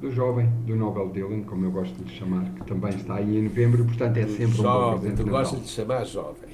do 0.00 0.10
jovem, 0.12 0.48
do 0.64 0.76
Nobel 0.76 1.08
Dylan, 1.08 1.42
como 1.42 1.64
eu 1.66 1.70
gosto 1.70 1.94
de 2.04 2.12
chamar, 2.14 2.44
que 2.54 2.64
também 2.64 2.90
está 2.90 3.16
aí 3.16 3.38
em 3.38 3.42
novembro, 3.42 3.84
portanto 3.84 4.16
é 4.16 4.26
sempre 4.26 4.56
jovem, 4.56 4.60
um 4.60 4.92
bom 4.92 4.98
presente 5.00 5.16
tu 5.24 5.30
gostas 5.30 5.62
de 5.62 5.68
chamar 5.68 6.04
jovem. 6.04 6.48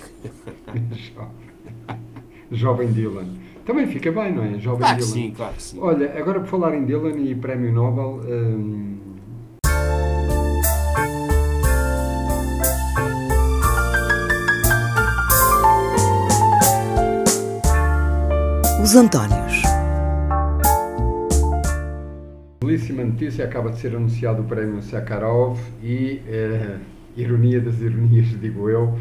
jovem 2.50 2.92
Dylan. 2.92 3.26
Também 3.66 3.86
fica 3.86 4.12
bem, 4.12 4.32
não 4.34 4.44
é? 4.44 4.58
Jovem 4.58 4.80
Claro 4.80 4.96
que 4.98 5.04
Dylan. 5.04 5.12
sim, 5.14 5.30
claro 5.34 5.54
que 5.54 5.62
sim. 5.62 5.78
Olha, 5.80 6.18
agora 6.18 6.40
por 6.40 6.48
falar 6.48 6.74
em 6.74 6.84
Dylan 6.84 7.16
e 7.18 7.34
Prémio 7.34 7.72
Nobel, 7.72 8.20
hum, 8.26 8.94
Os 18.82 18.94
Antónios. 18.96 19.43
Belíssima 22.64 23.04
notícia, 23.04 23.44
acaba 23.44 23.70
de 23.70 23.78
ser 23.78 23.94
anunciado 23.94 24.42
o 24.42 24.44
Prémio 24.44 24.82
Sakharov 24.82 25.58
e, 25.82 26.22
eh, 26.26 26.78
ironia 27.16 27.60
das 27.60 27.80
ironias, 27.80 28.28
digo 28.40 28.68
eu, 28.70 28.98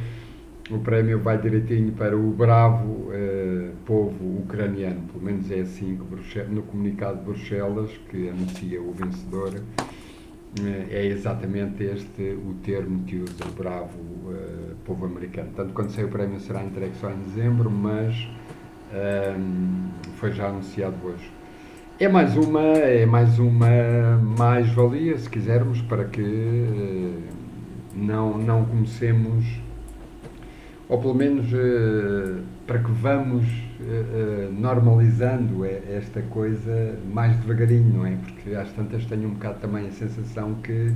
o 0.70 0.80
prémio 0.80 1.20
vai 1.20 1.38
direitinho 1.38 1.92
para 1.94 2.16
o 2.16 2.32
bravo 2.32 3.10
eh, 3.12 3.72
povo 3.86 4.40
ucraniano, 4.40 5.02
pelo 5.12 5.23
menos 5.23 5.50
é 5.50 5.62
assim 5.62 5.98
que 5.98 6.40
no 6.50 6.64
comunicado 6.64 7.20
de 7.20 7.26
Bruxelas, 7.26 7.90
que 8.10 8.30
anuncia 8.30 8.82
o 8.82 8.92
vencedor, 8.92 9.54
eh, 10.62 10.88
é 10.90 11.06
exatamente 11.06 11.84
este 11.84 12.34
o 12.34 12.56
termo 12.64 13.04
que 13.06 13.18
usa 13.18 13.45
o 13.45 13.52
bravo 13.52 14.00
povo 14.86 15.06
americano. 15.06 15.50
Tanto 15.56 15.73
quando 15.73 15.90
sair 15.92 16.06
o 16.06 16.09
prémio 16.09 16.40
será 16.40 16.64
entregue 16.64 16.95
só 17.00 17.09
em 17.09 17.18
dezembro, 17.20 17.70
mas 17.70 18.16
ehm, 18.94 19.90
foi 20.18 20.32
já 20.32 20.48
anunciado 20.48 20.95
hoje. 21.04 21.43
É 22.00 22.08
mais 22.08 22.36
uma, 22.36 22.62
é 22.62 23.06
mais 23.06 23.38
uma 23.38 24.18
mais-valia, 24.18 25.16
se 25.18 25.30
quisermos, 25.30 25.80
para 25.84 26.06
que 26.06 26.22
eh, 26.22 27.30
não, 27.96 28.36
não 28.38 28.66
comecemos, 28.66 29.45
ou 30.90 31.00
pelo 31.00 31.14
menos 31.14 31.45
eh, 31.54 32.42
para 32.66 32.80
que 32.80 32.92
vamos 32.92 33.45
eh, 33.80 34.50
normalizando 34.52 35.64
esta 35.66 36.22
coisa 36.23 36.98
mais 37.14 37.38
devagarinho, 37.38 37.94
não 37.94 38.06
é? 38.08 38.17
Porque 38.17 38.56
às 38.56 38.72
tantas 38.73 39.06
tenho 39.06 39.28
um 39.30 39.34
bocado 39.34 39.60
também 39.60 39.88
a 39.88 39.92
sensação 39.92 40.56
que 40.56 40.94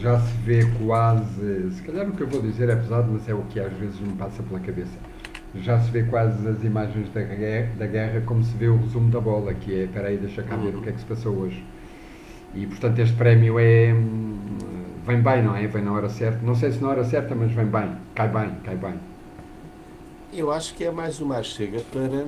já 0.00 0.18
se 0.20 0.36
vê 0.44 0.64
quase, 0.84 1.70
se 1.70 1.82
calhar 1.82 2.08
o 2.08 2.12
que 2.12 2.22
eu 2.22 2.26
vou 2.26 2.42
dizer 2.42 2.68
é 2.68 2.76
pesado, 2.76 3.08
mas 3.12 3.28
é 3.28 3.34
o 3.34 3.42
que 3.44 3.60
às 3.60 3.72
vezes 3.74 3.98
me 4.00 4.12
passa 4.14 4.42
pela 4.42 4.58
cabeça. 4.60 4.98
Já 5.54 5.80
se 5.80 5.90
vê 5.90 6.02
quase 6.04 6.46
as 6.46 6.62
imagens 6.62 7.10
da 7.12 7.22
guerra, 7.22 7.72
da 7.78 7.86
guerra 7.86 8.20
como 8.26 8.44
se 8.44 8.54
vê 8.56 8.68
o 8.68 8.76
resumo 8.76 9.10
da 9.10 9.20
bola, 9.20 9.54
que 9.54 9.74
é, 9.74 9.84
espera 9.84 10.08
aí, 10.08 10.18
deixa 10.18 10.42
cá 10.42 10.56
ver 10.56 10.74
o 10.76 10.82
que 10.82 10.90
é 10.90 10.92
que 10.92 11.00
se 11.00 11.06
passou 11.06 11.34
hoje. 11.36 11.64
E 12.54 12.66
portanto 12.66 12.98
este 12.98 13.16
prémio 13.16 13.58
é, 13.58 13.92
hum, 13.92 14.38
vem 15.06 15.20
bem, 15.20 15.42
não 15.42 15.56
é? 15.56 15.66
Vem 15.66 15.82
na 15.82 15.92
hora 15.92 16.08
certa. 16.08 16.44
Não 16.44 16.54
sei 16.54 16.72
se 16.72 16.82
na 16.82 16.88
hora 16.88 17.04
certa, 17.04 17.34
mas 17.34 17.50
vem 17.52 17.66
bem, 17.66 17.96
cai 18.14 18.28
bem, 18.28 18.54
cai 18.62 18.76
bem. 18.76 19.00
Eu 20.32 20.52
acho 20.52 20.74
que 20.74 20.84
é 20.84 20.90
mais 20.90 21.20
uma 21.20 21.42
chega 21.42 21.80
para 21.90 22.26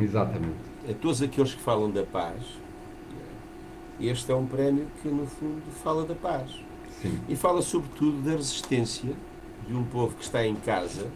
Exatamente. 0.00 0.54
a 0.88 0.94
todos 0.94 1.20
aqueles 1.22 1.54
que 1.54 1.60
falam 1.60 1.90
da 1.90 2.04
paz. 2.04 2.40
Este 4.00 4.30
é 4.30 4.34
um 4.34 4.46
prémio 4.46 4.86
que, 5.02 5.08
no 5.08 5.26
fundo, 5.26 5.62
fala 5.82 6.04
da 6.04 6.14
paz. 6.14 6.50
Sim. 7.00 7.18
E 7.28 7.34
fala, 7.34 7.62
sobretudo, 7.62 8.22
da 8.22 8.32
resistência 8.32 9.12
de 9.66 9.74
um 9.74 9.84
povo 9.84 10.14
que 10.16 10.24
está 10.24 10.46
em 10.46 10.54
casa 10.54 11.06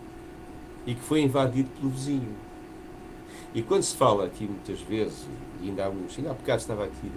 e 0.89 0.95
que 0.95 1.03
foi 1.03 1.21
invadido 1.21 1.69
pelo 1.79 1.91
vizinho. 1.91 2.35
E 3.55 3.61
quando 3.61 3.83
se 3.83 3.95
fala 3.95 4.25
aqui 4.25 4.45
muitas 4.45 4.81
vezes, 4.81 5.27
e 5.61 5.69
ainda 5.69 5.85
há 5.85 5.91
uns, 5.91 6.17
ainda 6.17 6.31
há 6.31 6.33
bocado 6.33 6.63
estava 6.63 6.85
aqui 6.87 7.13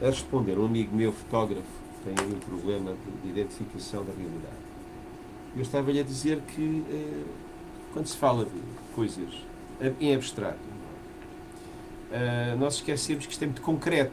a, 0.00 0.06
a 0.06 0.08
responder 0.08 0.58
um 0.58 0.64
amigo 0.64 0.96
meu, 0.96 1.12
fotógrafo, 1.12 1.68
tem 2.02 2.14
um 2.26 2.38
problema 2.38 2.94
de, 2.94 3.22
de 3.22 3.28
identificação 3.28 4.02
da 4.06 4.12
realidade. 4.12 4.56
Eu 5.54 5.60
estava-lhe 5.60 6.00
a 6.00 6.02
dizer 6.02 6.40
que 6.40 6.82
eh, 6.90 7.24
quando 7.92 8.06
se 8.06 8.16
fala 8.16 8.46
de 8.46 8.60
coisas 8.94 9.34
em 10.00 10.14
abstrato, 10.14 10.58
eh, 12.10 12.56
nós 12.58 12.76
esquecemos 12.76 13.26
que 13.26 13.32
isto 13.32 13.42
é 13.42 13.46
muito 13.48 13.60
concreto. 13.60 14.12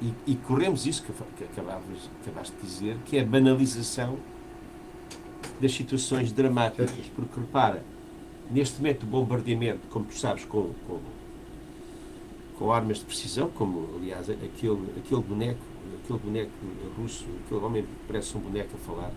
E, 0.00 0.14
e 0.32 0.34
corremos 0.34 0.86
isso 0.86 1.02
que, 1.02 1.12
acabaste 1.44 2.56
de 2.56 2.62
dizer, 2.62 2.96
que 3.04 3.18
é 3.18 3.20
a 3.20 3.24
banalização 3.26 4.16
das 5.60 5.72
situações 5.72 6.32
dramáticas. 6.32 6.90
Porque 7.14 7.40
repara, 7.40 7.82
neste 8.50 8.78
momento 8.78 9.02
o 9.04 9.06
bombardeamento, 9.06 9.80
como 9.90 10.04
tu 10.06 10.18
sabes, 10.18 10.44
com, 10.44 10.70
com, 10.86 10.98
com 12.58 12.72
armas 12.72 12.98
de 12.98 13.04
precisão, 13.04 13.48
como 13.50 13.88
aliás 13.96 14.28
aquele, 14.30 14.86
aquele 14.96 15.22
boneco, 15.22 15.60
aquele 16.02 16.18
boneco 16.18 16.50
russo, 16.96 17.26
aquele 17.44 17.60
homem 17.60 17.82
que 17.82 17.88
parece 18.06 18.36
um 18.36 18.40
boneco 18.40 18.70
a 18.74 18.78
falar, 18.78 19.12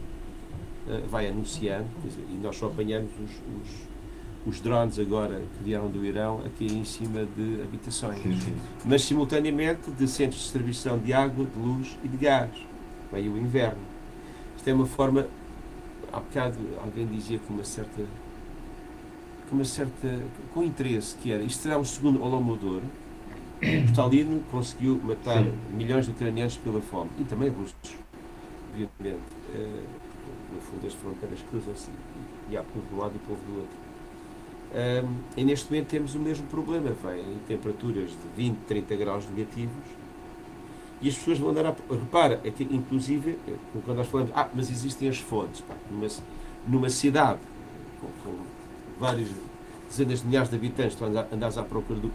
eh, 0.88 1.02
vai 1.10 1.28
anunciando, 1.28 1.88
dizer, 2.04 2.26
e 2.30 2.34
nós 2.36 2.58
só 2.58 2.68
apanhamos 2.68 3.10
os, 3.14 3.32
os, 3.32 4.54
os 4.56 4.60
drones 4.62 5.00
agora 5.00 5.42
que 5.58 5.64
vieram 5.64 5.90
do 5.90 6.06
Irão 6.06 6.42
aqui 6.46 6.66
em 6.66 6.84
cima 6.84 7.26
de 7.38 7.62
habitações 7.62 8.22
Sim, 8.22 8.40
sim. 8.40 8.56
mas 8.84 9.02
simultaneamente 9.04 9.90
de 9.92 10.08
centros 10.08 10.40
de 10.40 10.44
distribuição 10.44 11.00
de 11.00 11.14
água, 11.14 11.46
de 11.46 11.58
luz 11.60 11.98
e 12.04 12.08
de 12.08 12.18
gás. 12.18 12.52
Vem 13.12 13.30
o 13.30 13.38
inverno. 13.38 13.82
Isto 14.58 14.70
é 14.70 14.74
uma 14.74 14.86
forma, 14.86 15.28
há 16.14 16.20
bocado 16.20 16.60
alguém 16.82 17.08
dizia 17.08 17.40
com 17.40 17.56
uma 17.56 17.64
certa, 17.66 18.06
com 19.50 19.56
uma 19.56 19.66
certa, 19.66 20.22
com 20.54 20.64
interesse, 20.64 21.18
que 21.18 21.32
era, 21.32 21.44
isto 21.44 21.64
será 21.64 21.78
um 21.78 21.84
segundo 21.84 22.24
Holodomor, 22.24 22.82
Stalin 23.90 24.44
conseguiu 24.52 25.02
matar 25.04 25.44
Sim. 25.44 25.54
milhões 25.74 26.06
de 26.06 26.12
ucranianos 26.12 26.58
pela 26.58 26.80
fome, 26.82 27.10
e 27.20 27.24
também 27.24 27.50
russos, 27.50 27.96
obviamente. 28.70 29.22
Eh, 29.56 29.84
no 30.54 30.62
fundo 30.62 30.86
as 30.86 30.94
fronteiras 30.94 31.40
cruzam-se 31.50 31.90
e 32.50 32.56
há 32.56 32.64
povo 32.64 32.86
de 32.88 32.96
um 32.96 33.00
lado 33.00 33.14
e 33.16 33.20
povo 33.20 33.42
do 33.46 33.60
outro. 33.60 33.78
Ahm, 34.74 35.22
e 35.36 35.44
neste 35.44 35.72
momento 35.72 35.88
temos 35.88 36.16
o 36.16 36.20
mesmo 36.20 36.48
problema, 36.48 36.92
vem 37.04 37.38
temperaturas 37.48 38.10
de 38.10 38.28
20, 38.36 38.58
30 38.68 38.96
graus 38.96 39.26
negativos 39.30 40.03
e 41.04 41.10
as 41.10 41.16
pessoas 41.16 41.38
vão 41.38 41.50
andar 41.50 41.66
a. 41.66 41.76
Repara, 41.92 42.40
é 42.44 42.50
que, 42.50 42.64
inclusive, 42.64 43.38
eh, 43.48 43.54
quando 43.86 43.98
nós 43.98 44.08
falamos, 44.08 44.32
ah, 44.34 44.48
mas 44.56 44.72
existem 44.72 45.10
as 45.10 45.18
fontes, 45.20 45.62
pá, 45.62 45.76
numa, 45.92 46.08
numa 46.68 46.90
cidade 46.90 47.40
com, 48.00 48.08
com 48.24 48.36
várias 49.00 49.28
dezenas 49.90 50.22
de 50.22 50.28
milhares 50.28 50.50
de 50.50 50.56
habitantes, 50.56 50.96
tu 50.96 51.04
andas- 51.06 51.26
andares 51.32 51.58
à 51.58 51.64
procura 51.64 52.00
do- 52.00 52.12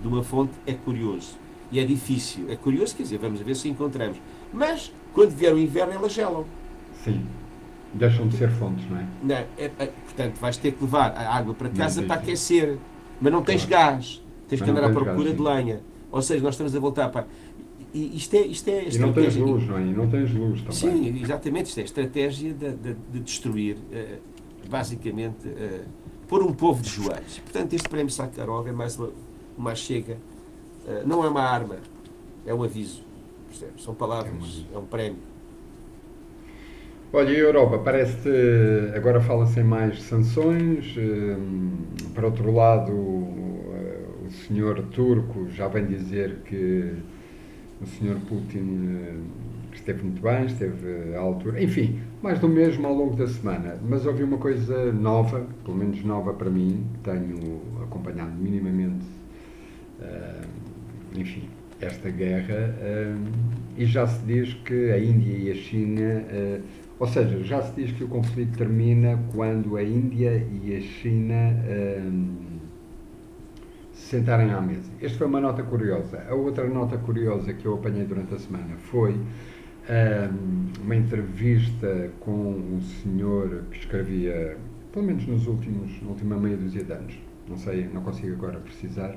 de 0.00 0.08
uma 0.08 0.22
fonte, 0.24 0.52
é 0.66 0.72
curioso. 0.72 1.36
E 1.70 1.78
é 1.78 1.84
difícil. 1.84 2.50
É 2.50 2.56
curioso, 2.56 2.96
quer 2.96 3.02
dizer, 3.04 3.18
vamos 3.18 3.40
ver 3.40 3.54
se 3.54 3.68
encontramos. 3.68 4.18
Mas, 4.52 4.92
quando 5.14 5.30
vier 5.30 5.54
o 5.54 5.58
inverno, 5.58 5.92
elas 5.92 6.12
gelam. 6.12 6.44
Sim. 7.04 7.24
Deixam 7.94 8.26
de 8.28 8.36
ser 8.38 8.50
fontes, 8.50 8.88
não 8.90 8.98
é? 8.98 9.06
Não, 9.22 9.34
é- 9.36 9.46
é- 9.78 9.86
portanto, 9.86 10.36
vais 10.40 10.56
ter 10.56 10.72
que 10.72 10.82
levar 10.82 11.12
a 11.16 11.34
água 11.36 11.52
para 11.54 11.68
casa 11.68 12.00
Não, 12.00 12.08
para 12.08 12.16
aquecer. 12.20 12.78
Mas 13.20 13.32
não 13.32 13.42
tens 13.42 13.64
Claro. 13.66 13.92
gás. 13.96 14.22
Tens 14.48 14.60
Mas 14.60 14.66
que 14.66 14.70
andar 14.70 14.84
à 14.88 14.92
procura 14.92 15.24
gás, 15.30 15.36
de 15.36 15.42
lenha. 15.42 15.80
Ou 16.10 16.20
seja, 16.20 16.42
nós 16.42 16.54
estamos 16.54 16.74
a 16.74 16.80
voltar 16.80 17.08
para. 17.10 17.26
E 17.94 18.16
isto 18.16 18.34
é, 18.34 18.40
isto 18.46 18.68
é 18.68 18.88
E 18.88 18.98
não 18.98 19.12
tens 19.12 19.36
luz, 19.36 19.66
não 19.68 19.76
é? 19.76 19.82
E 19.82 19.92
não 19.92 20.08
tens 20.08 20.32
luz 20.32 20.62
também. 20.62 20.74
Sim, 20.74 21.20
exatamente. 21.22 21.66
Isto 21.68 21.78
é 21.78 21.82
a 21.82 21.84
estratégia 21.84 22.54
de, 22.54 22.72
de- 22.72 22.94
de 22.94 23.20
destruir, 23.20 23.76
eh, 23.92 24.18
basicamente, 24.68 25.46
eh, 25.48 25.84
pôr 26.26 26.42
um 26.42 26.54
povo 26.54 26.82
de 26.82 26.88
joelhos. 26.88 27.38
Portanto, 27.40 27.74
este 27.74 27.88
prémio 27.88 28.10
Sakharov 28.10 28.66
é 28.66 28.72
mais 28.72 28.98
uma, 28.98 29.12
uma 29.58 29.74
chega. 29.74 30.16
eh, 30.86 31.02
não 31.06 31.24
é 31.24 31.28
uma 31.28 31.42
arma, 31.42 31.78
é 32.46 32.54
um 32.54 32.62
aviso. 32.62 33.02
percebes? 33.48 33.82
São 33.84 33.94
palavras, 33.94 34.66
é 34.74 34.78
um 34.78 34.86
prémio. 34.86 35.20
Olha, 37.12 37.30
e 37.30 37.36
a 37.36 37.38
Europa, 37.40 37.78
parece 37.78 38.28
agora 38.96 39.20
fala-se 39.20 39.60
em 39.60 39.64
mais 39.64 40.02
sanções. 40.02 40.94
Por 42.14 42.24
outro 42.24 42.50
lado, 42.52 42.92
o 42.92 44.30
senhor 44.46 44.82
turco 44.90 45.48
já 45.50 45.68
vem 45.68 45.86
dizer 45.86 46.38
que 46.44 46.94
o 47.82 47.86
senhor 47.86 48.16
Putin 48.28 48.88
eh, 48.88 49.14
esteve 49.74 50.02
muito 50.02 50.22
bem, 50.22 50.44
esteve 50.46 51.14
à 51.14 51.20
altura. 51.20 51.62
Enfim, 51.62 52.00
mais 52.22 52.38
do 52.38 52.48
mesmo 52.48 52.86
ao 52.86 52.94
longo 52.94 53.16
da 53.16 53.26
semana. 53.26 53.76
Mas 53.88 54.06
ouvi 54.06 54.22
uma 54.22 54.38
coisa 54.38 54.92
nova, 54.92 55.46
pelo 55.64 55.76
menos 55.76 56.02
nova 56.04 56.32
para 56.32 56.50
mim, 56.50 56.86
que 56.94 57.10
tenho 57.10 57.60
acompanhado 57.82 58.32
minimamente, 58.38 59.04
eh, 60.00 60.42
enfim, 61.16 61.48
esta 61.80 62.10
guerra. 62.10 62.54
eh, 62.80 63.14
E 63.76 63.86
já 63.86 64.06
se 64.06 64.24
diz 64.26 64.52
que 64.64 64.90
a 64.90 64.98
Índia 64.98 65.34
e 65.34 65.50
a 65.50 65.54
China. 65.54 66.24
ou 66.98 67.06
seja, 67.08 67.42
já 67.42 67.62
se 67.62 67.74
diz 67.74 67.90
que 67.92 68.04
o 68.04 68.08
conflito 68.08 68.56
termina 68.58 69.18
quando 69.34 69.76
a 69.76 69.82
Índia 69.82 70.46
e 70.62 70.76
a 70.76 70.80
China 70.80 71.34
sentarem 74.12 74.50
à 74.50 74.60
mesa. 74.60 74.90
Esta 75.00 75.16
foi 75.16 75.26
uma 75.26 75.40
nota 75.40 75.62
curiosa. 75.62 76.22
A 76.28 76.34
outra 76.34 76.68
nota 76.68 76.98
curiosa 76.98 77.54
que 77.54 77.64
eu 77.64 77.74
apanhei 77.74 78.04
durante 78.04 78.34
a 78.34 78.38
semana 78.38 78.76
foi 78.76 79.14
hum, 79.14 80.66
uma 80.84 80.94
entrevista 80.94 82.10
com 82.20 82.50
um 82.50 82.80
senhor 82.82 83.64
que 83.70 83.78
escrevia, 83.78 84.58
pelo 84.92 85.06
menos 85.06 85.26
nos 85.26 85.46
últimos, 85.46 85.90
na 86.02 86.10
última 86.10 86.36
meia 86.36 86.58
dúzia 86.58 86.84
de 86.84 86.92
anos, 86.92 87.18
não 87.48 87.56
sei, 87.56 87.88
não 87.88 88.02
consigo 88.02 88.34
agora 88.34 88.58
precisar, 88.60 89.16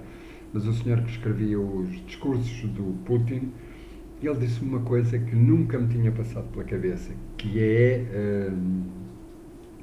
mas 0.54 0.66
o 0.66 0.72
senhor 0.72 1.02
que 1.02 1.12
escrevia 1.12 1.60
os 1.60 1.90
discursos 2.06 2.70
do 2.70 2.96
Putin, 3.04 3.52
ele 4.24 4.36
disse 4.36 4.62
uma 4.62 4.80
coisa 4.80 5.20
que 5.20 5.36
nunca 5.36 5.78
me 5.78 5.90
tinha 5.90 6.10
passado 6.10 6.48
pela 6.54 6.64
cabeça, 6.64 7.12
que 7.36 7.60
é 7.60 8.50
hum, 8.50 8.84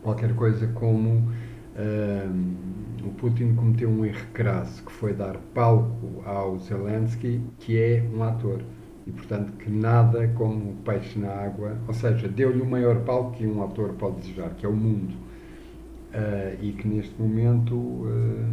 qualquer 0.03 0.35
coisa 0.35 0.67
como 0.69 1.31
hum, 1.77 2.72
o 3.09 3.13
Putin 3.13 3.55
cometeu 3.55 3.89
um 3.89 4.05
erro 4.05 4.27
crasso, 4.33 4.83
que 4.85 4.93
foi 4.93 5.13
dar 5.13 5.37
palco 5.55 6.23
ao 6.25 6.59
Zelensky, 6.59 7.41
que 7.59 7.79
é 7.79 8.05
um 8.15 8.23
ator. 8.23 8.61
E, 9.07 9.11
portanto, 9.11 9.53
que 9.55 9.69
nada 9.69 10.29
como 10.29 10.77
peixe 10.85 11.19
na 11.19 11.31
água, 11.31 11.77
ou 11.89 11.95
seja, 11.95 12.29
deu-lhe 12.29 12.63
o 12.63 12.67
maior 12.67 13.01
palco 13.01 13.33
que 13.33 13.47
um 13.47 13.63
ator 13.65 13.95
pode 13.95 14.21
desejar, 14.21 14.51
que 14.51 14.65
é 14.65 14.69
o 14.69 14.73
mundo. 14.73 15.15
Uh, 16.13 16.63
e 16.63 16.73
que 16.73 16.87
neste 16.87 17.21
momento 17.21 17.75
uh, 17.75 18.47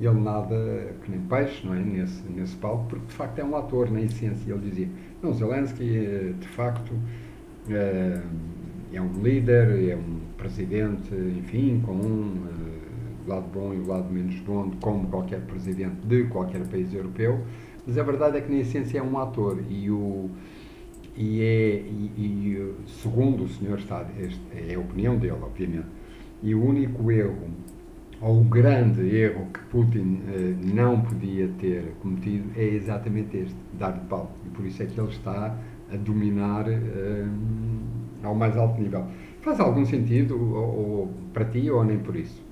ele 0.00 0.20
nada 0.20 0.92
que 1.02 1.12
nem 1.12 1.20
peixe, 1.20 1.64
não 1.64 1.72
é? 1.72 1.78
Nesse, 1.78 2.22
nesse 2.28 2.56
palco, 2.56 2.86
porque 2.88 3.06
de 3.06 3.12
facto 3.12 3.38
é 3.38 3.44
um 3.44 3.56
ator 3.56 3.90
na 3.90 4.00
essência. 4.00 4.52
Ele 4.52 4.68
dizia: 4.68 4.88
Não, 5.22 5.32
Zelensky, 5.32 5.96
eh, 5.96 6.32
de 6.38 6.48
facto, 6.48 6.90
uh, 6.90 8.22
é 8.92 9.00
um 9.00 9.22
líder, 9.22 9.90
é 9.90 9.96
um 9.96 10.18
presidente, 10.36 11.14
enfim, 11.14 11.80
com 11.86 11.92
um 11.92 12.73
lado 13.28 13.46
bom 13.52 13.72
e 13.74 13.78
o 13.78 13.86
lado 13.86 14.12
menos 14.12 14.38
bom, 14.40 14.70
como 14.80 15.08
qualquer 15.08 15.40
presidente 15.42 15.96
de 16.06 16.24
qualquer 16.24 16.66
país 16.66 16.92
europeu. 16.92 17.40
Mas 17.86 17.98
a 17.98 18.02
verdade 18.02 18.38
é 18.38 18.40
que 18.40 18.52
na 18.52 18.60
essência 18.60 18.98
é 18.98 19.02
um 19.02 19.18
ator 19.18 19.62
e 19.68 19.90
o 19.90 20.30
e 21.16 21.42
é 21.42 21.76
e, 21.76 22.12
e 22.16 22.74
segundo 23.02 23.44
o 23.44 23.48
senhor 23.48 23.78
está 23.78 24.04
é 24.52 24.74
a 24.74 24.80
opinião 24.80 25.16
dele, 25.16 25.38
obviamente 25.42 25.86
e 26.44 26.54
o 26.54 26.62
único 26.62 27.10
erro, 27.10 27.48
ou 28.20 28.42
o 28.42 28.44
grande 28.44 29.16
erro 29.16 29.46
que 29.46 29.60
Putin 29.70 30.20
eh, 30.28 30.54
não 30.74 31.00
podia 31.00 31.48
ter 31.58 31.94
cometido 32.02 32.50
é 32.54 32.64
exatamente 32.64 33.38
este, 33.38 33.56
dar-lhe 33.72 34.00
pau. 34.10 34.30
E 34.44 34.50
por 34.50 34.64
isso 34.66 34.82
é 34.82 34.86
que 34.86 35.00
ele 35.00 35.08
está 35.08 35.56
a 35.90 35.96
dominar 35.96 36.68
eh, 36.68 37.26
ao 38.22 38.34
mais 38.34 38.56
alto 38.58 38.78
nível. 38.78 39.06
Faz 39.40 39.58
algum 39.58 39.86
sentido 39.86 40.36
ou, 40.36 40.78
ou, 40.78 41.10
para 41.32 41.46
ti 41.46 41.70
ou 41.70 41.82
nem 41.82 41.98
por 41.98 42.14
isso? 42.14 42.43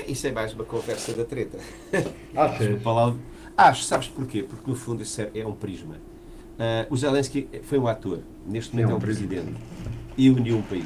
É, 0.00 0.10
isso 0.10 0.26
é 0.26 0.32
mais 0.32 0.54
uma 0.54 0.64
conversa 0.64 1.12
da 1.12 1.24
treta. 1.24 1.58
Achas? 2.34 2.82
Acho, 3.56 3.84
sabes 3.84 4.08
porquê? 4.08 4.42
Porque 4.42 4.70
no 4.70 4.76
fundo 4.76 5.02
isso 5.02 5.20
é, 5.20 5.30
é 5.34 5.46
um 5.46 5.52
prisma. 5.52 5.94
Uh, 5.94 6.92
o 6.92 6.96
Zelensky 6.96 7.48
foi 7.62 7.78
um 7.78 7.86
ator, 7.86 8.20
neste 8.46 8.74
momento 8.74 8.88
é, 8.88 8.92
um 8.92 8.94
é 8.94 8.96
um 8.96 9.00
presidente, 9.00 9.54
e 10.16 10.30
uniu 10.30 10.58
um 10.58 10.62
país. 10.62 10.84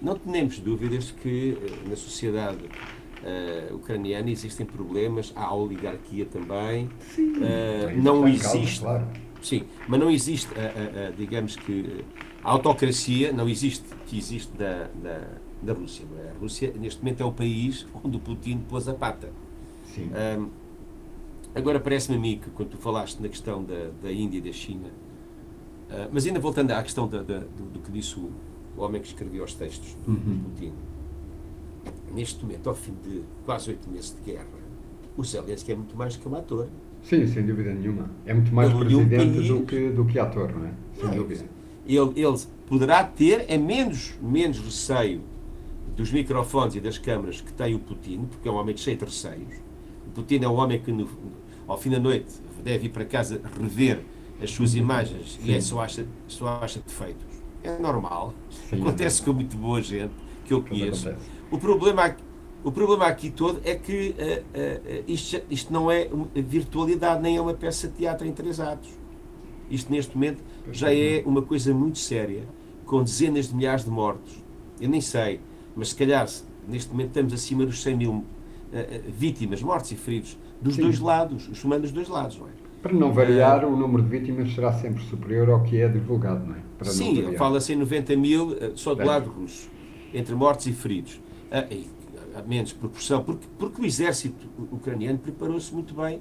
Não 0.00 0.16
temos 0.16 0.58
dúvidas 0.58 1.10
que 1.10 1.56
eh, 1.62 1.88
na 1.88 1.94
sociedade 1.94 2.58
uh, 2.58 3.76
ucraniana 3.76 4.30
existem 4.30 4.66
problemas, 4.66 5.32
há 5.36 5.54
oligarquia 5.54 6.26
também. 6.26 6.88
Sim, 7.14 7.34
uh, 7.34 8.02
não 8.02 8.26
existe. 8.26 8.82
Calma, 8.82 8.98
claro. 8.98 9.32
Sim, 9.40 9.64
mas 9.86 10.00
não 10.00 10.10
existe, 10.10 10.48
uh, 10.52 11.12
digamos 11.16 11.54
que, 11.54 12.04
a 12.42 12.50
autocracia 12.50 13.32
não 13.32 13.48
existe 13.48 13.84
que 14.06 14.18
existe 14.18 14.50
da, 14.56 14.88
da, 15.02 15.20
da 15.62 15.72
Rússia. 15.72 16.04
É? 16.18 16.30
A 16.30 16.38
Rússia, 16.38 16.72
neste 16.78 17.02
momento, 17.02 17.22
é 17.22 17.26
o 17.26 17.32
país 17.32 17.86
onde 18.02 18.16
o 18.16 18.20
Putin 18.20 18.58
pôs 18.68 18.88
a 18.88 18.94
pata. 18.94 19.30
Sim. 19.86 20.10
agora, 21.54 21.78
parece-me 21.78 22.16
a 22.16 22.20
mim 22.20 22.40
que, 22.42 22.48
quando 22.48 22.70
tu 22.70 22.78
falaste 22.78 23.20
na 23.20 23.28
questão 23.28 23.62
da, 23.62 23.90
da 24.02 24.10
Índia 24.10 24.38
e 24.38 24.40
da 24.40 24.52
China, 24.52 24.88
mas 26.10 26.24
ainda 26.26 26.40
voltando 26.40 26.70
à 26.70 26.82
questão 26.82 27.06
da, 27.06 27.22
da, 27.22 27.40
do, 27.40 27.64
do 27.74 27.78
que 27.78 27.92
disse 27.92 28.18
o 28.18 28.32
o 28.76 28.82
homem 28.82 29.00
que 29.00 29.08
escrevia 29.08 29.42
os 29.42 29.54
textos 29.54 29.94
do 30.06 30.12
uhum. 30.12 30.40
Putin, 30.44 30.72
neste 32.14 32.42
momento, 32.44 32.68
ao 32.68 32.74
fim 32.74 32.94
de 33.02 33.22
quase 33.44 33.70
oito 33.70 33.90
meses 33.90 34.16
de 34.16 34.32
guerra, 34.32 34.46
o 35.16 35.24
Zelensky 35.24 35.72
é 35.72 35.76
muito 35.76 35.96
mais 35.96 36.16
que 36.16 36.26
um 36.26 36.34
ator. 36.34 36.68
Sim, 37.02 37.26
sem 37.26 37.44
dúvida 37.44 37.74
nenhuma. 37.74 38.10
É 38.24 38.32
muito 38.32 38.54
mais 38.54 38.72
presidente 38.72 39.48
do, 39.48 39.62
que, 39.62 39.90
do 39.90 40.04
que 40.04 40.18
ator, 40.18 40.52
não 40.52 40.66
é? 40.66 40.72
Sem 40.94 41.04
não, 41.04 41.16
dúvida. 41.16 41.44
Ele, 41.86 42.12
ele 42.16 42.38
poderá 42.66 43.04
ter 43.04 43.44
é 43.48 43.58
menos, 43.58 44.14
menos 44.22 44.58
receio 44.58 45.20
dos 45.96 46.10
microfones 46.10 46.74
e 46.74 46.80
das 46.80 46.98
câmaras 46.98 47.40
que 47.40 47.52
tem 47.52 47.74
o 47.74 47.78
Putin, 47.78 48.26
porque 48.30 48.48
é 48.48 48.52
um 48.52 48.56
homem 48.56 48.76
cheio 48.76 48.96
de 48.96 49.04
receios. 49.04 49.54
O 50.06 50.10
Putin 50.10 50.40
é 50.42 50.48
um 50.48 50.54
homem 50.54 50.80
que, 50.80 50.90
no, 50.90 51.08
ao 51.66 51.78
fim 51.78 51.90
da 51.90 51.98
noite, 51.98 52.32
deve 52.62 52.86
ir 52.86 52.90
para 52.90 53.04
casa 53.04 53.40
rever 53.60 54.00
as 54.42 54.50
suas 54.50 54.74
imagens 54.74 55.34
Sim. 55.34 55.50
e 55.50 55.54
é 55.54 55.60
só 55.60 55.80
acha, 55.80 56.06
só 56.26 56.60
acha 56.62 56.80
defeitos 56.80 57.32
é 57.62 57.78
normal. 57.78 58.34
Sim, 58.50 58.80
acontece 58.80 59.22
é 59.22 59.24
com 59.24 59.32
muito 59.32 59.56
boa 59.56 59.80
gente 59.80 60.12
que 60.44 60.52
eu 60.52 60.62
conheço. 60.62 61.14
O 61.50 61.58
problema, 61.58 62.16
o 62.64 62.72
problema 62.72 63.06
aqui 63.06 63.30
todo 63.30 63.60
é 63.64 63.74
que 63.74 64.14
uh, 64.18 64.40
uh, 64.40 65.04
isto, 65.06 65.40
isto 65.50 65.72
não 65.72 65.90
é 65.90 66.08
virtualidade, 66.34 67.22
nem 67.22 67.36
é 67.36 67.40
uma 67.40 67.54
peça 67.54 67.88
de 67.88 67.94
teatro 67.94 68.26
em 68.26 68.32
três 68.32 68.58
atos. 68.58 68.90
Isto, 69.70 69.90
neste 69.90 70.14
momento, 70.14 70.42
já 70.70 70.92
é 70.92 71.22
uma 71.24 71.40
coisa 71.40 71.72
muito 71.72 71.98
séria, 71.98 72.46
com 72.84 73.02
dezenas 73.02 73.48
de 73.48 73.54
milhares 73.54 73.84
de 73.84 73.90
mortos. 73.90 74.42
Eu 74.80 74.88
nem 74.88 75.00
sei, 75.00 75.40
mas 75.76 75.90
se 75.90 75.96
calhar, 75.96 76.28
neste 76.68 76.90
momento, 76.90 77.08
estamos 77.08 77.32
acima 77.32 77.66
dos 77.66 77.82
100 77.82 77.96
mil 77.96 78.12
uh, 78.12 78.24
vítimas, 79.08 79.62
mortos 79.62 79.92
e 79.92 79.96
feridos, 79.96 80.38
dos 80.60 80.74
Sim. 80.76 80.82
dois 80.82 81.00
lados, 81.00 81.48
os 81.48 81.62
humanos 81.62 81.90
dos 81.90 81.92
dois 81.92 82.08
lados, 82.08 82.38
não 82.38 82.46
é? 82.46 82.50
Para 82.82 82.92
não 82.92 83.12
variar, 83.12 83.64
o 83.64 83.76
número 83.76 84.02
de 84.02 84.08
vítimas 84.08 84.52
será 84.54 84.72
sempre 84.72 85.02
superior 85.04 85.48
ao 85.50 85.62
que 85.62 85.80
é 85.80 85.88
divulgado, 85.88 86.44
não 86.44 86.56
é? 86.56 86.58
Para 86.78 86.90
Sim, 86.90 87.36
fala-se 87.36 87.72
em 87.72 87.76
90 87.76 88.16
mil 88.16 88.56
eh, 88.60 88.72
só 88.74 88.92
do 88.92 89.04
lado 89.04 89.30
russo, 89.30 89.70
entre 90.12 90.34
mortos 90.34 90.66
e 90.66 90.72
feridos. 90.72 91.20
A, 91.48 91.60
ah, 91.60 91.66
a 92.34 92.42
menos 92.42 92.72
proporção, 92.72 93.22
porque, 93.22 93.46
porque 93.58 93.82
o 93.82 93.84
exército 93.84 94.48
ucraniano 94.70 95.18
preparou-se 95.18 95.72
muito 95.72 95.94
bem 95.94 96.20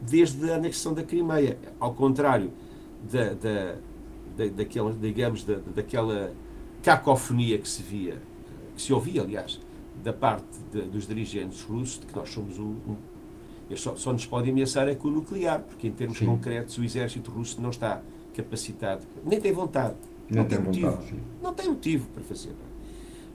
desde 0.00 0.50
a 0.50 0.56
anexação 0.56 0.92
da 0.92 1.02
Crimeia. 1.02 1.58
Ao 1.78 1.94
contrário 1.94 2.50
da, 3.10 3.32
da, 3.34 3.74
da, 4.36 4.46
daquela, 4.56 4.92
digamos, 4.92 5.44
da, 5.44 5.56
daquela 5.74 6.32
cacofonia 6.82 7.56
que 7.58 7.68
se 7.68 7.82
via, 7.82 8.20
que 8.74 8.82
se 8.82 8.92
ouvia, 8.92 9.22
aliás, 9.22 9.60
da 10.02 10.12
parte 10.12 10.46
de, 10.72 10.82
dos 10.82 11.06
dirigentes 11.06 11.62
russos, 11.62 12.00
de 12.00 12.06
que 12.06 12.16
nós 12.16 12.28
somos 12.30 12.58
um, 12.58 12.76
um 12.86 12.96
eles 13.68 13.80
só, 13.80 13.96
só 13.96 14.12
nos 14.12 14.26
podem 14.26 14.52
ameaçar 14.52 14.88
é 14.88 14.94
com 14.94 15.08
o 15.08 15.10
nuclear, 15.10 15.60
porque 15.60 15.88
em 15.88 15.92
termos 15.92 16.18
sim. 16.18 16.26
concretos 16.26 16.76
o 16.76 16.84
exército 16.84 17.30
russo 17.30 17.60
não 17.60 17.70
está 17.70 18.02
capacitado, 18.34 19.02
nem 19.24 19.40
tem 19.40 19.52
vontade. 19.52 19.94
Não, 20.28 20.42
não 20.42 20.48
tem, 20.48 20.58
tem 20.58 20.66
motivo. 20.66 20.90
Vontade, 20.90 21.14
não 21.42 21.54
tem 21.54 21.68
motivo 21.68 22.08
para 22.08 22.22
fazer. 22.22 22.52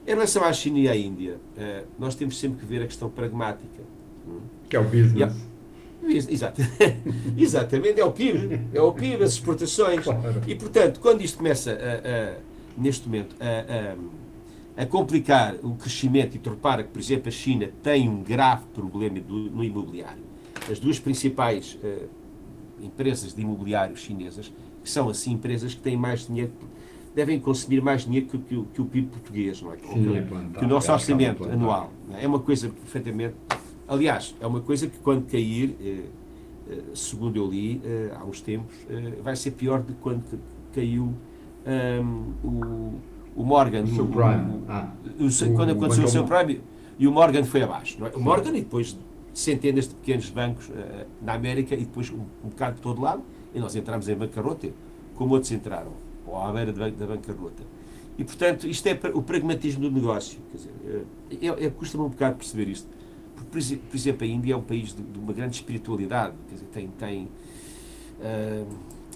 Em 0.06 0.10
relação 0.10 0.44
à 0.44 0.52
China 0.52 0.78
e 0.78 0.88
à 0.88 0.96
Índia, 0.96 1.34
uh, 1.34 1.86
nós 1.98 2.14
temos 2.14 2.38
sempre 2.38 2.60
que 2.60 2.66
ver 2.66 2.82
a 2.82 2.86
questão 2.86 3.10
pragmática. 3.10 3.82
Que 4.68 4.76
é 4.76 4.80
o 4.80 4.84
business. 4.84 5.34
Exato. 6.28 6.62
Exatamente, 7.36 8.00
é 8.00 8.04
o 8.04 8.12
PIB, 8.12 8.60
é 8.72 8.80
o 8.80 8.92
PIB, 8.92 9.22
as 9.22 9.32
exportações. 9.32 10.02
Claro. 10.02 10.42
E, 10.46 10.54
portanto, 10.54 11.00
quando 11.00 11.20
isto 11.20 11.38
começa, 11.38 11.72
a, 11.72 11.74
a, 11.74 12.36
neste 12.78 13.06
momento, 13.06 13.36
a, 13.38 13.92
a, 13.92 13.96
complicar 14.86 15.56
o 15.62 15.74
crescimento, 15.74 16.36
e 16.36 16.38
tu 16.38 16.50
repara 16.50 16.82
que, 16.82 16.90
por 16.90 17.00
exemplo, 17.00 17.28
a 17.28 17.30
China 17.30 17.70
tem 17.82 18.08
um 18.08 18.22
grave 18.22 18.64
problema 18.74 19.20
do, 19.20 19.50
no 19.50 19.62
imobiliário. 19.62 20.22
As 20.70 20.78
duas 20.78 20.98
principais 20.98 21.78
uh, 21.82 22.08
empresas 22.80 23.34
de 23.34 23.42
imobiliário 23.42 23.96
chinesas, 23.96 24.52
que 24.82 24.90
são 24.90 25.08
assim 25.08 25.32
empresas 25.32 25.74
que 25.74 25.80
têm 25.80 25.96
mais 25.96 26.26
dinheiro, 26.26 26.52
devem 27.14 27.38
consumir 27.38 27.82
mais 27.82 28.04
dinheiro 28.04 28.26
que, 28.26 28.38
que, 28.38 28.64
que 28.72 28.80
o 28.80 28.84
PIB 28.84 29.08
português, 29.08 29.60
não 29.60 29.72
é? 29.72 29.76
Sim, 29.76 29.82
que, 29.82 30.16
é 30.16 30.58
que 30.58 30.64
o 30.64 30.68
nosso 30.68 30.92
orçamento 30.92 31.44
anual. 31.44 31.90
É? 32.14 32.24
é 32.24 32.28
uma 32.28 32.38
coisa 32.38 32.68
perfeitamente. 32.68 33.34
Aliás, 33.88 34.34
é 34.40 34.46
uma 34.46 34.60
coisa 34.60 34.86
que 34.86 34.98
quando 34.98 35.28
cair, 35.28 35.76
eh, 35.80 36.04
eh, 36.70 36.82
segundo 36.94 37.36
eu 37.36 37.46
li 37.50 37.82
há 38.16 38.24
uns 38.24 38.40
tempos, 38.40 38.74
vai 39.20 39.34
ser 39.34 39.50
pior 39.50 39.82
do 39.82 39.92
que 39.92 40.00
quando 40.00 40.22
caiu 40.72 41.02
um, 41.02 41.14
ehm, 41.66 42.32
o, 42.44 42.94
o 43.34 43.44
Morgan. 43.44 43.84
O 43.84 43.88
subprime. 43.88 44.50
O, 44.50 44.62
ah, 44.68 44.92
o, 45.18 45.54
quando 45.54 45.70
aconteceu 45.70 46.04
o 46.04 46.08
subprime 46.08 46.60
e 46.98 47.06
o 47.06 47.12
Morgan 47.12 47.44
foi 47.44 47.62
abaixo. 47.62 47.96
Não 47.98 48.06
é? 48.06 48.10
O 48.10 48.20
Morgan 48.20 48.50
e 48.50 48.60
depois 48.60 48.96
centenas 49.32 49.88
de 49.88 49.94
pequenos 49.94 50.28
bancos 50.30 50.68
uh, 50.68 51.06
na 51.22 51.34
América 51.34 51.74
e 51.74 51.78
depois 51.78 52.10
um, 52.10 52.20
um 52.44 52.48
bocado 52.48 52.76
de 52.76 52.82
todo 52.82 53.00
lado, 53.00 53.22
e 53.54 53.60
nós 53.60 53.74
entramos 53.74 54.08
em 54.08 54.14
bancarrota, 54.14 54.68
como 55.14 55.34
outros 55.34 55.52
entraram, 55.52 55.92
ou 56.26 56.36
à 56.36 56.52
beira 56.52 56.72
da 56.72 57.06
bancarrota. 57.06 57.62
E, 58.18 58.24
portanto, 58.24 58.66
isto 58.66 58.86
é 58.86 58.98
o 59.14 59.22
pragmatismo 59.22 59.88
do 59.88 59.90
negócio. 59.90 60.38
Quer 60.50 60.56
dizer, 60.58 61.06
é, 61.40 61.64
é, 61.66 61.70
custa-me 61.70 62.04
um 62.04 62.08
bocado 62.08 62.36
perceber 62.36 62.68
isto. 62.68 62.86
Porque, 63.34 63.76
por 63.76 63.96
exemplo, 63.96 64.24
a 64.24 64.26
Índia 64.26 64.52
é 64.52 64.56
um 64.56 64.62
país 64.62 64.94
de, 64.94 65.02
de 65.02 65.18
uma 65.18 65.32
grande 65.32 65.56
espiritualidade, 65.56 66.34
quer 66.48 66.54
dizer, 66.56 66.66
tem, 66.66 66.88
tem, 66.98 67.28
uh, 68.20 68.66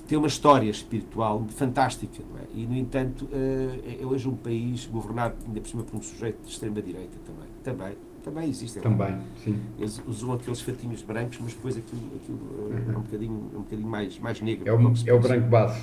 tem 0.06 0.18
uma 0.18 0.26
história 0.26 0.70
espiritual 0.70 1.44
fantástica, 1.49 2.23
é? 2.40 2.46
E, 2.54 2.66
no 2.66 2.76
entanto, 2.76 3.25
uh, 3.26 4.00
é 4.00 4.04
hoje 4.04 4.28
um 4.28 4.37
país 4.37 4.87
governado, 4.87 5.37
ainda 5.46 5.61
por 5.61 5.68
cima, 5.68 5.82
por 5.82 5.96
um 5.96 6.02
sujeito 6.02 6.42
de 6.42 6.50
extrema-direita 6.50 7.16
também. 7.25 7.49
Também 7.62 7.96
também 8.25 8.49
existem. 8.49 8.82
Também, 8.82 9.18
sim. 9.44 9.61
Eles 9.78 10.02
usam 10.06 10.32
aqueles 10.32 10.62
fatinhos 10.62 11.02
brancos, 11.02 11.38
mas 11.42 11.52
depois 11.52 11.76
aquilo, 11.76 12.02
aquilo 12.16 12.38
uhum. 12.38 12.94
é 12.94 12.96
um 12.96 13.02
bocadinho, 13.02 13.50
é 13.52 13.56
um 13.58 13.61
bocadinho 13.61 13.88
mais, 13.88 14.18
mais 14.18 14.40
negro. 14.40 14.66
É 14.66 14.73
o, 14.73 14.94
é 15.06 15.12
o 15.12 15.20
branco 15.20 15.49
base. 15.49 15.82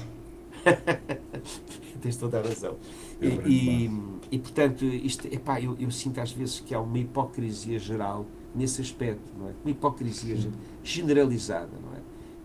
Tens 2.01 2.17
toda 2.17 2.39
a 2.39 2.41
razão. 2.41 2.77
É 3.21 3.27
e, 3.27 3.85
e, 3.85 3.91
e, 4.31 4.39
portanto, 4.39 4.83
isto, 4.83 5.27
epá, 5.31 5.61
eu, 5.61 5.77
eu 5.79 5.91
sinto 5.91 6.19
às 6.19 6.31
vezes 6.31 6.59
que 6.59 6.73
há 6.73 6.79
uma 6.79 6.97
hipocrisia 6.97 7.77
geral 7.77 8.25
nesse 8.55 8.81
aspecto, 8.81 9.31
não 9.37 9.47
é? 9.47 9.51
Uma 9.63 9.71
hipocrisia 9.71 10.35
generalizada, 10.83 11.71
não 11.79 11.95
é? 11.95 12.00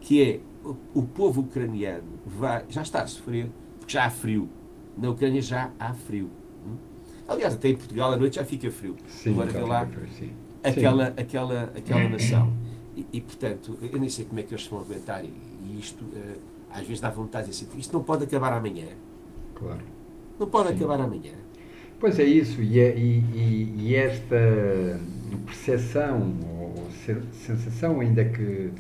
Que 0.07 0.23
é 0.23 0.41
o, 0.65 0.77
o 1.01 1.03
povo 1.03 1.41
ucraniano 1.41 2.05
vai, 2.25 2.65
já 2.69 2.83
está 2.83 3.03
a 3.03 3.07
sofrer 3.09 3.49
porque 3.81 3.93
já 3.93 4.05
há 4.05 4.11
frio. 4.11 4.49
Na 4.97 5.11
Ucrânia 5.11 5.43
já 5.43 5.73
há 5.81 5.93
frio. 5.95 6.31
Hum? 6.65 6.77
Aliás, 7.27 7.55
até 7.55 7.71
em 7.71 7.77
Portugal 7.77 8.13
à 8.13 8.17
noite 8.17 8.37
já 8.37 8.45
fica 8.45 8.71
frio. 8.71 8.95
Sim, 9.09 9.33
Agora 9.33 9.51
vê 9.51 9.61
lá 9.61 9.89
sim. 10.17 10.31
aquela, 10.63 11.09
aquela, 11.09 11.63
aquela 11.77 12.09
nação. 12.09 12.53
E, 12.97 13.05
e, 13.15 13.21
portanto, 13.21 13.77
eu 13.83 13.99
nem 13.99 14.09
sei 14.09 14.25
como 14.27 14.39
é 14.39 14.45
que 14.45 14.55
eles 14.55 14.65
vão 14.69 14.79
aguentar 14.81 15.25
e, 15.25 15.29
e 15.65 15.77
isto 15.81 16.05
eh, 16.15 16.37
às 16.71 16.83
vezes 16.87 17.01
dá 17.01 17.11
vontade 17.11 17.47
de 17.47 17.51
dizer 17.51 17.69
isto 17.77 17.93
não 17.93 18.05
pode 18.05 18.23
acabar 18.25 18.53
amanhã. 18.53 18.87
Claro. 19.57 19.83
Não 20.39 20.47
pode 20.47 20.69
Sim. 20.69 20.75
acabar 20.77 21.01
amanhã. 21.01 21.33
Pois 21.99 22.17
é 22.21 22.25
isso, 22.25 22.63
e, 22.63 22.79
é- 22.79 22.97
e- 22.97 23.75
e- 23.77 23.95
esta 23.97 24.37
percepção 25.45 26.35
ou 26.61 26.75
se- 26.91 27.23
sensação 27.33 28.01
ainda 28.01 28.25
que 28.25 28.71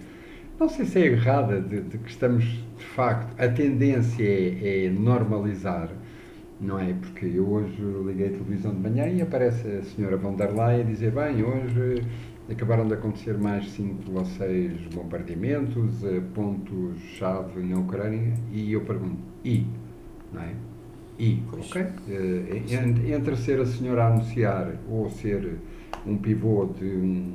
não 0.59 0.69
sei 0.69 0.85
se 0.87 0.99
é 1.01 1.07
errada 1.07 1.61
de, 1.61 1.81
de 1.83 1.99
que 1.99 2.11
estamos 2.11 2.45
de 2.45 2.85
facto, 2.85 3.35
a 3.41 3.49
tendência 3.49 4.25
é, 4.25 4.87
é 4.87 4.91
normalizar, 4.91 5.91
não 6.61 6.79
é? 6.79 6.95
Porque 6.95 7.27
eu 7.27 7.49
hoje 7.49 7.77
liguei 8.07 8.29
a 8.29 8.31
televisão 8.31 8.73
de 8.75 8.81
manhã 8.81 9.07
e 9.09 9.21
aparece 9.21 9.67
a 9.69 9.83
senhora 9.83 10.17
von 10.17 10.35
der 10.37 10.53
Leyen 10.53 10.81
a 10.83 10.85
dizer, 10.85 11.13
bem, 11.13 11.43
hoje 11.43 12.03
acabaram 12.51 12.87
de 12.87 12.95
acontecer 12.95 13.37
mais 13.37 13.71
cinco 13.73 14.13
ou 14.19 14.25
seis 14.25 14.73
bombardeamentos, 14.95 16.03
eh, 16.05 16.21
pontos-chave 16.35 17.61
na 17.61 17.79
Ucrânia, 17.79 18.35
e 18.53 18.73
eu 18.73 18.83
pergunto, 18.83 19.19
e? 19.45 19.67
Não 20.33 20.41
é? 20.43 20.55
E, 21.19 21.43
Pois. 21.51 21.67
ok? 21.67 21.87
En- 22.09 23.13
entre 23.13 23.37
ser 23.37 23.61
a 23.61 23.67
senhora 23.67 24.05
a 24.05 24.09
anunciar 24.09 24.75
ou 24.89 25.09
ser 25.11 25.57
um 26.07 26.17
pivô 26.19 26.67
de 26.67 26.85
um, 26.85 27.35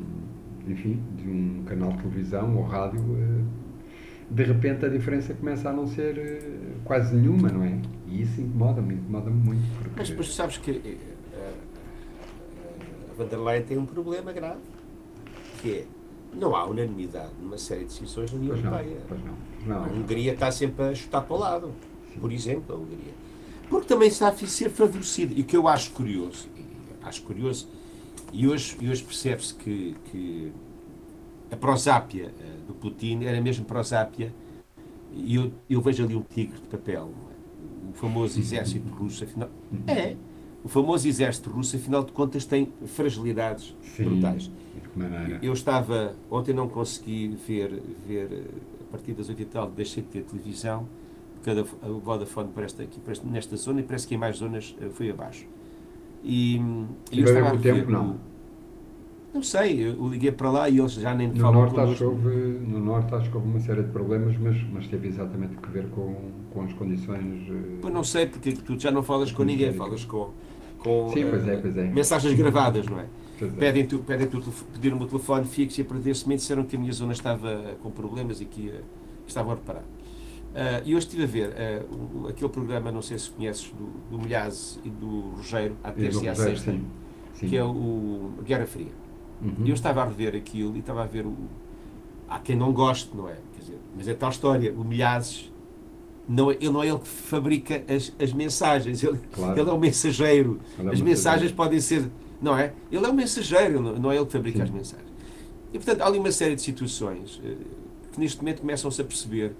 enfim, 0.67 1.01
de 1.17 1.27
um 1.29 1.63
canal 1.65 1.91
de 1.93 1.97
televisão 1.99 2.55
ou 2.57 2.63
rádio, 2.63 3.01
eh, 3.17 3.43
de 4.29 4.43
repente 4.43 4.85
a 4.85 4.89
diferença 4.89 5.33
começa 5.33 5.69
a 5.69 5.73
não 5.73 5.87
ser 5.87 6.17
eh, 6.17 6.73
quase 6.83 7.15
nenhuma, 7.15 7.49
não 7.49 7.63
é? 7.63 7.79
E 8.07 8.21
isso 8.21 8.39
incomoda-me, 8.41 8.93
incomoda-me 8.95 9.35
muito. 9.43 9.61
Porque, 9.77 9.95
Mas 9.97 10.09
depois 10.09 10.33
sabes 10.33 10.57
que 10.57 10.71
eh, 10.71 10.97
a 13.09 13.13
van 13.17 13.25
der 13.25 13.39
Leyen 13.39 13.63
tem 13.63 13.77
um 13.77 13.85
problema 13.85 14.31
grave, 14.31 14.59
que 15.61 15.71
é 15.71 15.85
não 16.33 16.55
há 16.55 16.65
unanimidade 16.65 17.31
numa 17.41 17.57
série 17.57 17.81
de 17.81 17.87
decisões 17.87 18.31
na 18.31 18.39
União 18.39 18.55
não, 18.55 18.63
Europeia. 18.71 18.97
pois 19.07 19.19
não, 19.25 19.33
pois 19.65 19.77
A 19.77 19.79
não. 19.89 19.97
Hungria 20.01 20.33
está 20.33 20.49
sempre 20.51 20.85
a 20.85 20.95
chutar 20.95 21.21
para 21.21 21.35
o 21.35 21.39
lado, 21.39 21.71
Sim. 22.13 22.19
por 22.19 22.31
exemplo, 22.31 22.73
a 22.75 22.77
Hungria. 22.79 23.13
Porque 23.69 23.87
também 23.87 24.07
está 24.07 24.29
a 24.29 24.33
ser 24.35 24.69
favorecida. 24.69 25.33
E 25.33 25.41
o 25.41 25.43
que 25.43 25.55
eu 25.57 25.67
acho 25.67 25.91
curioso, 25.91 26.47
acho 27.03 27.21
curioso, 27.23 27.67
e 28.31 28.47
hoje, 28.47 28.77
e 28.79 28.89
hoje 28.89 29.03
percebe-se 29.03 29.53
que, 29.55 29.95
que 30.05 30.51
a 31.51 31.55
prosápia 31.55 32.33
eh, 32.39 32.57
do 32.67 32.73
Putin 32.73 33.23
era 33.23 33.39
mesmo 33.41 33.65
prosápia, 33.65 34.33
e 35.13 35.35
eu, 35.35 35.51
eu 35.69 35.81
vejo 35.81 36.03
ali 36.03 36.15
um 36.15 36.21
tigre 36.21 36.55
de 36.59 36.67
papel, 36.67 37.09
é? 37.29 37.89
o 37.89 37.93
famoso 37.93 38.39
exército 38.39 38.87
russo, 38.93 39.23
afinal. 39.23 39.49
É! 39.87 40.15
O 40.63 40.69
famoso 40.69 41.07
exército 41.07 41.49
russo, 41.49 41.75
afinal 41.75 42.03
de 42.03 42.11
contas, 42.11 42.45
tem 42.45 42.71
fragilidades 42.85 43.75
Sim, 43.81 44.03
brutais. 44.05 44.49
Eu 45.41 45.53
estava, 45.53 46.15
ontem 46.29 46.53
não 46.53 46.67
consegui 46.69 47.29
ver, 47.47 47.81
ver 48.07 48.31
eh, 48.31 48.43
a 48.87 48.91
partir 48.91 49.13
das 49.13 49.27
8 49.27 49.41
e 49.41 49.45
tal, 49.45 49.69
deixei 49.69 50.03
de 50.03 50.09
ter 50.09 50.23
televisão, 50.23 50.87
porque 51.35 51.49
a 51.49 51.53
da- 51.55 51.61
a 51.81 51.87
Vodafone 51.87 52.49
parece 52.53 52.81
aqui, 52.81 52.99
nesta 53.25 53.55
zona 53.57 53.79
e 53.79 53.83
parece 53.83 54.07
que 54.07 54.15
em 54.15 54.17
mais 54.17 54.37
zonas 54.37 54.75
eh, 54.79 54.89
foi 54.89 55.09
abaixo. 55.09 55.45
E, 56.23 56.55
e 57.11 57.19
E 57.19 57.23
ver 57.23 57.43
com 57.43 57.55
o 57.55 57.59
tempo, 57.59 57.91
não? 57.91 58.17
Não 59.33 59.41
sei, 59.41 59.87
eu 59.87 60.07
liguei 60.09 60.31
para 60.31 60.51
lá 60.51 60.69
e 60.69 60.77
eles 60.79 60.93
já 60.93 61.13
nem 61.15 61.29
No 61.29 61.47
norte, 61.51 61.79
acho 61.79 61.95
que 61.97 62.03
connosco. 62.03 62.03
houve, 62.03 62.29
no 62.67 62.79
norte 62.79 63.15
acho 63.15 63.29
que 63.29 63.37
houve 63.37 63.47
uma 63.49 63.59
série 63.59 63.83
de 63.83 63.89
problemas, 63.91 64.37
mas, 64.37 64.61
mas 64.73 64.87
teve 64.87 65.07
exatamente 65.07 65.55
que 65.55 65.69
ver 65.69 65.89
com, 65.89 66.13
com 66.53 66.61
as 66.63 66.73
condições. 66.73 67.47
eh, 67.49 67.81
Pois 67.81 67.93
não 67.93 68.03
sei, 68.03 68.27
porque 68.27 68.53
tu 68.53 68.77
já 68.79 68.91
não 68.91 69.01
falas 69.03 69.31
com 69.31 69.43
ninguém, 69.43 69.71
falas 69.73 70.05
com, 70.05 70.29
com 70.79 71.13
Sim, 71.13 71.25
pois 71.29 71.47
é, 71.47 71.57
eh, 71.57 71.61
pois 71.61 71.77
é. 71.77 71.91
mensagens 71.93 72.33
gravadas, 72.33 72.85
não 72.87 72.99
é? 72.99 73.05
quer 73.37 73.45
dizer, 73.49 73.59
Pedem 73.59 73.87
pediram 74.73 74.97
o 74.99 75.07
telefone 75.07 75.45
fixo 75.45 75.79
e 75.81 75.83
a 75.83 75.85
perder-se 75.85 76.27
me 76.27 76.35
disseram 76.35 76.63
que 76.65 76.75
a 76.75 76.79
minha 76.79 76.91
zona 76.93 77.13
estava 77.13 77.75
com 77.81 77.91
problemas 77.91 78.41
e 78.41 78.45
que, 78.45 78.61
ia- 78.63 78.83
que 79.23 79.29
estavam 79.29 79.51
a 79.53 79.55
reparar. 79.55 79.83
Ah, 80.53 80.81
e 80.85 80.95
hoje 80.95 81.05
estive 81.05 81.23
a 81.23 81.27
ver 81.27 81.53
o- 81.91 82.27
aquele 82.27 82.49
programa, 82.49 82.91
não 82.91 83.01
sei 83.01 83.17
se 83.17 83.29
conheces, 83.29 83.71
do, 83.71 84.17
do 84.17 84.21
Milhazes 84.21 84.79
e 84.83 84.89
do 84.89 85.31
Rogério, 85.37 85.77
à 85.83 85.91
terça 85.91 86.23
e 86.23 86.27
à 86.29 86.35
sexta, 86.35 86.71
sim, 86.71 86.83
sim. 87.35 87.47
que 87.47 87.55
é 87.55 87.63
o 87.63 88.31
Guerra 88.43 88.65
Fria. 88.65 88.91
Uhum. 89.41 89.53
E 89.65 89.69
eu 89.69 89.73
estava 89.73 90.01
a 90.01 90.05
rever 90.05 90.35
aquilo 90.35 90.75
e 90.75 90.79
estava 90.79 91.03
a 91.03 91.07
ver 91.07 91.25
o. 91.25 91.35
Há 92.29 92.39
quem 92.39 92.55
não 92.55 92.71
goste, 92.73 93.09
não 93.15 93.27
é? 93.29 93.35
Quer 93.55 93.61
dizer, 93.61 93.77
mas 93.95 94.07
é 94.07 94.13
tal 94.13 94.29
história. 94.29 94.73
O 94.73 94.83
Milhazes, 94.83 95.51
não 96.27 96.51
é, 96.51 96.55
ele 96.55 96.69
não 96.69 96.83
é 96.83 96.87
ele 96.89 96.99
que 96.99 97.07
fabrica 97.07 97.83
as, 97.93 98.13
as 98.21 98.31
mensagens, 98.33 99.03
ele, 99.03 99.19
Claro. 99.31 99.59
ele 99.59 99.69
é 99.69 99.73
o 99.73 99.79
mensageiro. 99.79 100.59
Ele 100.77 100.89
é 100.89 100.91
as 100.93 101.01
mensageiro. 101.01 101.05
mensagens 101.05 101.51
podem 101.53 101.79
ser. 101.79 102.09
Não 102.41 102.57
é? 102.57 102.73
Ele 102.91 103.05
é 103.05 103.09
o 103.09 103.13
mensageiro, 103.13 103.81
não 103.81 103.95
não 103.97 104.11
é 104.11 104.15
ele 104.17 104.25
que 104.25 104.31
fabrica 104.33 104.57
Sim. 104.57 104.63
as 104.63 104.69
mensagens. 104.69 105.09
E 105.73 105.77
portanto, 105.77 106.01
há 106.01 106.07
ali 106.07 106.19
uma 106.19 106.31
série 106.31 106.55
de 106.55 106.61
situações 106.61 107.41
eh, 107.43 107.55
que 108.11 108.19
neste 108.19 108.37
momento 108.39 108.59
começam-se 108.61 109.01
a 109.01 109.05
perceber 109.05 109.53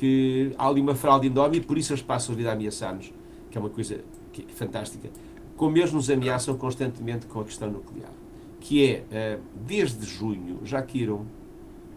que 0.00 0.54
há 0.56 0.66
ali 0.66 0.80
uma 0.80 0.94
fraude 0.94 1.26
enorme 1.26 1.58
e 1.58 1.60
por 1.60 1.76
isso 1.76 1.92
eles 1.92 2.02
passam 2.02 2.34
a 2.34 2.38
vida 2.38 2.48
a 2.48 2.54
ameaçar-nos, 2.54 3.12
que 3.50 3.58
é 3.58 3.60
uma 3.60 3.68
coisa 3.68 4.00
que 4.32 4.46
é 4.48 4.52
fantástica. 4.54 5.10
Como 5.58 5.76
eles 5.76 5.92
nos 5.92 6.08
ameaçam 6.08 6.56
constantemente 6.56 7.26
com 7.26 7.38
a 7.40 7.44
questão 7.44 7.70
nuclear 7.70 8.10
que 8.60 8.86
é, 8.86 9.04
eh, 9.10 9.38
desde 9.66 10.06
junho, 10.06 10.60
já 10.64 10.80
caíram 10.80 11.26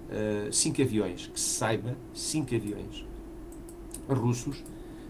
eh, 0.09 0.49
cinco 0.51 0.81
aviões, 0.81 1.27
que 1.33 1.39
se 1.39 1.49
saiba, 1.55 1.95
cinco 2.13 2.53
aviões 2.53 3.05
russos, 4.09 4.61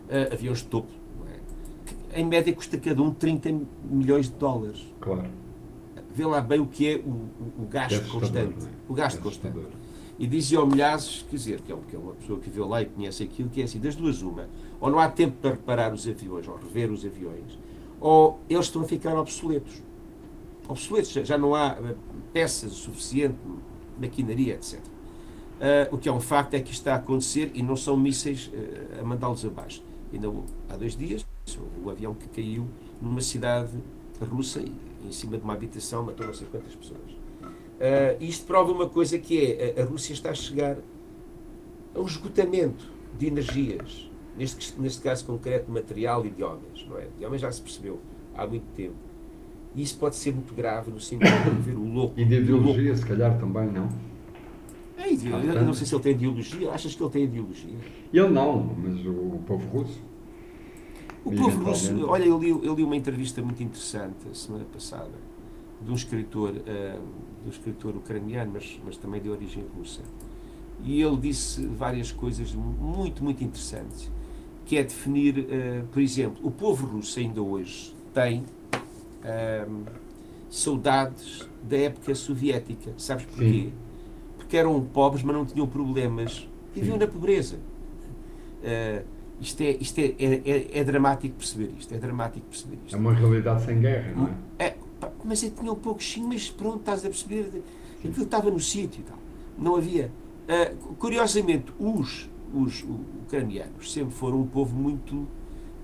eh, 0.09 0.29
aviões 0.31 0.59
de 0.59 0.65
topo, 0.65 0.91
é? 1.27 1.39
que 2.13 2.19
em 2.21 2.25
média 2.25 2.53
custa 2.53 2.77
cada 2.77 3.01
um 3.01 3.11
30 3.11 3.49
milhões 3.89 4.27
de 4.29 4.35
dólares. 4.35 4.85
Claro. 4.99 5.25
Vê 6.13 6.25
lá 6.25 6.41
bem 6.41 6.59
o 6.59 6.67
que 6.67 6.87
é 6.89 6.95
o, 6.97 7.09
o- 7.09 7.63
o 7.63 7.65
gasto 7.67 8.07
constante. 8.11 8.65
é? 8.65 8.69
O 8.87 8.93
gasto 8.93 9.19
constante. 9.21 9.57
E 10.23 10.27
dizia 10.27 10.57
ao 10.59 10.65
Milhazes, 10.65 11.25
quer 11.29 11.35
dizer, 11.35 11.59
que 11.59 11.69
é, 11.73 11.75
que 11.89 11.97
é 11.97 11.99
uma 11.99 12.13
pessoa 12.13 12.39
que 12.39 12.49
viveu 12.49 12.65
lá 12.65 12.81
e 12.81 12.85
conhece 12.85 13.23
aquilo, 13.23 13.49
que 13.49 13.59
é 13.59 13.65
assim, 13.65 13.77
das 13.77 13.93
duas 13.93 14.21
uma, 14.21 14.47
ou 14.79 14.89
não 14.89 14.97
há 14.97 15.09
tempo 15.09 15.35
para 15.41 15.49
reparar 15.51 15.93
os 15.93 16.07
aviões, 16.07 16.47
ou 16.47 16.55
rever 16.55 16.89
os 16.89 17.03
aviões, 17.05 17.59
ou 17.99 18.39
eles 18.49 18.67
estão 18.67 18.83
a 18.83 18.85
ficar 18.85 19.17
obsoletos. 19.19 19.83
Obsoletos, 20.65 21.11
já- 21.11 21.37
não 21.37 21.53
há 21.53 21.71
eh, 21.77 21.95
peças 22.31 22.71
suficiente, 22.71 23.35
maquinaria, 23.99 24.53
etc. 24.53 24.79
Ah, 25.59 25.89
o 25.91 25.97
que 25.97 26.07
é 26.07 26.11
um 26.13 26.21
facto 26.21 26.53
é 26.53 26.61
que 26.61 26.71
isto 26.71 26.79
está 26.79 26.93
a 26.93 26.97
acontecer 26.99 27.51
e 27.53 27.61
não 27.61 27.75
são 27.75 27.97
mísseis 27.97 28.49
eh, 28.53 28.99
a 29.01 29.03
mandá-los 29.03 29.43
abaixo. 29.43 29.83
Ainda 30.13 30.31
há 30.69 30.77
dois 30.77 30.95
dias, 30.95 31.25
o 31.83 31.89
avião 31.89 32.13
que 32.13 32.29
caiu 32.29 32.65
numa 33.01 33.19
cidade 33.19 33.73
russa, 34.21 34.61
em 34.61 35.11
cima 35.11 35.37
de 35.37 35.43
uma 35.43 35.51
habitação, 35.53 36.01
matou 36.05 36.25
não 36.25 36.33
sei 36.33 36.47
quantas 36.49 36.73
pessoas. 36.75 37.22
Ah, 37.79 38.15
isto 38.19 38.45
prova 38.45 38.71
uma 38.71 38.87
coisa 38.87 39.17
que 39.17 39.53
é, 39.53 39.81
a, 39.81 39.85
Rússia 39.85 40.13
está 40.13 40.29
a 40.29 40.33
chegar 40.33 40.77
a 41.95 41.99
um 41.99 42.05
esgotamento 42.05 42.91
de 43.17 43.27
energias, 43.27 44.09
neste, 44.37 44.79
neste 44.79 45.01
caso 45.01 45.25
concreto 45.25 45.71
material 45.71 46.25
e 46.25 46.29
de 46.29 46.43
homens, 46.43 46.85
não 46.87 46.97
é? 46.97 47.07
De 47.17 47.25
homens 47.25 47.41
já 47.41 47.51
se 47.51 47.61
percebeu 47.61 47.99
há 48.35 48.47
muito 48.47 48.65
tempo. 48.75 48.95
E 49.75 49.81
isso 49.81 49.97
pode 49.97 50.15
ser 50.15 50.33
muito 50.33 50.53
grave 50.53 50.91
no 50.91 50.99
sentido 50.99 51.55
de 51.55 51.61
ver 51.61 51.75
o 51.75 51.83
louco. 51.83 52.19
E 52.19 52.25
de 52.25 52.35
o 52.35 52.57
louco. 52.57 52.69
ideologia, 52.69 52.95
se 52.95 53.05
calhar 53.05 53.39
também, 53.39 53.71
não? 53.71 53.89
É, 54.97 55.11
ideologia. 55.11 55.53
Eu 55.53 55.65
não 55.65 55.73
sei 55.73 55.87
se 55.87 55.95
ele 55.95 56.03
tem 56.03 56.11
ideologia. 56.13 56.71
Achas 56.71 56.93
que 56.93 57.03
ele 57.03 57.11
tem 57.11 57.23
ideologia? 57.23 57.77
Ele 58.13 58.29
não, 58.29 58.63
mas 58.63 59.05
o 59.05 59.39
povo 59.45 59.67
russo. 59.79 59.99
O 61.25 61.31
povo 61.31 61.63
russo, 61.63 62.05
olha, 62.07 62.25
eu 62.25 62.37
li, 62.37 62.49
eu 62.49 62.75
li 62.75 62.83
uma 62.83 62.95
entrevista 62.95 63.41
muito 63.41 63.63
interessante 63.63 64.27
a 64.29 64.35
semana 64.35 64.65
passada 64.71 65.32
de 65.85 65.91
um 65.91 65.95
escritor, 65.95 66.53
ah, 66.67 66.97
de 67.41 67.47
um 67.47 67.51
escritor 67.51 67.95
ucraniano, 67.95 68.51
mas, 68.53 68.79
mas 68.85 68.97
também 68.97 69.21
de 69.21 69.29
origem 69.29 69.63
russa. 69.77 70.01
E 70.83 71.01
ele 71.01 71.17
disse 71.17 71.65
várias 71.67 72.11
coisas 72.11 72.53
muito, 72.53 73.23
muito 73.23 73.43
interessantes, 73.43 74.11
que 74.65 74.77
é 74.77 74.83
definir, 74.83 75.47
ah, 75.49 75.85
por 75.91 76.01
exemplo, 76.01 76.37
o 76.45 76.51
povo 76.51 76.85
russo 76.87 77.19
ainda 77.19 77.41
hoje 77.41 77.93
tem 78.13 78.43
ah, 79.23 79.67
saudades 80.49 81.47
da 81.63 81.77
época 81.77 82.13
soviética. 82.15 82.91
Sabes 82.97 83.25
porquê? 83.25 83.45
Sim. 83.45 83.73
Porque 84.37 84.57
eram 84.57 84.79
pobres, 84.83 85.23
mas 85.23 85.35
não 85.35 85.45
tinham 85.45 85.67
problemas. 85.67 86.47
Viviam 86.75 86.97
na 86.97 87.07
pobreza. 87.07 87.57
Ah, 88.63 89.03
isto 89.41 89.61
é, 89.61 89.71
isto 89.71 89.99
é, 89.99 90.13
é, 90.19 90.41
é- 90.45 90.79
é 90.79 90.83
dramático 90.83 91.35
perceber 91.35 91.71
isto. 91.77 91.93
É 91.93 91.97
dramático 91.97 92.45
perceber 92.47 92.77
isto. 92.85 92.95
É 92.95 92.99
uma 92.99 93.13
realidade 93.13 93.63
sem 93.63 93.79
guerra, 93.79 94.13
não 94.15 94.27
é? 94.59 94.65
É, 94.65 94.75
mas 95.23 95.43
eu 95.43 95.51
tinha 95.51 95.71
um 95.71 95.75
pouco 95.75 96.03
sim, 96.03 96.23
mas 96.23 96.49
pronto, 96.49 96.79
estás 96.79 97.05
a 97.05 97.09
perceber, 97.09 97.63
aquilo 97.99 98.23
estava 98.23 98.49
no 98.51 98.59
sítio 98.59 99.01
e 99.01 99.03
tal. 99.03 99.17
Não 99.57 99.75
havia. 99.75 100.11
Ah, 100.47 100.73
curiosamente, 100.99 101.71
os, 101.79 102.29
os 102.53 102.83
ucranianos 103.23 103.91
sempre 103.91 104.13
foram 104.13 104.41
um 104.41 104.47
povo 104.47 104.75
muito. 104.75 105.27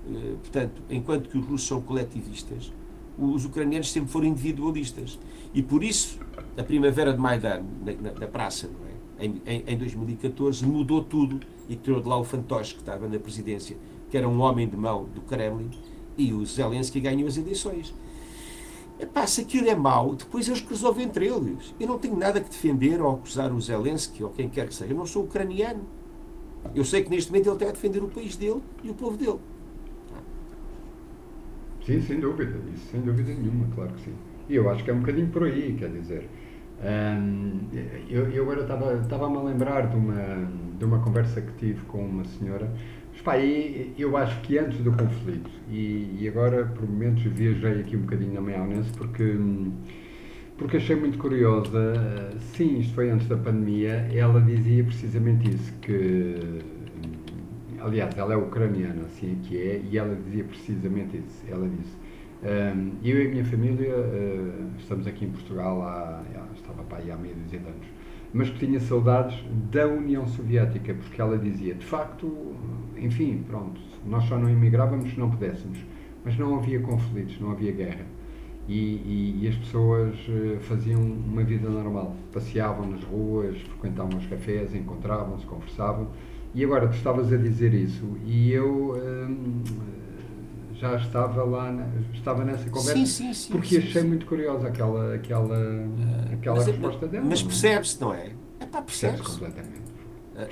eh, 0.08 0.34
portanto, 0.40 0.82
enquanto 0.90 1.28
que 1.28 1.38
os 1.38 1.44
russos 1.44 1.66
são 1.68 1.80
coletivistas, 1.80 2.72
os 3.18 3.44
ucranianos 3.44 3.90
sempre 3.90 4.10
foram 4.10 4.26
individualistas. 4.26 5.18
E 5.52 5.62
por 5.62 5.82
isso, 5.82 6.18
a 6.56 6.62
primavera 6.62 7.12
de 7.12 7.18
Maidan, 7.18 7.62
na, 7.84 7.92
na, 7.92 8.20
na 8.20 8.26
praça, 8.26 8.70
é? 9.18 9.26
em, 9.26 9.42
em, 9.46 9.64
em, 9.66 9.76
2014, 9.76 10.64
mudou 10.64 11.02
tudo 11.02 11.40
e 11.68 11.76
tirou 11.76 12.00
de 12.00 12.08
lá 12.08 12.18
o 12.18 12.24
fantoche 12.24 12.74
que 12.74 12.80
estava 12.80 13.08
na 13.08 13.18
presidência, 13.18 13.76
que 14.10 14.16
era 14.16 14.28
um 14.28 14.40
homem 14.40 14.68
de 14.68 14.76
mão 14.76 15.04
do 15.14 15.20
Kremlin, 15.22 15.70
e 16.16 16.32
o 16.32 16.44
Zelensky 16.44 17.00
ganhou 17.00 17.28
as 17.28 17.36
eleições. 17.36 17.94
Epá, 19.00 19.26
se 19.26 19.40
aquilo 19.40 19.68
é 19.68 19.74
mau, 19.74 20.14
depois 20.14 20.46
eles 20.46 20.60
resolvem 20.62 21.06
entre 21.06 21.26
eles. 21.26 21.74
Eu 21.80 21.88
não 21.88 21.98
tenho 21.98 22.16
nada 22.16 22.40
que 22.40 22.50
defender 22.50 23.00
ou 23.00 23.14
acusar 23.14 23.52
o 23.52 23.60
Zelensky 23.60 24.22
ou 24.22 24.30
quem 24.30 24.48
quer 24.48 24.68
que 24.68 24.74
seja. 24.74 24.92
Eu 24.92 24.96
não 24.98 25.06
sou 25.06 25.24
ucraniano. 25.24 25.88
Eu 26.74 26.84
sei 26.84 27.02
que 27.02 27.10
neste 27.10 27.30
momento 27.30 27.46
ele 27.48 27.54
está 27.56 27.68
a 27.68 27.72
defender 27.72 28.02
o 28.02 28.08
país 28.08 28.36
dele 28.36 28.62
e 28.82 28.90
o 28.90 28.94
povo 28.94 29.16
dele. 29.16 29.40
Sim, 31.84 32.00
sem 32.02 32.20
dúvida, 32.20 32.58
isso 32.74 32.86
sem 32.90 33.00
dúvida 33.00 33.32
nenhuma, 33.34 33.66
claro 33.74 33.92
que 33.94 34.02
sim. 34.02 34.14
E 34.48 34.54
eu 34.54 34.68
acho 34.70 34.84
que 34.84 34.90
é 34.90 34.94
um 34.94 35.00
bocadinho 35.00 35.28
por 35.28 35.44
aí, 35.44 35.74
quer 35.78 35.90
dizer. 35.90 36.28
Eu, 38.08 38.30
eu 38.30 38.42
agora 38.44 38.62
estava, 38.62 38.94
estava-me 39.00 39.36
a 39.36 39.42
lembrar 39.42 39.88
de 39.88 39.96
uma, 39.96 40.50
de 40.78 40.84
uma 40.84 41.00
conversa 41.00 41.40
que 41.40 41.52
tive 41.54 41.84
com 41.86 42.04
uma 42.04 42.24
senhora. 42.24 42.72
Pá, 43.24 43.36
eu 43.38 44.16
acho 44.16 44.40
que 44.40 44.58
antes 44.58 44.78
do 44.78 44.92
conflito, 44.92 45.50
e, 45.68 46.18
e 46.20 46.28
agora 46.28 46.64
por 46.64 46.88
momentos 46.88 47.22
viajei 47.24 47.80
aqui 47.80 47.96
um 47.96 48.00
bocadinho 48.00 48.32
na 48.32 48.40
maionese 48.40 48.90
porque, 48.92 49.36
porque 50.56 50.78
achei 50.78 50.96
muito 50.96 51.18
curiosa. 51.18 51.94
Sim, 52.54 52.78
isto 52.78 52.94
foi 52.94 53.10
antes 53.10 53.28
da 53.28 53.36
pandemia. 53.36 54.08
Ela 54.12 54.40
dizia 54.40 54.82
precisamente 54.84 55.50
isso, 55.50 55.72
que 55.82 56.60
aliás, 57.80 58.16
ela 58.16 58.34
é 58.34 58.36
ucraniana, 58.36 59.02
assim 59.06 59.32
é 59.32 59.48
que 59.48 59.58
é, 59.58 59.82
e 59.90 59.98
ela 59.98 60.14
dizia 60.14 60.44
precisamente 60.44 61.16
isso. 61.16 61.44
Ela 61.48 61.68
disse: 61.68 61.96
um, 62.42 62.92
Eu 63.02 63.22
e 63.22 63.26
a 63.26 63.30
minha 63.30 63.44
família 63.44 63.94
uh, 63.96 64.70
estamos 64.78 65.06
aqui 65.06 65.24
em 65.24 65.30
Portugal 65.30 65.82
há, 65.82 66.22
estava 66.54 66.82
para 66.84 66.98
aí 66.98 67.10
há 67.10 67.16
meio 67.16 67.34
dúzia 67.34 67.58
de 67.58 67.66
anos, 67.66 67.86
mas 68.32 68.50
que 68.50 68.58
tinha 68.64 68.80
saudades 68.80 69.38
da 69.70 69.86
União 69.86 70.26
Soviética, 70.26 70.94
porque 70.94 71.20
ela 71.20 71.38
dizia: 71.38 71.74
De 71.74 71.84
facto, 71.84 72.54
enfim, 72.96 73.44
pronto, 73.48 73.80
nós 74.06 74.24
só 74.24 74.38
não 74.38 74.48
emigrávamos 74.48 75.10
se 75.10 75.18
não 75.18 75.30
pudéssemos, 75.30 75.78
mas 76.24 76.36
não 76.38 76.56
havia 76.56 76.80
conflitos, 76.80 77.40
não 77.40 77.50
havia 77.52 77.72
guerra. 77.72 78.06
E, 78.68 78.74
e, 78.74 79.38
e, 79.42 79.48
as 79.48 79.56
pessoas 79.56 80.14
uh, 80.28 80.60
faziam 80.60 81.00
uma 81.00 81.42
vida 81.42 81.68
normal. 81.68 82.14
Passeavam 82.32 82.88
nas 82.88 83.02
ruas, 83.02 83.58
frequentavam 83.62 84.16
os 84.16 84.26
cafés, 84.26 84.74
encontravam-se, 84.74 85.44
conversavam 85.44 86.08
e 86.52 86.64
agora, 86.64 86.88
tu 86.88 86.96
estavas 86.96 87.32
a 87.32 87.36
dizer 87.36 87.72
isso 87.72 88.18
e 88.26 88.50
eu 88.50 88.94
hum, 88.96 89.62
já 90.80 90.96
estava 90.96 91.44
lá, 91.44 91.70
na, 91.70 91.86
estava 92.14 92.42
nessa 92.42 92.70
conversa 92.70 92.94
sim, 92.94 93.04
sim, 93.04 93.34
sim, 93.34 93.52
porque 93.52 93.76
achei 93.76 94.02
muito 94.02 94.24
curiosa 94.24 94.68
aquela, 94.68 95.14
aquela, 95.14 95.58
uh, 95.58 96.32
aquela 96.32 96.56
mas, 96.56 96.66
resposta 96.66 97.06
dela. 97.06 97.26
Mas 97.28 97.42
percebe-se, 97.42 98.00
não 98.00 98.14
é? 98.14 98.32
É 98.58 98.66
pá, 98.66 98.80
percebe-se. 98.80 99.22
completamente. 99.22 99.90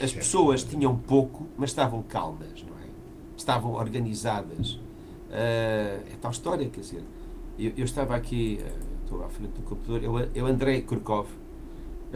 As 0.02 0.12
pessoas 0.12 0.62
tinham 0.64 0.94
pouco, 0.94 1.46
mas 1.56 1.70
estavam 1.70 2.02
calmas, 2.02 2.62
não 2.62 2.76
é? 2.76 2.88
Estavam 3.34 3.72
organizadas. 3.72 4.72
Uh, 4.72 6.04
é 6.12 6.16
tal 6.20 6.30
história, 6.30 6.68
quer 6.68 6.80
dizer, 6.80 7.02
eu, 7.58 7.72
eu 7.74 7.84
estava 7.86 8.14
aqui, 8.14 8.60
uh, 8.60 9.04
estou 9.04 9.24
à 9.24 9.30
frente 9.30 9.52
do 9.52 9.62
computador, 9.62 10.04
eu, 10.04 10.30
eu 10.34 10.46
Andrei 10.46 10.82
Kurkov, 10.82 11.26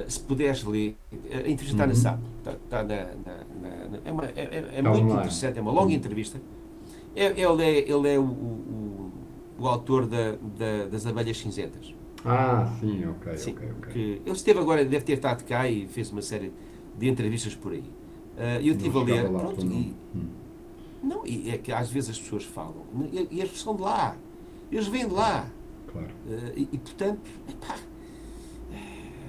se 0.06 0.20
puderes 0.20 0.64
ler, 0.64 0.96
a 1.12 1.48
entrevista 1.48 1.72
está 1.72 1.84
uhum. 1.84 1.88
na 1.88 1.94
SAP, 1.94 2.20
está, 2.38 2.52
está 2.52 2.82
na, 2.82 2.96
na, 2.96 3.88
na, 3.90 3.98
é, 4.04 4.12
uma, 4.12 4.24
é, 4.24 4.32
é, 4.36 4.78
é 4.78 4.82
muito 4.82 5.14
interessante, 5.14 5.58
é 5.58 5.62
uma 5.62 5.72
longa 5.72 5.86
uhum. 5.86 5.92
entrevista. 5.92 6.38
É, 7.14 7.26
ele 7.26 7.62
é, 7.62 7.78
ele 7.90 8.08
é 8.08 8.18
o, 8.18 8.24
o, 8.24 9.12
o 9.58 9.68
autor 9.68 10.06
da, 10.06 10.32
da, 10.32 10.86
das 10.90 11.06
abelhas 11.06 11.38
cinzentas. 11.38 11.94
Ah, 12.24 12.72
sim, 12.78 13.06
ok, 13.06 13.36
sim, 13.36 13.52
ok, 13.52 13.70
ok. 13.78 13.92
Que 13.92 14.00
ele 14.24 14.36
esteve 14.36 14.58
agora, 14.60 14.84
deve 14.84 15.04
ter 15.04 15.14
estado 15.14 15.44
cá 15.44 15.68
e 15.68 15.86
fez 15.88 16.10
uma 16.10 16.22
série 16.22 16.52
de 16.96 17.08
entrevistas 17.08 17.54
por 17.54 17.72
aí. 17.72 17.80
Uh, 17.80 18.60
eu 18.62 18.74
estive 18.74 18.98
a 18.98 19.02
ler, 19.02 19.28
pronto, 19.28 19.66
e, 19.66 19.94
hum. 20.14 20.28
não, 21.02 21.26
e 21.26 21.50
é 21.50 21.58
que 21.58 21.70
às 21.70 21.90
vezes 21.90 22.10
as 22.10 22.18
pessoas 22.18 22.44
falam, 22.44 22.86
e, 23.12 23.28
e 23.30 23.40
eles 23.40 23.60
são 23.60 23.76
de 23.76 23.82
lá, 23.82 24.16
eles 24.70 24.86
vêm 24.86 25.06
de 25.06 25.12
lá. 25.12 25.46
Claro. 25.88 26.08
Uh, 26.26 26.52
e, 26.56 26.68
e, 26.72 26.78
portanto, 26.78 27.20
epá, 27.48 27.76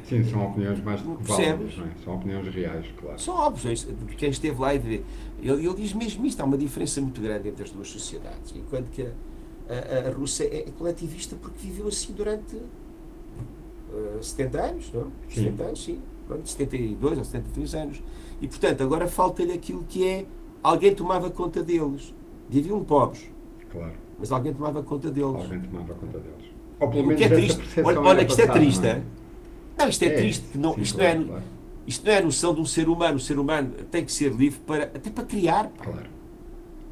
Sim, 0.07 0.23
são 0.23 0.47
opiniões 0.47 0.83
mais 0.83 1.01
válidas, 1.01 1.77
não 1.77 1.85
é? 1.85 1.89
São 2.03 2.15
opiniões 2.15 2.47
reais, 2.53 2.85
claro. 2.99 3.19
São 3.19 3.35
óbvias. 3.35 3.87
Quem 4.17 4.29
esteve 4.29 4.59
lá 4.59 4.75
e 4.75 4.79
vê. 4.79 5.03
Ele, 5.41 5.65
ele 5.65 5.75
diz 5.75 5.93
mesmo 5.93 6.25
isto, 6.25 6.41
há 6.41 6.45
uma 6.45 6.57
diferença 6.57 6.99
muito 7.01 7.21
grande 7.21 7.49
entre 7.49 7.63
as 7.63 7.71
duas 7.71 7.89
sociedades. 7.89 8.53
Enquanto 8.55 8.89
que 8.89 9.01
a, 9.01 9.11
a, 9.69 10.09
a 10.09 10.13
Rússia 10.13 10.43
é 10.43 10.65
coletivista 10.77 11.35
porque 11.37 11.57
viveu 11.59 11.87
assim 11.87 12.13
durante 12.13 12.55
uh, 12.55 14.21
70 14.21 14.61
anos, 14.61 14.91
não? 14.93 15.11
Sim. 15.29 15.43
70 15.45 15.63
anos, 15.63 15.83
sim. 15.83 15.99
Pronto, 16.27 16.49
72 16.49 17.17
ou 17.17 17.23
73 17.23 17.75
anos. 17.75 18.03
E, 18.41 18.47
portanto, 18.47 18.83
agora 18.83 19.07
falta-lhe 19.07 19.53
aquilo 19.53 19.85
que 19.87 20.07
é 20.07 20.25
alguém 20.61 20.93
tomava 20.93 21.29
conta 21.29 21.63
deles. 21.63 22.13
Viviam 22.49 22.83
pobres. 22.83 23.29
Claro. 23.71 23.93
Mas 24.19 24.31
alguém 24.31 24.53
tomava 24.53 24.83
conta 24.83 25.09
deles. 25.09 25.35
Alguém 25.35 25.61
tomava 25.61 25.93
conta 25.93 26.19
deles. 26.19 26.53
Ou 26.79 26.89
pelo 26.89 27.07
menos 27.07 27.13
o 27.13 27.17
que 27.17 27.33
é 27.33 27.35
triste. 27.35 27.81
Olha, 27.81 28.01
olha 28.01 28.25
que 28.25 28.31
isto 28.31 28.41
é 28.41 28.47
triste, 28.47 28.85
é? 28.85 29.01
Não, 29.77 29.89
isto 29.89 30.03
é, 30.03 30.07
é 30.07 30.09
triste. 30.11 30.57
Não, 30.57 30.75
sim, 30.75 30.81
isto, 30.81 30.97
claro, 30.97 31.19
não 31.19 31.23
é, 31.23 31.27
claro. 31.27 31.43
isto 31.87 32.05
não 32.05 32.13
é 32.13 32.17
a 32.17 32.21
noção 32.21 32.53
de 32.53 32.61
um 32.61 32.65
ser 32.65 32.89
humano. 32.89 33.17
O 33.17 33.19
ser 33.19 33.39
humano 33.39 33.71
tem 33.89 34.05
que 34.05 34.11
ser 34.11 34.31
livre 34.31 34.59
para, 34.65 34.83
até 34.83 35.09
para 35.09 35.23
criar. 35.23 35.69
Pá. 35.69 35.85
Claro. 35.85 36.13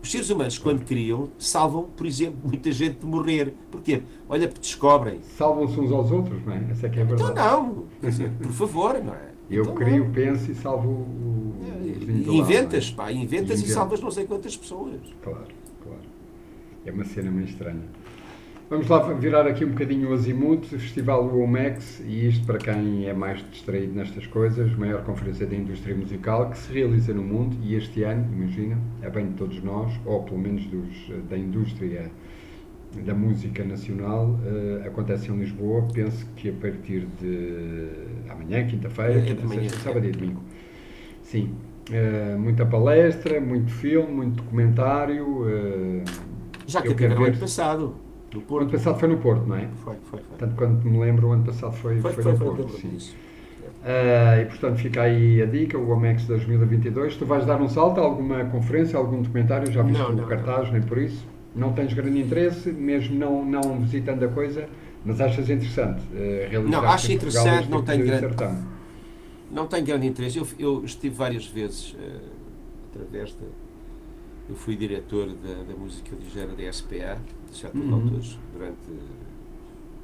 Os 0.03 0.09
seres 0.09 0.31
humanos, 0.31 0.57
quando 0.57 0.83
criam, 0.83 1.29
salvam, 1.37 1.83
por 1.95 2.07
exemplo, 2.07 2.39
muita 2.43 2.71
gente 2.71 2.99
de 2.99 3.05
morrer. 3.05 3.53
Porquê? 3.69 4.01
Olha, 4.27 4.47
porque 4.47 4.61
descobrem. 4.61 5.19
Salvam-se 5.37 5.79
uns 5.79 5.91
aos 5.91 6.11
outros, 6.11 6.43
não 6.43 6.53
é? 6.53 6.67
Essa 6.71 6.87
é 6.87 6.89
que 6.89 6.99
é 6.99 7.03
a 7.03 7.05
então 7.05 7.17
verdade. 7.17 7.39
Então 7.39 7.85
não. 8.01 8.09
Dizer, 8.09 8.31
por 8.31 8.51
favor, 8.51 9.03
não 9.03 9.13
é? 9.13 9.31
Eu 9.49 9.63
então, 9.63 9.75
crio, 9.75 10.05
não. 10.05 10.11
penso 10.11 10.49
e 10.49 10.55
salvo 10.55 10.89
o. 10.89 11.55
É, 11.63 12.33
inventas, 12.33 12.89
é? 12.91 12.95
pá, 12.95 13.11
inventas 13.11 13.61
e, 13.61 13.65
e 13.65 13.67
salvas 13.67 13.99
não 14.01 14.09
sei 14.09 14.25
quantas 14.25 14.57
pessoas. 14.57 15.01
Claro, 15.21 15.45
claro. 15.83 15.99
É 16.85 16.91
uma 16.91 17.03
cena 17.03 17.29
meio 17.29 17.47
estranha. 17.47 17.83
Vamos 18.71 18.87
lá 18.87 18.99
virar 19.11 19.45
aqui 19.45 19.65
um 19.65 19.71
bocadinho 19.71 20.11
o 20.11 20.13
azimuth, 20.13 20.63
Festival 20.63 21.25
UOMEX, 21.25 22.01
e 22.07 22.29
isto 22.29 22.45
para 22.45 22.57
quem 22.57 23.05
é 23.05 23.11
mais 23.11 23.43
distraído 23.51 23.93
nestas 23.93 24.25
coisas, 24.27 24.73
maior 24.77 25.03
conferência 25.03 25.45
da 25.45 25.53
indústria 25.53 25.93
musical 25.93 26.49
que 26.49 26.57
se 26.57 26.71
realiza 26.71 27.13
no 27.13 27.21
mundo 27.21 27.57
e 27.61 27.75
este 27.75 28.03
ano, 28.03 28.25
imagina, 28.31 28.77
é 29.01 29.09
bem 29.09 29.27
de 29.27 29.33
todos 29.33 29.61
nós, 29.61 29.91
ou 30.05 30.23
pelo 30.23 30.39
menos 30.39 30.65
dos, 30.67 30.87
da 31.29 31.37
indústria 31.37 32.09
da 33.03 33.13
música 33.13 33.61
nacional, 33.65 34.39
uh, 34.39 34.87
acontece 34.87 35.29
em 35.29 35.37
Lisboa, 35.37 35.85
penso 35.93 36.25
que 36.37 36.47
a 36.47 36.53
partir 36.53 37.05
de 37.19 37.89
amanhã, 38.29 38.65
quinta-feira, 38.65 39.19
é, 39.19 39.21
quinta, 39.21 39.47
sexta, 39.49 39.79
sábado 39.79 40.07
e 40.07 40.11
domingo. 40.11 40.41
Sim, 41.21 41.53
uh, 41.89 42.39
muita 42.39 42.65
palestra, 42.65 43.41
muito 43.41 43.69
filme, 43.69 44.13
muito 44.13 44.41
documentário. 44.41 45.41
Uh, 45.41 46.03
Já 46.65 46.81
que 46.81 46.93
teve 46.93 47.13
ano 47.13 47.37
passado. 47.37 48.10
No 48.33 48.41
Porto. 48.41 48.51
O 48.51 48.61
ano 48.63 48.71
passado 48.71 48.99
foi 48.99 49.09
no 49.09 49.17
Porto, 49.17 49.45
não 49.45 49.55
é? 49.55 49.67
Foi, 49.83 49.95
foi, 49.95 50.01
foi. 50.03 50.19
Portanto, 50.19 50.55
quando 50.55 50.83
me 50.85 50.99
lembro, 50.99 51.27
o 51.27 51.31
ano 51.31 51.43
passado 51.43 51.73
foi, 51.73 51.99
foi, 51.99 52.13
foi, 52.13 52.23
foi 52.23 52.31
no 52.31 52.37
foi, 52.37 52.47
Porto. 52.47 52.77
Sim. 52.77 52.97
Uh, 53.81 54.41
e 54.41 54.45
portanto 54.45 54.77
fica 54.77 55.01
aí 55.01 55.41
a 55.41 55.45
dica, 55.47 55.77
o 55.77 55.89
OMEX 55.89 56.25
2022. 56.25 57.17
Tu 57.17 57.25
vais 57.25 57.45
dar 57.45 57.59
um 57.59 57.67
salto 57.67 57.99
a 57.99 58.03
alguma 58.03 58.45
conferência, 58.45 58.97
algum 58.97 59.21
documentário? 59.21 59.71
Já 59.71 59.81
viste 59.81 59.99
não, 59.99 60.15
o 60.15 60.27
cartaz, 60.27 60.67
não. 60.67 60.73
nem 60.73 60.83
por 60.83 60.99
isso? 60.99 61.25
Não 61.55 61.73
tens 61.73 61.91
grande 61.93 62.19
interesse, 62.21 62.71
mesmo 62.71 63.17
não, 63.17 63.43
não 63.43 63.79
visitando 63.79 64.23
a 64.23 64.27
coisa, 64.27 64.67
mas 65.03 65.19
achas 65.19 65.49
interessante 65.49 66.01
uh, 66.13 66.49
realizar 66.49 66.69
Não, 66.69 66.89
acho 66.89 67.11
interessante, 67.11 67.69
não 67.69 67.79
tipo 67.79 67.91
tenho 67.91 68.05
grande. 68.05 68.57
Não 69.51 69.67
tenho 69.67 69.85
grande 69.85 70.07
interesse. 70.07 70.37
Eu, 70.37 70.47
eu 70.59 70.85
estive 70.85 71.15
várias 71.15 71.47
vezes 71.47 71.93
uh, 71.93 71.97
através 72.91 73.31
de 73.31 73.45
eu 74.49 74.55
fui 74.55 74.75
diretor 74.75 75.27
da, 75.27 75.63
da 75.63 75.73
música 75.75 76.15
ligeira 76.15 76.53
da 76.53 76.71
SPA, 76.71 77.21
de 77.49 77.57
certos 77.57 77.81
uhum. 77.81 77.93
autores, 77.93 78.37
durante 78.53 78.99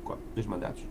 quatro, 0.03 0.23
dois 0.33 0.45
mandatos. 0.45 0.83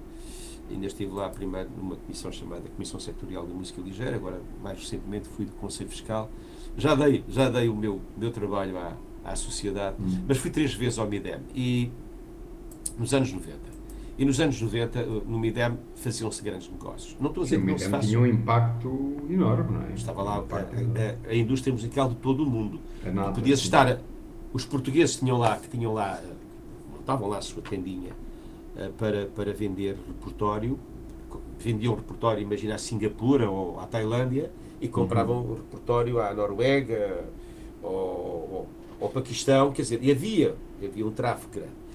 Ainda 0.71 0.87
estive 0.87 1.13
lá 1.13 1.29
primeiro 1.29 1.71
numa 1.77 1.95
comissão 1.97 2.33
chamada 2.33 2.69
Comissão 2.71 2.99
Setorial 2.99 3.47
da 3.47 3.55
Música 3.55 3.81
Ligeira, 3.81 4.17
agora 4.17 4.41
mais 4.63 4.79
recentemente 4.81 5.29
fui 5.29 5.45
do 5.45 5.53
Conselho 5.53 5.89
Fiscal. 5.89 6.31
Já 6.77 6.95
dei, 6.95 7.25
já 7.29 7.49
dei 7.49 7.69
o 7.69 7.75
meu, 7.75 8.01
meu 8.17 8.33
trabalho 8.33 8.77
à, 8.77 8.97
à 9.25 9.37
sociedade, 9.37 9.97
uhum. 10.01 10.25
mas 10.27 10.39
fui 10.39 10.51
três 10.51 10.75
vezes 10.75 10.99
ao 10.99 11.07
MIDEM 11.07 11.41
e 11.55 11.91
nos 12.99 13.15
anos 13.15 13.33
90 13.33 13.76
e 14.19 14.25
nos 14.25 14.41
anos 14.41 14.61
90, 14.61 15.03
no 15.27 15.39
MIDEM, 15.39 15.79
faziam-se 15.95 16.43
grandes 16.43 16.71
negócios. 16.71 17.17
Não 17.21 17.29
estou 17.29 17.43
a 17.43 17.45
dizer 17.45 17.57
Sim, 17.57 17.67
que 17.67 17.71
não 17.71 17.79
se 17.79 17.89
faz. 17.91 18.07
tinha 18.07 18.19
um 18.19 18.27
impacto 18.27 19.17
enorme, 19.29 19.79
não 19.79 19.83
é? 19.83 19.93
Estava 19.93 20.23
lá 20.23 20.37
a, 20.37 20.57
a, 20.57 21.31
a, 21.31 21.35
indústria 21.35 21.73
musical 21.73 22.09
de 22.09 22.15
todo 22.17 22.43
o 22.43 22.47
mundo. 22.47 22.81
É 23.05 23.11
Podias 23.11 23.61
estar. 23.61 24.01
Os 24.55 24.65
portugueses 24.65 25.17
tinham 25.17 25.37
lá, 25.37 25.57
que 25.57 25.69
tinham 25.69 25.93
lá, 25.93 26.19
montavam 26.91 27.29
lá 27.29 27.39
a 27.39 27.43
sua 27.43 27.63
tendinha 27.63 28.13
uh, 28.77 28.91
para, 28.95 29.27
para 29.27 29.53
vender 29.53 29.99
repertório. 30.07 30.79
Vendiam 31.59 31.95
repertório, 31.95 32.43
imagina, 32.43 32.75
a 32.75 32.79
Singapura 32.79 33.51
ou 33.51 33.79
à 33.81 33.87
Tailândia 33.87 34.51
e 34.81 34.89
compravam 34.89 35.43
uhum. 35.43 35.55
repertório 35.57 36.21
à 36.21 36.33
Noruega 36.33 37.25
ou, 37.83 37.91
ou, 37.91 38.69
ou 38.99 39.09
Paquistão, 39.11 39.73
quer 39.73 39.83
dizer, 39.83 40.03
e 40.03 40.11
havia, 40.11 40.55
havia 40.83 41.07
um 41.07 41.11
tráfico 41.11 41.55
grande 41.55 41.86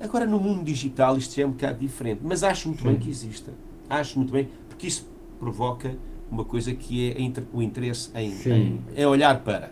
Agora, 0.00 0.26
no 0.26 0.38
mundo 0.38 0.62
digital, 0.64 1.16
isto 1.16 1.38
é 1.40 1.46
um 1.46 1.50
bocado 1.50 1.78
diferente, 1.78 2.20
mas 2.22 2.42
acho 2.44 2.68
muito 2.68 2.82
Sim. 2.82 2.88
bem 2.90 2.98
que 2.98 3.10
exista. 3.10 3.52
Acho 3.90 4.18
muito 4.18 4.32
bem, 4.32 4.48
porque 4.68 4.86
isso 4.86 5.06
provoca 5.40 5.94
uma 6.30 6.44
coisa 6.44 6.72
que 6.74 7.10
é 7.10 7.32
o 7.52 7.62
interesse 7.62 8.10
em, 8.14 8.30
Sim. 8.30 8.80
em, 8.96 9.00
em 9.02 9.06
olhar 9.06 9.40
para. 9.40 9.70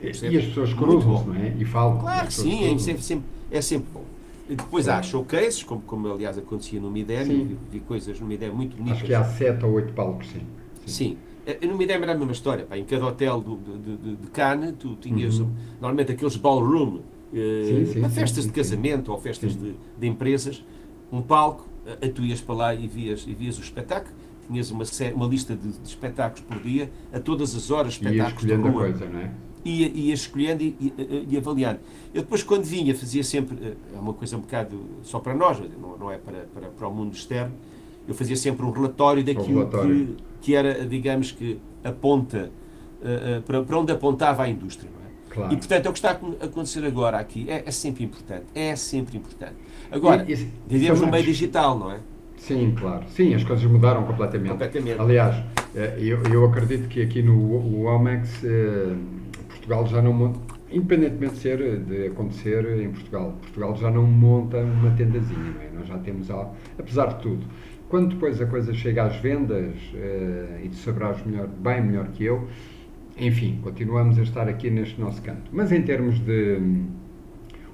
E 0.00 0.04
Percebe? 0.04 0.36
as 0.38 0.44
pessoas 0.46 0.74
cruzam-se, 0.74 1.26
não 1.26 1.34
é? 1.36 1.54
E 1.58 1.64
falam. 1.64 1.98
Claro 1.98 2.26
que 2.26 2.34
sim, 2.34 2.64
é 2.74 2.78
sempre, 2.78 3.24
é 3.50 3.60
sempre 3.62 3.86
bom. 3.94 4.04
E 4.48 4.54
depois 4.54 4.84
Sim. 4.84 4.90
há 4.90 5.02
showcases, 5.02 5.62
como, 5.62 5.80
como 5.82 6.12
aliás 6.12 6.36
acontecia 6.36 6.78
no 6.80 6.90
Midem, 6.90 7.24
Sim. 7.24 7.44
vi, 7.46 7.56
vi 7.72 7.80
coisas 7.80 8.20
no 8.20 8.26
Midem 8.26 8.50
muito 8.52 8.76
bonitas. 8.76 8.98
Acho 8.98 9.06
que 9.06 9.14
há 9.14 9.24
sete 9.24 9.64
ou 9.64 9.72
oito 9.72 9.92
palcos, 9.94 10.28
sim. 10.28 10.42
Sim. 10.84 11.16
Eh, 11.46 11.66
No 11.66 11.76
Midem 11.76 11.96
era 11.96 12.12
a 12.12 12.14
mesma 12.16 12.32
história. 12.32 12.64
pá. 12.66 12.76
Em 12.76 12.84
cada 12.84 13.06
hotel 13.06 13.40
do, 13.40 13.56
de, 13.56 13.96
de, 13.96 14.16
de 14.16 14.26
Cannes, 14.28 14.74
tu 14.78 14.94
tinhas 14.96 15.38
Uhum. 15.38 15.46
um- 15.46 15.50
normalmente 15.80 16.12
aqueles 16.12 16.36
ballroom 16.36 16.98
eh, 16.98 17.00
Sim, 17.32 17.86
sim, 17.86 18.02
sim, 18.02 18.08
festas 18.10 18.44
sim, 18.44 18.50
de 18.50 18.54
casamento 18.54 19.12
ou 19.12 19.20
festas 19.20 19.56
de, 19.56 19.74
de 19.98 20.06
empresas, 20.06 20.64
um 21.12 21.20
palco, 21.20 21.66
eh, 22.00 22.08
tu 22.08 22.22
ias 22.22 22.40
para 22.40 22.54
lá 22.54 22.74
e 22.74 22.86
vias, 22.86 23.24
e 23.26 23.34
vias 23.34 23.58
o 23.58 23.62
espetáculo. 23.62 24.14
Tinhas 24.46 24.70
uma, 24.70 24.84
sé- 24.84 25.12
uma 25.12 25.26
lista 25.26 25.56
de, 25.56 25.72
de 25.72 25.88
espetáculos 25.88 26.40
por 26.46 26.60
dia, 26.60 26.88
a 27.12 27.18
todas 27.18 27.54
as 27.54 27.70
horas, 27.70 27.94
espetáculos 27.94 28.44
de 28.44 28.52
a 28.52 28.56
rua 28.56 28.72
coisa, 28.72 29.06
não 29.06 29.18
é? 29.18 29.30
ia, 29.64 29.88
ia 29.88 30.14
escolhendo 30.14 30.62
e, 30.62 30.76
e, 30.80 31.26
e 31.30 31.36
avaliando. 31.36 31.80
Eu 32.14 32.22
depois, 32.22 32.42
quando 32.44 32.62
vinha, 32.64 32.94
fazia 32.94 33.24
sempre, 33.24 33.58
eh, 33.60 33.74
é 33.94 33.98
uma 33.98 34.12
coisa 34.14 34.36
um 34.36 34.40
bocado 34.40 34.80
só 35.02 35.18
para 35.18 35.34
nós, 35.34 35.58
não, 35.80 35.98
não 35.98 36.10
é 36.12 36.16
para, 36.16 36.46
para, 36.54 36.68
para 36.68 36.88
o 36.88 36.94
mundo 36.94 37.14
externo, 37.14 37.52
eu 38.06 38.14
fazia 38.14 38.36
sempre 38.36 38.64
um 38.64 38.70
relatório 38.70 39.24
daquilo 39.24 39.58
relatório. 39.58 40.06
Que, 40.06 40.16
que 40.42 40.54
era, 40.54 40.86
digamos 40.86 41.32
que, 41.32 41.58
a 41.82 41.90
ponta, 41.90 42.50
eh, 43.02 43.36
eh, 43.38 43.40
para, 43.44 43.64
para 43.64 43.78
onde 43.78 43.90
apontava 43.92 44.44
a 44.44 44.48
indústria. 44.48 44.88
Não 44.96 45.04
é? 45.04 45.05
Claro. 45.36 45.52
E, 45.52 45.56
portanto, 45.56 45.86
é 45.86 45.88
o 45.88 45.92
que 45.92 45.98
está 45.98 46.08
a 46.08 46.12
acon- 46.12 46.34
acontecer 46.40 46.84
agora 46.84 47.18
aqui 47.18 47.48
é, 47.48 47.62
é 47.66 47.70
sempre 47.70 48.02
importante. 48.04 48.44
É 48.54 48.74
sempre 48.74 49.16
importante. 49.18 49.54
Agora, 49.90 50.24
E- 50.26 50.32
e- 50.32 50.48
vivemos 50.66 51.00
no 51.00 51.08
meio 51.10 51.24
digital, 51.24 51.78
não 51.78 51.92
é? 51.92 51.98
Sim, 52.38 52.74
claro. 52.78 53.04
Sim, 53.10 53.34
as 53.34 53.44
coisas 53.44 53.64
mudaram 53.70 54.02
completamente. 54.04 54.50
Completamente. 54.50 55.00
Aliás, 55.00 55.36
eh, 55.74 55.96
eu, 56.00 56.22
eu 56.24 56.44
acredito 56.46 56.88
que 56.88 57.02
aqui 57.02 57.22
no 57.22 57.34
o 57.38 57.84
Omex, 57.84 58.42
eh, 58.44 58.94
Portugal 59.48 59.86
já 59.86 60.00
não 60.02 60.12
monta, 60.12 60.40
independentemente 60.70 61.34
de, 61.34 61.40
ser, 61.40 61.80
de 61.80 62.06
acontecer 62.06 62.80
em 62.80 62.90
Portugal, 62.90 63.34
Portugal 63.42 63.76
já 63.76 63.90
não 63.90 64.04
monta 64.04 64.58
uma 64.58 64.90
tendazinha, 64.96 65.38
não 65.54 65.60
é? 65.60 65.70
Nós 65.78 65.86
já 65.88 65.98
temos 65.98 66.30
algo, 66.30 66.54
apesar 66.78 67.06
de 67.14 67.22
tudo. 67.22 67.46
Quando 67.88 68.10
depois 68.14 68.40
a 68.40 68.46
coisa 68.46 68.72
chega 68.74 69.04
às 69.04 69.16
vendas, 69.16 69.74
eh, 69.94 70.60
e 70.64 70.68
tu 70.68 70.76
saberás 70.76 71.24
melhor, 71.24 71.46
bem 71.48 71.80
melhor 71.82 72.08
que 72.08 72.24
eu, 72.24 72.46
enfim, 73.18 73.58
continuamos 73.62 74.18
a 74.18 74.22
estar 74.22 74.48
aqui 74.48 74.70
neste 74.70 75.00
nosso 75.00 75.22
canto. 75.22 75.50
Mas 75.52 75.72
em 75.72 75.82
termos 75.82 76.18
de 76.20 76.60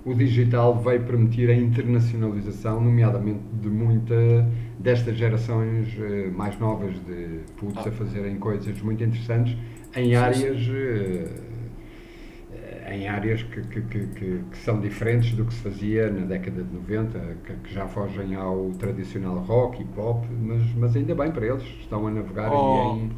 o 0.04 0.14
digital 0.14 0.74
vai 0.80 0.98
permitir 0.98 1.48
a 1.48 1.54
internacionalização, 1.54 2.80
nomeadamente 2.80 3.40
de 3.60 3.68
muita 3.68 4.14
destas 4.78 5.16
gerações 5.16 5.88
eh, 6.00 6.28
mais 6.34 6.58
novas 6.58 6.94
de 7.06 7.40
putos 7.56 7.86
a 7.86 7.90
fazerem 7.92 8.36
coisas 8.36 8.80
muito 8.82 9.04
interessantes 9.04 9.56
em 9.94 10.16
áreas 10.16 10.58
eh, 10.68 11.28
eh, 12.52 12.96
em 12.96 13.06
áreas 13.08 13.42
que, 13.44 13.60
que, 13.62 13.80
que, 13.82 14.06
que- 14.06 14.58
são 14.58 14.80
diferentes 14.80 15.32
do 15.34 15.44
que 15.44 15.54
se 15.54 15.60
fazia 15.60 16.10
na 16.10 16.24
década 16.26 16.62
de 16.64 16.74
90, 16.74 17.18
que, 17.62 17.72
já 17.72 17.86
fogem 17.86 18.34
ao 18.34 18.70
tradicional 18.78 19.38
rock 19.38 19.82
e 19.82 19.84
pop, 19.84 20.26
mas, 20.40 20.62
mas 20.76 20.96
ainda 20.96 21.14
bem 21.14 21.30
para 21.30 21.46
eles, 21.46 21.62
estão 21.80 22.06
a 22.06 22.10
navegar 22.10 22.50
Oh. 22.52 22.96
em. 22.96 23.10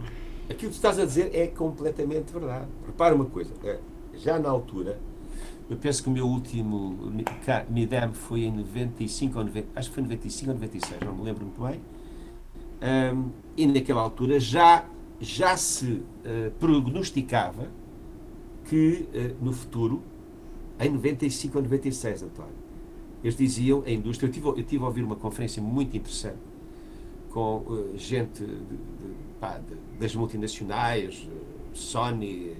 Aquilo 0.48 0.57
que 0.59 0.66
tu 0.68 0.72
estás 0.72 0.98
a 0.98 1.04
dizer 1.07 1.30
é 1.35 1.46
completamente 1.46 2.33
verdade. 2.33 2.66
Repara 2.87 3.14
uma 3.14 3.24
coisa, 3.24 3.52
eh, 3.64 3.78
já 4.14 4.38
na 4.38 4.50
altura, 4.50 4.98
eu 5.70 5.76
penso 5.76 6.02
que 6.02 6.09
o 6.09 6.12
meu 6.12 6.26
último 6.26 6.90
Mi- 7.11 7.24
ca- 7.24 7.64
Midem 7.68 8.12
foi 8.12 8.42
em 8.44 8.52
95 8.52 9.38
ou 9.38 9.44
90, 9.44 9.68
acho 9.74 9.88
que 9.88 9.94
foi 9.94 10.02
95 10.02 10.50
ou 10.50 10.54
96, 10.57 11.00
não 11.00 11.14
me 11.14 11.22
lembro 11.24 11.44
muito 11.46 11.62
bem. 11.62 11.80
Ahm, 12.83 13.30
e 13.57 13.66
naquela 13.66 14.02
altura 14.02 14.38
já, 14.38 14.85
já 15.20 15.57
se 15.57 16.02
eh, 16.24 16.50
prognosticava 16.61 17.68
que 18.66 19.09
eh, 19.14 19.35
no 19.40 19.52
futuro, 19.52 20.02
em 20.78 20.90
95 20.90 21.57
ou 21.57 21.62
96, 21.64 22.22
António, 22.22 22.52
eles 23.22 23.37
diziam, 23.37 23.83
a 23.87 23.90
indústria, 23.90 24.28
eu 24.28 24.33
tive, 24.33 24.48
eu 24.48 24.62
tive 24.62 24.85
a 24.85 24.87
ouvir 24.88 25.02
uma 25.02 25.16
conferência 25.16 25.62
muito 25.62 25.96
interessante 25.96 26.37
com 27.30 27.64
eh, 27.94 27.96
gente 27.98 28.40
de- 28.44 28.46
de- 28.46 29.33
pá, 29.44 29.61
das 30.00 30.14
multinacionais, 30.14 31.28
Sony, 31.74 32.57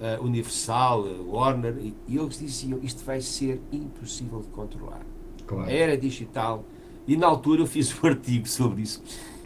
eh, 0.00 0.18
Universal, 0.20 1.04
Warner, 1.28 1.76
e, 1.78 1.94
e 2.08 2.16
eles 2.16 2.38
diziam 2.38 2.80
isto 2.82 3.04
vai 3.04 3.20
ser 3.20 3.60
impossível 3.70 4.40
de 4.40 4.48
controlar. 4.48 5.02
Claro. 5.46 5.68
A 5.68 5.72
era 5.72 5.96
digital. 5.96 6.64
E 7.06 7.16
na 7.16 7.26
altura 7.26 7.62
eu 7.62 7.66
fiz 7.66 7.94
um 8.02 8.06
artigo 8.08 8.48
sobre 8.48 8.82
isso. 8.82 9.02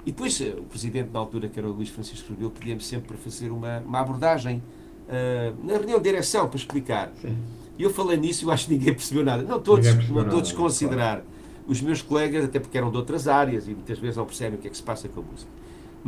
E 0.06 0.12
depois 0.12 0.40
eh, 0.40 0.54
o 0.56 0.62
presidente 0.62 1.10
na 1.12 1.18
altura, 1.18 1.48
que 1.48 1.58
era 1.58 1.68
o 1.68 1.72
Luís 1.72 1.90
Francisco 1.90 2.30
Rebelo, 2.30 2.50
pedia-me 2.50 2.80
sempre 2.80 3.08
para 3.08 3.18
fazer 3.18 3.50
uma, 3.50 3.80
uma 3.80 4.00
abordagem 4.00 4.62
eh, 5.08 5.52
na 5.62 5.74
reunião 5.74 5.98
de 5.98 6.04
direção 6.04 6.48
para 6.48 6.56
explicar. 6.56 7.12
Sim. 7.20 7.36
E 7.78 7.82
eu 7.82 7.90
falei 7.90 8.16
nisso 8.16 8.44
e 8.44 8.46
eu 8.46 8.50
acho 8.50 8.66
que 8.66 8.72
ninguém 8.72 8.94
percebeu 8.94 9.24
nada. 9.24 9.42
Não 9.42 9.60
todos, 9.60 9.86
não 10.08 10.20
a 10.20 10.24
nada, 10.24 10.40
desconsiderar 10.40 11.22
os 11.66 11.82
meus 11.82 12.00
colegas, 12.00 12.44
até 12.44 12.58
porque 12.58 12.78
eram 12.78 12.90
de 12.90 12.96
outras 12.96 13.28
áreas 13.28 13.68
e 13.68 13.74
muitas 13.74 13.98
vezes 13.98 14.16
não 14.16 14.24
percebem 14.24 14.58
o 14.58 14.62
que 14.62 14.68
é 14.68 14.70
que 14.70 14.76
se 14.76 14.82
passa 14.82 15.06
com 15.08 15.20
a 15.20 15.22
música. 15.22 15.50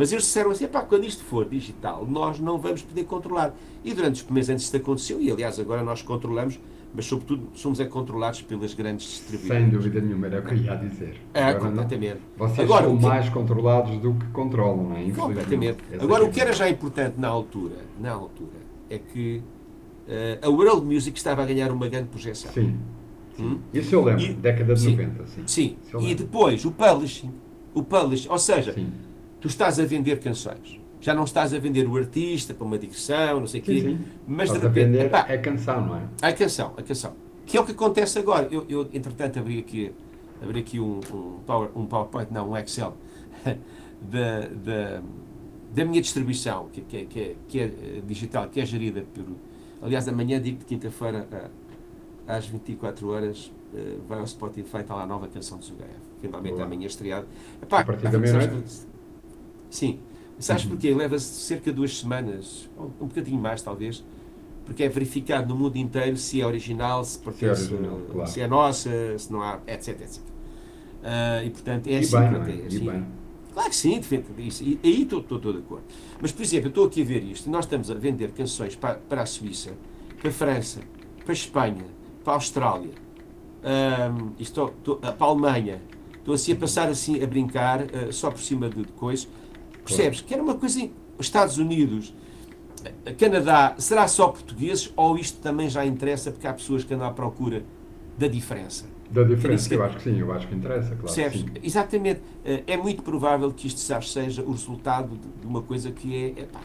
Mas 0.01 0.11
eles 0.13 0.25
disseram 0.25 0.51
assim: 0.51 0.67
pá, 0.67 0.81
quando 0.81 1.05
isto 1.05 1.23
for 1.25 1.47
digital, 1.47 2.07
nós 2.09 2.41
não 2.41 2.57
vamos 2.57 2.81
poder 2.81 3.05
controlar. 3.05 3.55
E 3.85 3.93
durante 3.93 4.15
os 4.15 4.23
primeiros 4.23 4.49
anos 4.49 4.63
isto 4.63 4.75
aconteceu, 4.79 5.21
e 5.21 5.31
aliás 5.31 5.61
agora 5.61 5.83
nós 5.83 6.01
controlamos, 6.01 6.59
mas 6.95 7.05
sobretudo 7.05 7.49
somos 7.55 7.81
é 7.81 7.85
controlados 7.85 8.41
pelas 8.41 8.73
grandes 8.73 9.07
distribuidoras. 9.07 9.63
Sem 9.63 9.71
dúvida 9.71 10.01
nenhuma, 10.01 10.27
era 10.29 10.41
o 10.41 10.43
que 10.43 10.55
eu 10.55 10.57
ia 10.57 10.75
dizer. 10.77 11.21
É, 11.35 11.43
Agora 11.45 11.65
não- 11.65 11.83
completamente. 11.83 12.21
Vocês 12.39 12.61
Agora, 12.61 12.87
são 12.87 12.97
que- 12.97 13.05
mais 13.05 13.29
controlados 13.29 13.99
do 13.99 14.15
que 14.15 14.27
controlam, 14.29 14.85
não 14.89 14.97
é? 14.97 15.11
Completamente. 15.11 15.79
Essa 15.93 16.03
Agora, 16.03 16.25
é 16.25 16.27
o 16.27 16.31
que 16.31 16.41
era 16.41 16.53
já 16.55 16.67
importante 16.71 17.21
na 17.21 17.29
altura, 17.29 17.77
na 18.01 18.11
altura, 18.11 18.57
é 18.89 18.99
que 18.99 19.43
eh, 20.09 20.39
a 20.41 20.49
World 20.49 20.87
Music 20.87 21.19
estava 21.19 21.43
a 21.43 21.45
ganhar 21.45 21.71
uma 21.71 21.89
grande 21.89 22.09
projeção. 22.09 22.51
Sim. 22.53 22.75
Hum? 23.39 23.59
Isso 23.73 23.95
eu 23.95 24.03
lembro, 24.03 24.23
E- 24.25 24.33
década 24.33 24.73
de 24.75 24.81
sim. 24.81 24.91
90, 24.93 25.27
sim. 25.27 25.43
Sim. 25.47 25.77
E 26.01 26.15
depois, 26.15 26.65
o 26.65 26.71
publishing. 26.73 27.31
O 27.75 27.83
publishing, 27.83 28.29
ou 28.31 28.39
seja, 28.39 28.73
Sim. 28.73 28.91
Tu 29.41 29.49
estás 29.49 29.79
a 29.81 29.85
vender 29.85 30.21
canções. 30.21 30.81
Já 31.01 31.15
não 31.15 31.25
estás 31.25 31.55
a 31.55 31.59
vender 31.59 31.89
o 31.89 31.97
artista 31.97 32.53
para 32.53 32.65
uma 32.67 32.79
digressão, 32.79 33.41
não 33.41 33.47
sei 33.47 33.61
o 33.61 33.65
quê. 33.65 33.81
Sim. 33.81 33.99
Mas 34.29 34.51
de 34.51 34.57
Estás 34.57 34.65
a 34.65 34.69
repente, 34.69 34.93
vender 34.93 35.07
epá, 35.07 35.21
a 35.21 35.39
canção, 35.39 35.87
não 35.87 35.97
é? 35.97 36.03
a 36.21 36.33
canção, 36.33 36.75
a 36.77 36.83
canção. 36.83 37.15
Que 37.47 37.57
é 37.57 37.61
o 37.61 37.65
que 37.65 37.73
acontece 37.73 38.19
agora. 38.19 38.47
Eu, 38.51 38.67
eu 38.69 38.89
entretanto, 38.93 39.39
abri 39.39 39.59
aqui, 39.59 39.93
abri 40.43 40.61
aqui 40.61 40.79
um, 40.79 41.01
um, 41.13 41.39
power, 41.47 41.71
um 41.75 41.87
PowerPoint, 41.87 42.31
não, 42.31 42.51
um 42.51 42.57
Excel, 42.57 42.95
da, 44.03 44.41
da, 44.41 45.03
da 45.75 45.85
minha 45.87 46.03
distribuição, 46.03 46.69
que, 46.71 46.83
que, 46.83 46.97
é- 46.99 47.05
que, 47.07 47.21
é, 47.21 47.37
que 47.49 47.61
é 47.61 47.65
eh, 47.65 48.03
digital, 48.07 48.49
que 48.49 48.61
é 48.61 48.67
gerida 48.67 49.03
por. 49.15 49.25
Aliás, 49.83 50.07
amanhã, 50.07 50.39
digo 50.41 50.59
de 50.59 50.65
quinta-feira, 50.67 51.27
ah, 51.33 52.37
às 52.37 52.47
24 52.47 53.09
horas, 53.09 53.51
eh, 53.75 53.97
vai 54.07 54.19
ao 54.19 54.27
Spotify, 54.27 54.79
está 54.79 54.95
lá 54.95 55.05
a 55.05 55.07
nova 55.07 55.27
canção 55.29 55.59
de 55.59 55.65
Zugaia. 55.65 55.97
Finalmente, 56.21 56.53
Boa. 56.53 56.67
amanhã 56.67 56.87
estreado. 56.87 57.27
Epá, 57.63 57.81
A 57.81 57.85
partir 57.85 58.11
da 58.11 58.19
meia-noite? 58.19 58.90
Sim. 59.71 59.99
Sabes 60.39 60.65
Uhum. 60.65 60.71
porquê? 60.71 60.95
Leva-se 60.95 61.27
cerca 61.27 61.71
de 61.71 61.77
duas 61.77 61.99
semanas, 61.99 62.69
ou 62.77 62.87
um 63.01 63.07
bocadinho 63.07 63.41
mais, 63.41 63.63
talvez, 63.63 64.03
porque 64.65 64.83
é 64.85 64.89
verificado 64.89 65.49
no 65.49 65.57
mundo 65.57 65.77
inteiro 65.77 66.17
se 66.17 66.41
é 66.41 66.47
original, 66.47 67.05
se 67.05 67.19
pertence, 67.19 67.73
original, 67.75 68.01
claro. 68.13 68.31
se 68.31 68.41
é 68.41 68.47
nossa, 68.49 69.19
se 69.19 69.33
não 69.33 69.43
há, 69.43 69.61
etc, 69.67 70.01
etc. 70.01 70.25
Ah, 71.03 71.43
e 71.45 71.51
portanto 71.51 71.87
é 71.89 71.95
E 71.95 71.99
assim, 71.99 72.17
bem, 72.17 72.29
pronto, 72.29 72.49
é? 72.51 72.53
é 72.63 72.67
assim. 72.67 72.85
bem. 72.87 73.05
Claro 73.53 73.69
que 73.71 73.77
sim, 73.77 74.01
isso. 74.39 74.63
E 74.63 74.79
aí 74.85 75.03
estou, 75.03 75.21
estou, 75.21 75.39
estou 75.39 75.53
de 75.53 75.59
acordo. 75.59 75.85
Mas, 76.21 76.31
por 76.33 76.43
exemplo, 76.43 76.67
eu 76.67 76.71
estou 76.71 76.87
aqui 76.87 77.03
a 77.03 77.05
ver 77.05 77.25
isto, 77.25 77.51
nós 77.51 77.65
estamos 77.65 77.91
a 77.91 77.95
vender 77.95 78.31
canções 78.33 78.77
para, 78.77 78.95
para 78.95 79.23
a 79.23 79.27
Suíça, 79.27 79.73
para 80.21 80.31
a 80.31 80.33
França, 80.33 80.81
para 81.25 81.33
a 81.33 81.35
Espanha, 81.35 81.85
para 82.23 82.33
a 82.35 82.37
Austrália, 82.37 82.93
e 84.39 84.43
estou, 84.43 84.69
estou- 84.69 84.97
para 84.97 85.15
a 85.19 85.25
Alemanha. 85.25 85.81
Estou 86.19 86.35
assim 86.35 86.53
a 86.53 86.57
passar 86.57 86.89
assim 86.89 87.23
a 87.23 87.27
brincar, 87.27 87.81
ah, 87.83 88.13
só 88.13 88.31
por 88.31 88.41
cima 88.41 88.69
de, 88.69 88.85
de 88.85 88.93
coisas. 88.93 89.29
Percebes? 89.85 90.21
Que 90.21 90.35
era 90.35 90.43
uma 90.43 90.55
coisa. 90.55 90.81
em- 90.81 90.93
Estados 91.19 91.59
Unidos, 91.59 92.15
Canadá, 93.19 93.75
será 93.79 94.09
só 94.09 94.29
portugueses 94.29 94.91
ou 94.97 95.19
isto 95.19 95.39
também 95.41 95.69
já 95.69 95.85
interessa 95.85 96.31
porque 96.31 96.47
há 96.47 96.53
pessoas 96.55 96.83
que 96.85 96.95
andam 96.95 97.07
à 97.07 97.11
procura 97.13 97.63
da 98.17 98.27
diferença? 98.27 98.87
Da 99.11 99.23
diferença, 99.25 99.75
eu 99.75 99.83
acho 99.83 99.97
que 99.97 100.03
sim, 100.05 100.19
eu 100.19 100.33
acho 100.33 100.47
que 100.49 100.55
interessa, 100.55 100.95
claro. 100.97 101.03
Percebes? 101.03 101.45
Exatamente. 101.63 102.21
Eh, 102.45 102.63
É 102.67 102.77
muito 102.77 103.03
provável 103.03 103.53
que 103.53 103.67
isto 103.67 103.87
já 103.87 104.01
seja 104.01 104.43
o 104.43 104.53
resultado 104.53 105.09
de- 105.17 105.41
de 105.43 105.47
uma 105.47 105.61
coisa 105.63 105.91
que 105.91 106.15
é. 106.17 106.43
epá, 106.43 106.61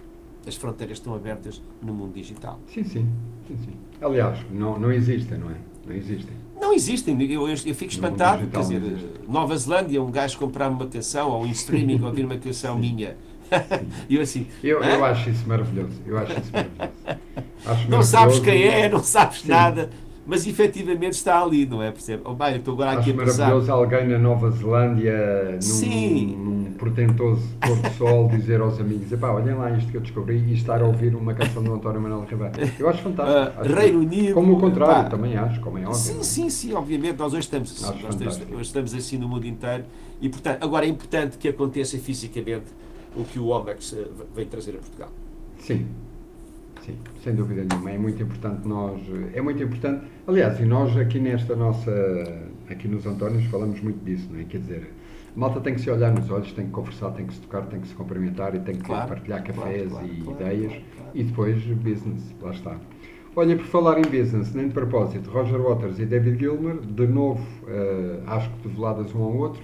as 0.47 0.55
fronteiras 0.55 0.99
estão 0.99 1.15
abertas 1.15 1.59
no 1.81 1.91
mundo 1.93 2.13
digital. 2.13 2.59
Sim, 2.71 2.83
sim, 2.83 3.09
sim, 3.47 3.57
sim. 3.65 3.73
Aliás, 3.99 4.39
não, 4.51 4.79
não 4.79 4.91
existem, 4.91 5.39
não 5.39 5.49
é? 5.49 5.55
Não 5.87 5.93
existem. 5.95 6.35
Não 6.59 6.73
existem. 6.73 7.19
Eu, 7.21 7.47
eu, 7.47 7.55
eu 7.65 7.75
fico 7.75 7.91
espantado. 7.91 8.47
Quer 8.47 8.59
dizer, 8.59 8.81
existe. 8.83 9.05
Nova 9.27 9.57
Zelândia, 9.57 10.01
um 10.01 10.11
gajo 10.11 10.37
comprar 10.37 10.69
uma 10.69 10.87
canção 10.87 11.29
ou 11.31 11.45
em 11.45 11.51
streaming 11.51 12.01
ouvir 12.03 12.25
uma 12.25 12.37
canção 12.37 12.77
minha. 12.77 13.17
Eu 14.09 14.21
assim. 14.21 14.47
Eu, 14.63 14.83
eu 14.83 15.05
acho 15.05 15.29
isso 15.29 15.47
maravilhoso. 15.47 16.01
Eu 16.05 16.17
acho 16.17 16.31
isso 16.31 16.51
maravilhoso. 16.51 16.95
Acho 17.65 17.89
Não 17.89 18.01
sabes 18.03 18.39
maravilhoso. 18.39 18.43
quem 18.43 18.63
é, 18.83 18.89
não 18.89 19.03
sabes 19.03 19.41
Sim. 19.41 19.49
nada. 19.49 19.89
Mas 20.25 20.45
efetivamente 20.47 21.13
está 21.13 21.41
ali, 21.41 21.65
não 21.65 21.81
é? 21.83 21.91
Percebe? 21.91 22.23
Oh, 22.25 22.33
bem, 22.33 22.55
estou 22.57 22.73
agora 22.73 22.91
aqui 22.99 23.11
Acho 23.11 23.21
a 23.21 23.25
pensar. 23.25 23.37
maravilhoso 23.43 23.71
alguém 23.71 24.07
na 24.07 24.17
Nova 24.17 24.49
Zelândia, 24.51 25.57
Sim. 25.59 26.35
num, 26.37 26.43
num 26.63 26.71
portentoso 26.73 27.41
pôr 27.61 27.75
do 27.77 27.89
sol, 27.97 28.27
dizer 28.35 28.59
aos 28.61 28.79
amigos: 28.79 29.11
epá, 29.11 29.31
olhem 29.31 29.53
lá 29.55 29.71
isto 29.71 29.91
que 29.91 29.97
eu 29.97 30.01
descobri 30.01 30.37
e 30.37 30.53
estar 30.53 30.81
a 30.81 30.85
ouvir 30.85 31.15
uma 31.15 31.33
canção 31.33 31.63
do 31.63 31.73
António 31.73 32.01
Manuel 32.01 32.25
Ribeiro. 32.25 32.53
Eu 32.79 32.89
acho 32.89 33.03
fantástico. 33.03 33.37
Ah, 33.57 33.61
Acho 33.61 33.73
Reino 33.73 33.99
Unido, 33.99 34.33
Como 34.33 34.53
o 34.53 34.59
contrário, 34.59 35.03
pá. 35.03 35.09
também 35.09 35.35
acho, 35.37 35.59
como 35.61 35.77
é 35.77 35.81
óbvio. 35.81 35.95
Sim, 35.95 36.19
é? 36.19 36.23
sim, 36.23 36.49
sim, 36.49 36.73
obviamente, 36.73 37.17
nós 37.17 37.33
hoje 37.33 37.41
estamos 37.43 37.71
assim, 37.71 37.83
Acho 37.83 37.93
nós 38.03 38.13
estamos, 38.13 38.33
fantástico. 38.33 38.53
hoje 38.53 38.63
estamos 38.67 38.93
assim 38.93 39.17
no 39.17 39.29
mundo 39.29 39.45
inteiro 39.45 39.83
e, 40.21 40.29
portanto, 40.29 40.63
agora 40.63 40.85
é 40.85 40.89
importante 40.89 41.37
que 41.37 41.47
aconteça 41.47 41.97
fisicamente 41.97 42.65
o 43.15 43.23
que 43.23 43.39
o 43.39 43.47
Omax 43.47 43.93
eh, 43.93 44.05
veio 44.35 44.47
trazer 44.47 44.71
a 44.71 44.79
Portugal. 44.79 45.09
Sim, 45.59 45.85
sim, 46.85 46.97
sem 47.23 47.35
dúvida 47.35 47.65
nenhuma. 47.69 47.91
É 47.91 47.97
muito 47.97 48.21
importante 48.21 48.67
nós. 48.67 49.01
É 49.33 49.41
muito 49.41 49.61
importante. 49.61 50.05
Aliás, 50.27 50.59
e 50.59 50.65
nós 50.65 50.95
aqui 50.97 51.19
nesta 51.19 51.55
nossa. 51.55 51.91
Aqui 52.69 52.87
nos 52.87 53.05
Antónios 53.05 53.45
falamos 53.45 53.79
muito 53.81 54.03
disso, 54.03 54.27
não 54.31 54.39
é? 54.39 54.43
Quer 54.43 54.59
dizer, 54.59 54.91
a 55.35 55.39
malta 55.39 55.59
tem 55.59 55.75
que 55.75 55.81
se 55.81 55.89
olhar 55.89 56.11
nos 56.13 56.29
olhos, 56.31 56.51
tem 56.53 56.65
que 56.65 56.71
conversar, 56.71 57.11
tem 57.11 57.25
que 57.27 57.33
se 57.33 57.41
tocar, 57.41 57.63
tem 57.63 57.79
que 57.79 57.87
se 57.87 57.93
cumprimentar 57.93 58.55
e 58.55 58.59
tem 58.59 58.75
que 58.75 58.83
Claro, 58.83 59.09
partilhar 59.09 59.43
cafés 59.43 59.91
claro, 59.91 60.07
e 60.07 60.21
claro, 60.21 60.41
ideias. 60.41 60.73
E 61.13 61.23
depois 61.23 61.61
business, 61.63 62.33
lá 62.41 62.51
está. 62.51 62.77
Olha, 63.35 63.55
por 63.57 63.65
falar 63.65 63.99
em 63.99 64.03
business, 64.03 64.53
nem 64.53 64.69
de 64.69 64.73
propósito, 64.73 65.29
Roger 65.29 65.61
Waters 65.61 65.99
e 65.99 66.05
David 66.05 66.39
Gilmer, 66.39 66.77
de 66.77 67.05
novo, 67.05 67.45
eh, 67.67 68.21
acho 68.27 68.49
que 68.49 68.69
develadas 68.69 69.13
um 69.13 69.21
ao 69.21 69.35
outro. 69.35 69.61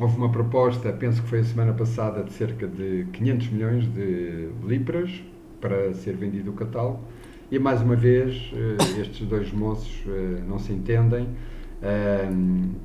Houve 0.00 0.16
uma 0.16 0.32
proposta, 0.32 0.90
penso 0.90 1.22
que 1.22 1.28
foi 1.28 1.40
a 1.40 1.44
semana 1.44 1.74
passada, 1.74 2.24
de 2.24 2.32
cerca 2.32 2.66
de 2.66 3.06
500 3.12 3.48
milhões 3.50 3.84
de 3.92 4.48
libras 4.64 5.22
para 5.60 5.92
ser 5.94 6.16
vendido 6.16 6.50
o 6.50 6.54
catálogo. 6.54 7.00
E 7.50 7.58
mais 7.58 7.82
uma 7.82 7.96
vez, 7.96 8.52
eh, 8.54 9.00
estes 9.00 9.26
dois 9.26 9.52
moços 9.52 10.04
eh, 10.06 10.42
não 10.48 10.58
se 10.58 10.72
entendem. 10.72 11.28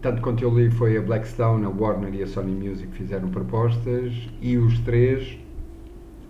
Tanto 0.02 0.22
quanto 0.22 0.42
eu 0.42 0.58
li, 0.58 0.72
foi 0.72 0.98
a 0.98 1.02
Blackstone, 1.02 1.66
a 1.66 1.70
Warner 1.70 2.14
e 2.16 2.24
a 2.24 2.28
Sony 2.28 2.54
Music 2.54 2.88
que 2.88 2.98
fizeram 2.98 3.30
propostas 3.30 4.14
e 4.42 4.58
os 4.58 4.80
três, 4.80 5.38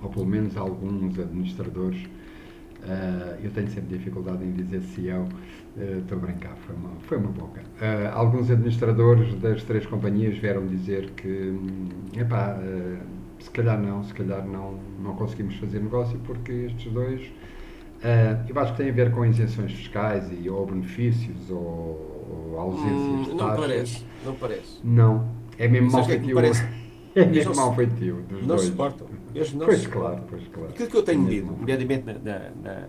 ou 0.02 0.10
pelo 0.10 0.26
menos 0.26 0.58
alguns 0.58 1.20
administradores, 1.20 2.08
ah, 2.88 3.36
eu 3.44 3.50
tenho 3.52 3.68
sempre 3.70 3.98
dificuldade 3.98 4.44
em 4.44 4.52
dizer 4.52 4.82
CEO, 4.82 5.28
ah, 5.78 5.98
estou 6.00 6.18
a 6.18 6.22
brincar, 6.22 6.56
foi 6.56 6.76
uma, 6.76 6.90
foi 7.02 7.18
uma 7.18 7.32
boca. 7.32 7.62
Alguns 8.14 8.50
administradores 8.50 9.34
das 9.36 9.64
três 9.64 9.86
companhias 9.86 10.38
vieram 10.38 10.66
dizer 10.68 11.12
que, 11.12 11.28
hum, 11.28 11.90
epá, 12.16 12.60
se 13.46 13.52
calhar 13.52 13.80
não, 13.82 14.04
se 14.04 14.14
calhar 14.14 14.46
não, 14.46 14.80
não 15.00 15.16
conseguimos 15.16 15.56
fazer 15.56 15.80
negócio 15.80 16.20
porque 16.20 16.52
estes 16.52 16.92
dois, 16.92 17.22
ah, 18.04 18.46
eu 18.48 18.60
acho 18.60 18.72
que 18.74 18.78
tem 18.78 18.90
a 18.90 18.94
ver 18.94 19.12
com 19.12 19.26
isenções 19.26 19.72
fiscais 19.74 20.26
e 20.32 20.50
ou 20.50 20.66
benefícios 20.66 21.50
ou, 21.50 21.58
ou 22.54 22.60
ausências 22.60 23.22
Hum, 23.22 23.24
de 23.24 23.30
não 23.30 23.38
taxas. 23.38 23.60
parece, 23.60 24.06
não 24.26 24.36
parece. 24.36 24.80
Não, 24.84 25.30
é 25.58 25.68
mesmo 25.68 25.92
mal 25.92 26.02
é 26.02 26.04
feitio. 26.04 26.36
É 27.16 27.26
mesmo 27.26 27.56
não 27.56 27.56
mal 27.56 27.74
feitio 27.76 28.22
dos 28.24 28.42
Não 28.42 28.48
dois. 28.48 28.62
se 28.62 28.68
suportam. 28.68 29.08
Eles 29.34 29.54
não 29.54 29.66
Pois 29.66 29.80
se 29.80 29.88
claro, 29.88 30.16
suportam. 30.16 30.28
pois 30.30 30.48
claro. 30.50 30.70
Aquilo 30.72 30.90
que 30.90 30.98
eu 30.98 31.04
tenho 31.04 31.22
Mesmo 31.22 31.30
lido, 31.32 31.58
nomeadamente 31.58 32.06
na, 32.06 32.14
na, 32.14 32.40
na- 32.62 32.88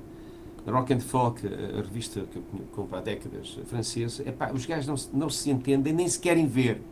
na 0.66 0.72
Rock 0.72 0.94
and 0.94 1.00
Folk, 1.00 1.46
a 1.46 1.80
revista 1.82 2.22
que 2.22 2.38
eu 2.38 2.42
compro 2.72 2.96
há 2.98 3.00
décadas, 3.00 3.56
francesa, 3.66 4.28
epá, 4.28 4.50
os 4.52 4.66
gajos 4.66 4.86
não, 5.12 5.20
não 5.20 5.30
se 5.30 5.48
entendem, 5.48 5.92
nem 5.92 6.08
se 6.08 6.18
querem 6.18 6.46
ver. 6.48 6.82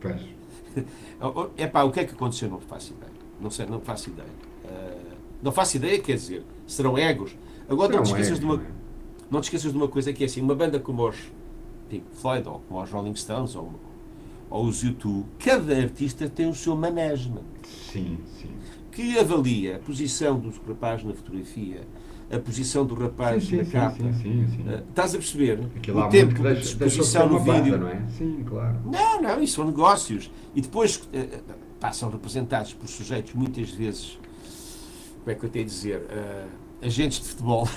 Pois. 0.00 0.22
Epá, 1.56 1.82
o 1.82 1.90
que 1.90 2.00
é 2.00 2.04
que 2.04 2.14
aconteceu? 2.14 2.48
Não 2.48 2.60
faço 2.60 2.92
ideia. 2.92 3.12
Não 3.40 3.50
sei, 3.50 3.66
não 3.66 3.80
faço 3.80 4.10
ideia. 4.10 4.28
Ah, 4.64 5.14
não 5.42 5.52
faço 5.52 5.76
ideia, 5.76 5.98
quer 5.98 6.14
dizer, 6.14 6.44
serão 6.66 6.96
egos. 6.96 7.36
Agora 7.68 7.96
não 7.96 8.02
te, 8.02 8.08
é, 8.08 8.12
esqueças 8.12 8.38
de 8.38 8.44
uma, 8.44 8.56
não 8.56 8.62
é? 8.62 8.66
não 9.30 9.40
te 9.40 9.44
esqueças 9.44 9.72
de 9.72 9.76
uma 9.76 9.88
coisa 9.88 10.12
que 10.12 10.22
é 10.22 10.26
assim, 10.26 10.40
uma 10.40 10.54
banda 10.54 10.78
como 10.78 11.08
os 11.08 11.16
Pink 11.88 12.04
Floyd, 12.12 12.48
ou 12.48 12.62
como 12.68 12.82
os 12.82 12.90
Rolling 12.90 13.14
Stones, 13.16 13.54
ou, 13.54 13.72
ou 14.48 14.64
os 14.64 14.84
U2, 14.84 15.24
cada 15.38 15.76
artista 15.76 16.28
tem 16.28 16.48
o 16.48 16.54
seu 16.54 16.76
management 16.76 17.44
Sim, 17.64 18.18
sim. 18.40 18.50
que 18.90 19.18
avalia 19.18 19.76
a 19.76 19.78
posição 19.78 20.38
do 20.38 20.50
rapaz 20.66 21.02
na 21.02 21.12
fotografia, 21.12 21.82
a 22.34 22.38
posição 22.38 22.84
do 22.86 22.94
rapaz 22.94 23.44
Sim, 23.44 23.50
sim, 23.50 23.56
na 23.58 23.64
sim, 23.64 23.70
capa. 23.70 23.96
sim, 23.96 24.12
sim, 24.14 24.46
sim. 24.56 24.64
Ah, 24.68 24.82
estás 24.88 25.14
a 25.14 25.18
perceber? 25.18 25.60
Aquilo 25.76 26.00
o 26.00 26.08
tempo 26.08 26.34
que 26.34 26.40
de 26.42 26.48
deixa, 26.54 26.76
de 26.76 26.84
exposição 26.86 27.28
no 27.28 27.38
banda, 27.40 27.62
vídeo. 27.62 27.78
não 27.78 27.88
é? 27.88 28.00
Sim, 28.16 28.42
claro. 28.48 28.76
Não, 28.86 29.20
não, 29.22 29.42
isso 29.42 29.56
são 29.56 29.66
negócios. 29.66 30.30
E 30.54 30.60
depois 30.60 31.02
pá, 31.78 31.92
são 31.92 32.10
representados 32.10 32.72
por 32.72 32.88
sujeitos 32.88 33.34
muitas 33.34 33.70
vezes, 33.70 34.18
como 35.20 35.30
é 35.30 35.34
que 35.34 35.44
eu 35.44 35.50
tenho 35.50 35.64
a 35.64 35.68
dizer, 35.68 36.02
eh, 36.08 36.44
agentes 36.82 37.20
de 37.20 37.28
futebol. 37.28 37.68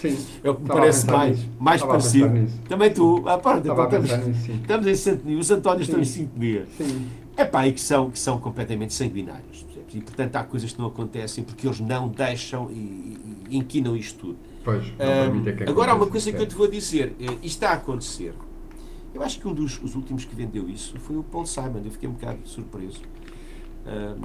Sim. 0.00 0.16
É 0.42 0.50
o 0.50 0.54
que 0.56 0.62
me 0.62 0.68
parece 0.68 1.06
mais, 1.06 1.38
nisso. 1.38 1.50
mais 1.60 1.80
Estava 1.80 1.92
a 1.92 1.98
parecido. 1.98 2.48
Também 2.68 2.92
tu, 2.92 3.28
à 3.28 3.38
parte, 3.38 3.62
pensar 3.68 3.84
estamos, 3.94 4.26
nisso, 4.26 4.52
estamos 4.52 4.86
em 4.86 4.94
sintonia, 4.94 5.38
os 5.38 5.50
Antónios 5.50 5.82
estão 5.88 6.00
em 6.00 6.04
sintonia. 6.04 6.66
Sim. 6.76 7.08
É 7.36 7.44
pá, 7.44 7.66
e 7.66 7.72
que 7.72 7.80
são, 7.80 8.10
que 8.10 8.18
são 8.18 8.38
completamente 8.38 8.92
sanguinários. 8.94 9.64
E 9.94 10.00
portanto 10.00 10.36
há 10.36 10.44
coisas 10.44 10.72
que 10.72 10.78
não 10.78 10.86
acontecem 10.86 11.44
porque 11.44 11.66
eles 11.66 11.80
não 11.80 12.08
deixam 12.08 12.70
e, 12.70 13.18
e, 13.50 13.56
inquinam 13.58 13.96
isto 13.96 14.18
tudo. 14.18 14.38
Pois, 14.64 14.84
permitem 14.96 15.56
que 15.56 15.64
agora 15.64 15.92
há 15.92 15.94
uma 15.94 16.06
coisa 16.06 16.30
que 16.32 16.40
eu 16.40 16.46
te 16.46 16.54
vou 16.54 16.68
dizer, 16.68 17.14
eh, 17.20 17.24
isto 17.24 17.44
está 17.44 17.70
a 17.70 17.74
acontecer. 17.74 18.32
Eu 19.12 19.22
acho 19.22 19.38
que 19.40 19.46
um 19.46 19.52
dos 19.52 19.82
os 19.82 19.94
últimos 19.94 20.24
que 20.24 20.34
vendeu 20.34 20.68
isso 20.70 20.98
foi 21.00 21.16
o 21.16 21.22
Paul 21.22 21.44
Simon, 21.44 21.82
eu 21.84 21.90
fiquei 21.90 22.08
um 22.08 22.12
bocado 22.12 22.38
surpreso. 22.44 23.00
Ahm, 23.86 24.20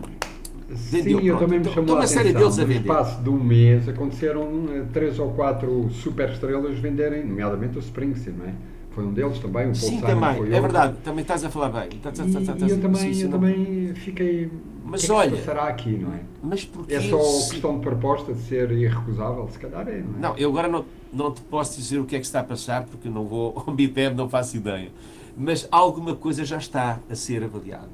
vendeu, 0.70 1.20
Sim, 1.20 1.26
eu 1.26 1.36
pronto. 1.38 1.40
também 1.46 1.60
me 1.60 1.64
Então- 1.66 1.74
chamou 1.74 1.96
a 1.96 2.00
uma 2.00 2.08
série 2.08 2.30
atenção. 2.30 2.42
deles 2.50 2.60
a 2.60 2.62
No 2.62 2.68
vender. 2.68 2.80
espaço 2.82 3.22
de 3.24 3.30
um 3.30 3.44
mês 3.44 3.90
aconteceram 3.90 4.66
eh, 4.70 4.86
três 4.94 5.18
ou 5.20 5.32
quatro 5.34 5.90
super 5.92 6.30
estrelas 6.30 6.78
venderem, 6.80 7.26
nomeadamente 7.26 7.78
o 7.78 7.80
Springsteen, 7.80 8.38
não 8.38 8.46
é? 8.46 8.54
Foi 8.98 9.06
um 9.06 9.14
deles 9.14 9.38
também, 9.38 9.70
o 9.70 9.76
Sim, 9.76 10.02
também, 10.02 10.38
foi 10.38 10.48
é 10.48 10.56
outro. 10.56 10.62
verdade, 10.62 10.98
também 11.04 11.22
estás 11.22 11.44
a 11.44 11.52
falar 11.52 11.70
bem. 11.70 11.90
E, 11.94 11.96
estás- 11.98 12.18
estás- 12.18 12.62
e 12.64 12.68
eu 12.68 12.82
também, 12.82 13.14
sim, 13.14 13.22
eu 13.22 13.30
não- 13.30 13.40
também 13.40 13.94
fiquei. 13.94 14.50
Mas 14.84 15.04
o 15.04 15.06
que 15.06 15.06
é 15.06 15.08
que 15.10 15.14
olha- 15.14 15.36
se 15.38 15.46
passará 15.46 15.68
aqui, 15.68 15.90
não 15.92 16.14
é? 16.16 16.22
Mas 16.42 16.66
porquê? 16.66 16.96
É 16.96 17.02
só 17.02 17.20
se- 17.22 17.52
questão 17.52 17.76
de 17.76 17.82
proposta 17.82 18.34
de 18.34 18.40
ser 18.42 18.72
irrecusável, 18.72 19.48
se 19.52 19.60
calhar 19.60 19.88
é, 19.88 20.02
não 20.02 20.16
é? 20.18 20.20
Não, 20.20 20.36
eu 20.36 20.50
agora 20.50 20.68
não, 20.68 20.84
não 21.14 21.32
te 21.32 21.42
posso 21.42 21.78
dizer 21.80 22.00
o 22.00 22.06
que 22.06 22.16
é 22.16 22.20
que 22.20 22.26
está 22.26 22.40
a 22.40 22.44
passar, 22.44 22.86
porque 22.86 23.08
não 23.08 23.28
vou 23.28 23.54
ao 23.68 23.72
BIPEB, 23.72 24.16
não 24.16 24.28
faço 24.28 24.58
ideia. 24.58 24.90
Mas 25.38 25.68
alguma 25.72 26.16
coisa 26.16 26.44
já 26.44 26.58
está 26.58 27.00
a 27.08 27.14
ser 27.14 27.44
avaliada. 27.44 27.90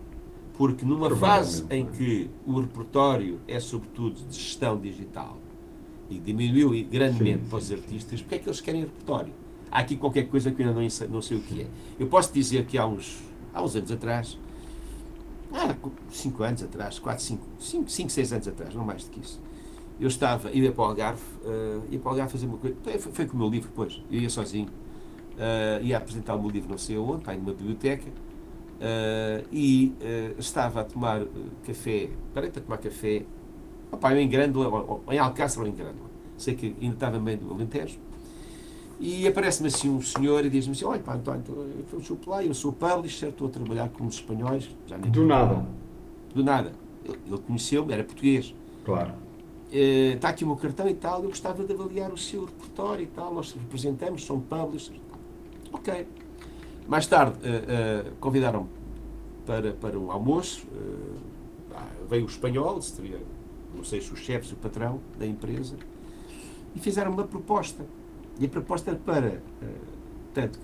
Porque 0.58 0.86
numa 0.86 1.10
fase 1.14 1.64
em 1.70 1.84
Provavelmente, 1.86 1.98
que 1.98 2.30
o 2.50 2.62
repertório 2.62 3.40
é 3.46 3.60
sobretudo 3.60 4.22
de 4.30 4.36
gestão 4.38 4.78
digital 4.80 5.38
e 6.10 6.18
diminuiu 6.18 6.70
grandemente 6.90 7.44
Sim, 7.44 7.50
para 7.50 7.58
os 7.58 7.66
sim, 7.66 7.74
artistas, 7.74 8.22
porque 8.22 8.36
é 8.36 8.40
que 8.40 8.48
eles 8.48 8.62
querem 8.62 8.82
repertório? 8.84 9.43
Aqui 9.74 9.98
qualquer 9.98 10.28
coisa 10.30 10.52
que 10.52 10.62
eu 10.62 10.68
ainda 10.68 10.80
não 10.80 10.88
não 11.10 11.22
sei 11.22 11.38
o 11.38 11.42
que 11.42 11.62
é. 11.64 11.68
Eu 12.00 12.06
posso 12.08 12.32
dizer 12.32 12.64
que 12.68 12.78
há 12.78 12.86
uns, 12.86 13.18
há 13.52 13.64
uns 13.64 13.76
anos 13.76 13.92
atrás, 13.92 14.38
há 15.52 15.76
5 16.12 16.44
anos 16.44 16.62
atrás, 16.64 17.00
4, 17.00 17.24
5, 17.24 17.44
5, 17.60 17.90
5, 17.90 18.10
6 18.12 18.34
anos 18.34 18.48
atrás, 18.48 18.76
não 18.76 18.86
mais 18.86 19.04
do 19.06 19.10
que 19.10 19.20
isso, 19.20 19.42
eu 20.00 20.08
estava, 20.08 20.52
ia 20.52 20.72
para 20.72 20.82
o 20.84 20.86
Algarve, 20.86 21.22
eh, 21.46 21.80
ia 21.92 22.00
para 22.00 22.08
o 22.08 22.12
Algarve 22.12 22.32
fazer 22.32 22.46
uma 22.46 22.58
coisa, 22.58 22.76
foi, 22.84 22.98
foi 23.00 23.26
com 23.26 23.36
o 23.36 23.40
meu 23.40 23.50
livro 23.50 23.70
depois, 23.70 24.00
eu 24.12 24.20
ia 24.20 24.30
sozinho, 24.30 24.70
eh, 25.38 25.80
ia 25.84 25.98
apresentar 25.98 26.36
o 26.36 26.42
meu 26.42 26.52
livro 26.52 26.70
não 26.70 26.78
sei 26.78 26.96
aonde, 26.96 27.24
pá, 27.24 27.34
numa 27.34 27.54
biblioteca, 27.54 28.12
eh, 28.80 29.44
e 29.52 29.94
eh, 30.02 30.34
estava 30.38 30.82
a 30.82 30.84
tomar 30.84 31.22
café, 31.66 32.10
parei 32.34 32.50
para 32.52 32.62
tomar 32.62 32.78
café, 32.78 33.24
opá, 33.92 34.14
eu 34.14 34.20
em 34.20 34.28
Grândola, 34.30 34.68
ou- 34.70 35.04
ou 35.06 35.14
em 35.14 35.18
Alcácer 35.20 35.62
ou 35.62 35.68
em 35.68 35.74
Grândola, 35.74 36.10
sei 36.38 36.56
que 36.56 36.76
ainda 36.82 36.96
estava 36.96 37.20
meio 37.20 37.38
do 37.38 37.54
Alentejo, 37.54 38.00
e 39.06 39.28
aparece-me 39.28 39.68
assim 39.68 39.90
um 39.90 40.02
senhor 40.02 40.46
e 40.46 40.50
diz-me 40.50 40.72
assim, 40.72 40.86
olha 40.86 41.02
pá, 41.02 41.16
António, 41.16 41.44
eu 41.92 42.00
sou 42.02 42.18
lá, 42.26 42.42
eu 42.42 42.54
sou 42.54 42.72
publisher, 42.72 43.28
estou 43.28 43.48
a 43.48 43.52
trabalhar 43.52 43.90
com 43.90 44.06
os 44.06 44.16
espanhóis, 44.16 44.70
Do 45.10 45.26
nada, 45.26 45.66
do 46.34 46.42
nada. 46.42 46.72
Ele, 47.04 47.38
conheceu-me, 47.46 47.92
era 47.92 48.02
português. 48.04 48.56
claro. 48.86 49.12
Eh, 49.74 50.14
Está 50.16 50.30
aqui 50.30 50.46
o 50.46 50.48
meu 50.48 50.56
cartão 50.56 50.88
e 50.88 50.94
tal, 50.94 51.22
eu 51.22 51.28
gostava 51.30 51.66
de 51.66 51.74
avaliar 51.74 52.14
o 52.14 52.18
seu 52.18 52.46
repertório 52.46 53.04
e 53.04 53.08
tal, 53.08 53.34
nós 53.34 53.52
representamos, 53.52 54.24
somos 54.24 54.46
publishers. 54.46 54.98
Ok. 55.74 56.08
Mais 56.88 57.06
tarde 57.06 57.36
eh, 57.44 57.64
eh, 57.68 58.12
convidaram-me 58.22 58.70
para, 59.46 59.74
para 59.74 60.00
um 60.00 60.12
almoço, 60.12 60.66
veio 62.10 62.24
o 62.24 62.28
espanhol, 62.30 62.82
seria, 62.82 63.20
não 63.76 63.84
sei 63.84 64.00
se 64.00 64.14
o 64.14 64.16
chefe, 64.16 64.54
o 64.54 64.56
patrão 64.56 65.02
da 65.20 65.26
empresa, 65.26 65.76
e 66.74 66.80
fizeram 66.80 67.12
uma 67.12 67.26
proposta. 67.26 67.84
E 68.40 68.46
a 68.46 68.50
proposta 68.50 68.92
era 68.92 69.00
para, 69.00 69.28
eh, 69.28 69.68
tanto 70.34 70.60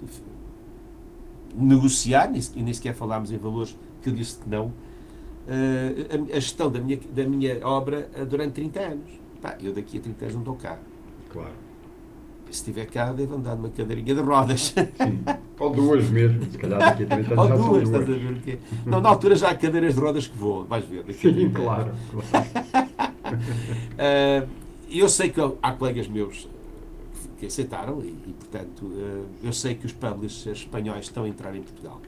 negociar, 1.56 2.32
e 2.56 2.62
nem 2.62 2.74
sequer 2.74 2.94
falámos 2.94 3.32
em 3.32 3.38
valores, 3.38 3.78
que 4.02 4.10
eu 4.10 4.14
disse 4.14 4.38
que 4.40 4.50
não, 4.50 4.74
eh, 5.48 6.08
a, 6.12 6.38
a 6.38 6.40
gestão 6.40 6.70
da 6.72 6.80
minha, 6.80 7.00
da 7.12 7.24
minha 7.24 7.60
obra 7.66 8.10
eh, 8.14 8.26
durante 8.26 8.54
30 8.54 8.80
anos. 8.80 9.12
Pá, 9.42 9.56
eu 9.62 9.74
daqui 9.74 9.98
a 9.98 10.02
30 10.02 10.26
anos 10.26 10.34
não 10.36 10.42
estou 10.42 10.56
cá. 10.56 10.80
Claro. 11.30 11.54
Se 12.46 12.58
estiver 12.58 12.86
cá, 12.88 13.12
devo 13.12 13.36
andar 13.36 13.56
numa 13.56 13.70
cadeirinha 13.70 14.16
de 14.16 14.22
rodas. 14.22 14.74
Sim. 14.76 15.24
Ou 15.60 15.70
duas 15.72 16.10
mesmo, 16.10 16.46
se 16.52 16.58
calhar 16.58 16.80
daqui 16.80 17.04
a 17.04 17.08
30 17.08 17.34
anos 17.34 17.60
Ou 17.60 17.68
duas, 17.68 17.84
estás 17.84 18.04
a 18.04 18.06
ver 18.06 18.32
o 18.32 18.42
quê? 18.42 18.60
Não, 18.86 19.02
na 19.02 19.10
altura 19.10 19.36
já 19.36 19.50
há 19.50 19.56
cadeiras 19.56 19.94
de 19.94 20.00
rodas 20.00 20.28
que 20.28 20.38
voam, 20.38 20.66
vais 20.66 20.86
ver. 20.86 21.04
Sim, 21.14 21.34
30 21.34 21.42
anos. 21.42 21.54
claro. 21.54 21.92
claro. 22.12 22.48
Ah, 23.98 24.48
eu 24.90 25.08
sei 25.08 25.30
que 25.30 25.40
há 25.62 25.72
colegas 25.74 26.08
meus 26.08 26.48
que 27.38 27.46
aceitaram 27.46 28.02
e, 28.02 28.08
e, 28.28 28.34
portanto, 28.38 28.92
eh, 28.98 29.22
eu 29.48 29.54
sei 29.54 29.76
que 29.76 29.86
os 29.86 29.94
publishers 29.94 30.60
espanhóis 30.60 31.06
estão 31.06 31.24
a 31.24 31.30
entrar 31.30 31.56
em 31.56 31.62
Portugal. 31.62 32.02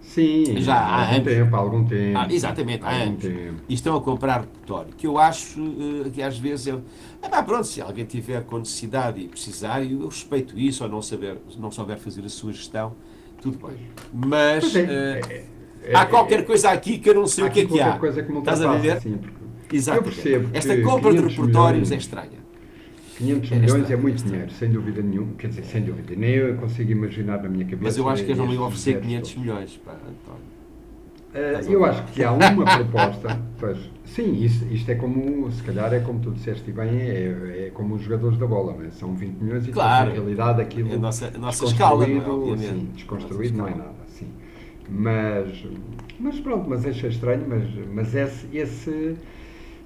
Sim, 0.00 0.58
Já 0.60 0.74
há 0.74 0.78
há 0.78 1.00
algum 1.02 1.14
anos. 1.16 1.24
tempo, 1.34 1.56
há 1.56 1.58
algum 1.58 1.84
tempo. 1.84 2.18
Ah, 2.18 2.26
exatamente, 2.30 2.82
há 2.82 2.88
há 2.88 2.92
anos. 2.94 3.22
tempo. 3.22 3.60
E 3.68 3.74
estão 3.74 3.94
a 3.96 4.00
comprar 4.00 4.40
repertório, 4.40 4.92
que 4.96 5.06
eu 5.06 5.18
acho 5.18 5.60
eh, 6.06 6.10
que 6.10 6.22
às 6.22 6.38
vezes 6.38 6.68
é. 6.68 6.78
Ah, 7.22 7.28
pá, 7.28 7.42
pronto, 7.42 7.66
se 7.66 7.80
alguém 7.82 8.06
tiver 8.06 8.42
com 8.44 8.58
necessidade 8.58 9.20
e 9.20 9.28
precisar, 9.28 9.82
eu 9.84 10.06
respeito 10.08 10.58
isso, 10.58 10.82
ou 10.82 10.88
não, 10.88 11.02
saber, 11.02 11.36
não 11.58 11.70
souber 11.70 11.98
fazer 11.98 12.24
a 12.24 12.28
sua 12.30 12.52
gestão, 12.52 12.94
tudo 13.42 13.58
bem. 13.66 13.76
Mas 14.12 14.74
é, 14.74 14.80
eh, 14.80 15.20
é, 15.28 15.44
é, 15.90 15.96
há 15.96 16.02
é, 16.02 16.06
qualquer 16.06 16.46
coisa 16.46 16.70
aqui 16.70 16.98
que 16.98 17.10
eu 17.10 17.14
não 17.14 17.26
sei 17.26 17.44
o 17.44 17.50
que 17.50 17.60
é 17.60 17.66
que 17.66 17.80
há. 17.80 17.98
coisa 17.98 18.22
que 18.22 18.32
me 18.32 18.38
Estás 18.38 18.62
a 18.62 18.72
ver? 18.76 19.02
Exatamente. 19.70 20.08
Eu 20.08 20.14
percebo 20.14 20.48
Esta 20.54 20.80
compra 20.80 21.10
de 21.12 21.18
500 21.18 21.36
repertórios 21.36 21.72
milhões- 21.90 21.92
é 21.92 21.96
estranha. 21.96 22.37
500 23.18 23.52
É 23.52 23.54
milhões 23.56 23.90
é 23.90 23.96
muito 23.96 24.22
é 24.22 24.26
dinheiro, 24.26 24.50
sem 24.52 24.70
dúvida 24.70 25.02
nenhuma. 25.02 25.32
Quer 25.38 25.48
dizer, 25.48 25.64
sem 25.64 25.82
dúvida. 25.82 26.14
Nem 26.16 26.30
eu 26.30 26.56
consigo 26.56 26.90
imaginar 26.92 27.42
na 27.42 27.48
minha 27.48 27.64
cabeça. 27.64 27.82
Mas 27.82 27.96
eu 27.98 28.08
acho 28.08 28.24
que 28.24 28.30
eles 28.30 28.38
não 28.38 28.52
iam 28.52 28.64
oferecer 28.64 28.92
zeros 28.92 29.06
500 29.06 29.30
todos. 29.32 29.42
milhões, 29.46 29.76
pá, 29.84 29.92
António. 29.92 30.58
A 31.34 31.60
eu 31.70 31.84
acho 31.84 32.02
que 32.04 32.24
há 32.24 32.32
uma 32.32 32.64
proposta. 32.64 33.38
Pois, 33.60 33.76
sim, 34.06 34.32
isto, 34.42 34.64
isto 34.72 34.90
é 34.90 34.94
como, 34.94 35.50
se 35.52 35.62
calhar 35.62 35.92
é 35.92 36.00
como 36.00 36.18
tu 36.20 36.30
disseste 36.30 36.72
bem, 36.72 36.88
é, 36.88 37.66
é 37.66 37.70
como 37.74 37.96
os 37.96 38.02
jogadores 38.02 38.38
da 38.38 38.46
bola, 38.46 38.72
não 38.74 38.84
é? 38.84 38.90
são 38.90 39.14
20 39.14 39.36
milhões 39.36 39.66
e 39.68 39.70
Claro. 39.70 40.06
na 40.08 40.12
realidade 40.14 40.62
aquilo 40.62 40.90
É 40.90 40.94
a 40.94 40.98
nossa- 40.98 41.30
a 41.34 41.38
nossa 41.38 41.66
escala, 41.66 42.06
não 42.06 42.54
é? 42.54 42.56
sim, 42.56 42.88
desconstruído 42.94 43.58
não 43.58 43.68
é 43.68 43.70
nada, 43.74 43.92
sim. 44.08 44.26
Mas, 44.88 45.66
mas 46.18 46.40
pronto, 46.40 46.68
mas 46.68 46.86
achei 46.86 47.10
estranho, 47.10 47.44
mas, 47.46 47.62
mas 47.92 48.14
esse, 48.14 48.46
esse, 48.56 49.16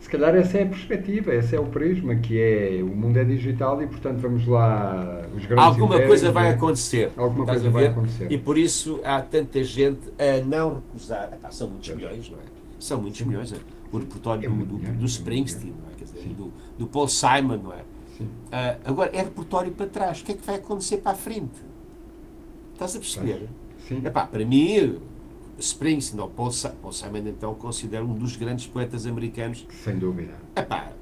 se 0.02 0.08
calhar 0.10 0.34
essa 0.34 0.58
é 0.58 0.64
a 0.64 0.66
perspectiva, 0.66 1.32
esse 1.32 1.54
é 1.54 1.60
o 1.60 1.66
prisma, 1.66 2.16
que 2.16 2.36
é 2.38 2.80
o 2.82 2.88
mundo 2.88 3.16
é 3.18 3.24
digital 3.24 3.80
e 3.80 3.86
portanto 3.86 4.18
vamos 4.18 4.44
lá, 4.48 5.22
os 5.34 5.46
grandes 5.46 5.64
Alguma 5.64 6.00
coisa 6.00 6.32
vai 6.32 6.48
é? 6.48 6.50
acontecer. 6.50 7.12
Alguma 7.16 7.46
coisa 7.46 7.70
vai 7.70 7.86
acontecer. 7.86 8.30
E 8.30 8.36
por 8.36 8.58
isso 8.58 9.00
há 9.04 9.22
tanta 9.22 9.62
gente 9.62 10.00
a 10.18 10.44
não 10.44 10.74
recusar. 10.74 11.32
Epá, 11.32 11.52
são 11.52 11.68
muitos 11.70 11.88
milhões, 11.94 12.28
não 12.28 12.38
é? 12.38 12.42
São 12.80 13.00
muitos 13.00 13.20
milhões. 13.22 13.52
é? 13.52 13.56
O 13.92 13.98
repertório 13.98 14.44
É 14.44 14.48
do, 14.48 14.64
do, 14.64 14.78
do 14.78 15.02
é 15.04 15.06
Springsteen, 15.06 15.72
não 15.72 15.88
é? 15.92 15.94
Quer 15.96 16.04
dizer, 16.06 16.18
Sim. 16.18 16.32
do, 16.34 16.52
do 16.76 16.86
Paul 16.88 17.06
Simon, 17.06 17.58
não 17.58 17.72
é? 17.72 17.84
Sim. 18.18 18.26
Ah, 18.50 18.76
agora, 18.84 19.10
é 19.14 19.18
repertório 19.22 19.70
para 19.70 19.86
trás. 19.86 20.20
O 20.20 20.24
que 20.24 20.32
é 20.32 20.34
que 20.34 20.44
vai 20.44 20.56
acontecer 20.56 20.96
para 20.96 21.12
a 21.12 21.14
frente? 21.14 21.60
Estás 22.72 22.96
a 22.96 22.98
perceber? 22.98 23.48
Sim. 23.86 24.02
Epá, 24.04 24.26
para 24.26 24.44
mim, 24.44 24.98
Springsteen 25.58 26.20
ou 26.20 26.28
Paul, 26.28 26.50
Si- 26.50 26.68
Paul 26.80 26.92
Simon, 26.92 27.26
então, 27.28 27.54
considero 27.54 28.04
um 28.04 28.14
dos 28.14 28.36
grandes 28.36 28.66
poetas 28.66 29.06
americanos. 29.06 29.66
Sem 29.70 29.98
dúvida. 29.98 30.32
Epá, 30.56 30.92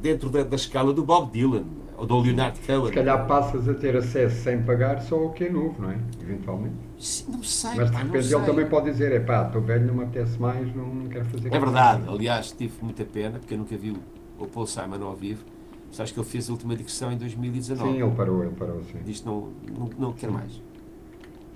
dentro 0.00 0.28
da, 0.30 0.42
da 0.44 0.56
escala 0.56 0.92
do 0.92 1.04
Bob 1.04 1.30
Dylan 1.32 1.64
ou 1.96 2.06
do 2.06 2.18
Leonard 2.20 2.58
Cohen. 2.60 2.86
Se 2.86 2.92
calhar 2.92 3.26
passas 3.26 3.68
a 3.68 3.74
ter 3.74 3.96
acesso 3.96 4.42
sem 4.44 4.62
pagar 4.62 5.00
só 5.02 5.16
ao 5.16 5.30
que 5.32 5.44
é 5.44 5.50
novo, 5.50 5.82
não 5.82 5.90
é? 5.90 5.98
Eventualmente. 6.22 6.76
Sim, 6.98 7.24
Não 7.32 7.42
sei, 7.42 7.70
Mas 7.76 7.90
de 7.90 7.96
repente 7.96 8.24
sei. 8.24 8.36
ele 8.36 8.46
também 8.46 8.66
pode 8.68 8.90
dizer, 8.90 9.12
é 9.12 9.20
pá, 9.20 9.46
estou 9.46 9.60
velho, 9.60 9.86
não 9.86 9.94
me 9.94 10.04
apetece 10.04 10.40
mais, 10.40 10.74
não, 10.74 10.86
não 10.86 11.08
quero 11.08 11.24
fazer 11.26 11.52
É 11.52 11.58
verdade, 11.58 12.04
aliás, 12.08 12.52
tive 12.52 12.74
muita 12.82 13.04
pena, 13.04 13.38
porque 13.38 13.54
eu 13.54 13.58
nunca 13.58 13.76
vi 13.76 13.90
o, 13.90 13.98
o 14.44 14.46
Paul 14.46 14.66
Simon 14.66 15.02
ao 15.04 15.16
vivo. 15.16 15.44
Sabes 15.90 16.12
que 16.12 16.20
ele 16.20 16.26
fez 16.28 16.48
a 16.48 16.52
última 16.52 16.76
digressão 16.76 17.10
em 17.10 17.16
2019. 17.16 17.90
Sim, 17.92 18.02
ele 18.02 18.14
parou, 18.14 18.44
ele 18.44 18.54
parou, 18.54 18.80
sim. 18.84 18.98
Diz 19.04 19.24
não, 19.24 19.48
não, 19.76 19.90
não 19.98 20.12
quer 20.12 20.30
mais. 20.30 20.62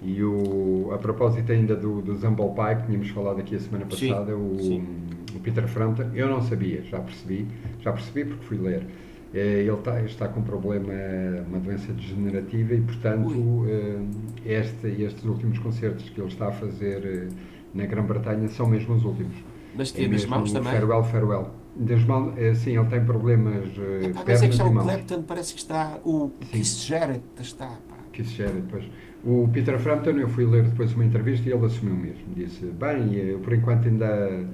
E 0.04 0.22
o, 0.22 0.90
a 0.92 0.98
propósito 0.98 1.52
ainda 1.52 1.76
do, 1.76 2.02
do 2.02 2.14
Zumble 2.16 2.50
Pie, 2.54 2.76
que 2.80 2.86
tínhamos 2.86 3.08
falado 3.10 3.38
aqui 3.40 3.54
a 3.54 3.60
semana 3.60 3.86
Sim, 3.90 4.08
passada, 4.08 4.36
o, 4.36 4.56
sim. 4.58 4.84
o 5.34 5.40
Peter 5.40 5.66
Frampton, 5.68 6.10
eu 6.14 6.28
não 6.28 6.42
sabia, 6.42 6.82
já 6.82 6.98
percebi, 7.00 7.46
já 7.80 7.92
percebi 7.92 8.24
porque 8.24 8.44
fui 8.44 8.58
ler. 8.58 8.86
Eh, 9.32 9.60
Ele 9.62 9.70
está, 9.70 10.02
está 10.02 10.28
com 10.28 10.40
um 10.40 10.42
problema, 10.42 10.92
uma 11.48 11.58
doença 11.58 11.92
degenerativa 11.92 12.74
e, 12.74 12.80
portanto, 12.80 13.64
eh, 13.66 14.00
este, 14.44 14.88
estes 15.02 15.24
últimos 15.24 15.58
concertos 15.58 16.08
que 16.10 16.20
ele 16.20 16.28
está 16.28 16.48
a 16.48 16.52
fazer 16.52 17.04
eh, 17.04 17.28
na 17.72 17.86
Grã-Bretanha 17.86 18.48
são 18.48 18.66
mesmo 18.66 18.94
os 18.94 19.04
últimos. 19.04 19.34
Mas 19.74 19.94
É 19.96 20.02
nas 20.02 20.10
mesmo 20.10 20.30
mãos 20.30 20.52
também. 20.52 20.72
Farewell, 20.72 21.04
farewell. 21.04 21.50
Eh, 22.36 22.54
sim, 22.54 22.76
ele 22.76 22.86
tem 22.88 23.04
problemas 23.04 23.64
é 23.78 24.12
pernas 24.12 24.40
que 24.40 24.52
já 24.52 24.66
e 24.66 24.68
o. 24.68 24.72
Clapton 24.82 25.22
parece 25.22 25.54
que 25.54 25.60
está. 25.60 25.98
O 26.04 26.30
Sim. 26.42 26.46
Keith 26.50 26.66
Jarrett 26.66 27.22
está. 27.40 27.66
Pá. 27.88 27.96
isso 28.18 28.34
já 28.36 28.44
era 28.44 28.60
depois. 28.60 28.84
O 29.24 29.48
Peter 29.52 29.78
Frampton, 29.78 30.10
eu 30.18 30.28
fui 30.28 30.44
ler 30.44 30.64
depois 30.64 30.92
uma 30.94 31.04
entrevista 31.04 31.48
e 31.48 31.52
ele 31.52 31.64
assumiu 31.64 31.94
mesmo. 31.94 32.34
Disse, 32.34 32.66
bem, 32.66 33.14
eu 33.14 33.38
por 33.38 33.52
enquanto 33.52 33.86
ainda, 33.86 34.48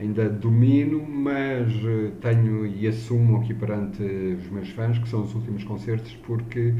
ainda 0.00 0.28
domino, 0.30 1.06
mas 1.06 1.70
eh, 1.84 2.12
tenho 2.20 2.66
e 2.66 2.86
assumo 2.88 3.36
aqui 3.38 3.52
perante 3.52 4.02
os 4.02 4.48
meus 4.50 4.70
fãs 4.70 4.98
que 4.98 5.06
são 5.08 5.22
os 5.22 5.34
últimos 5.34 5.64
concertos 5.64 6.14
porque 6.26 6.74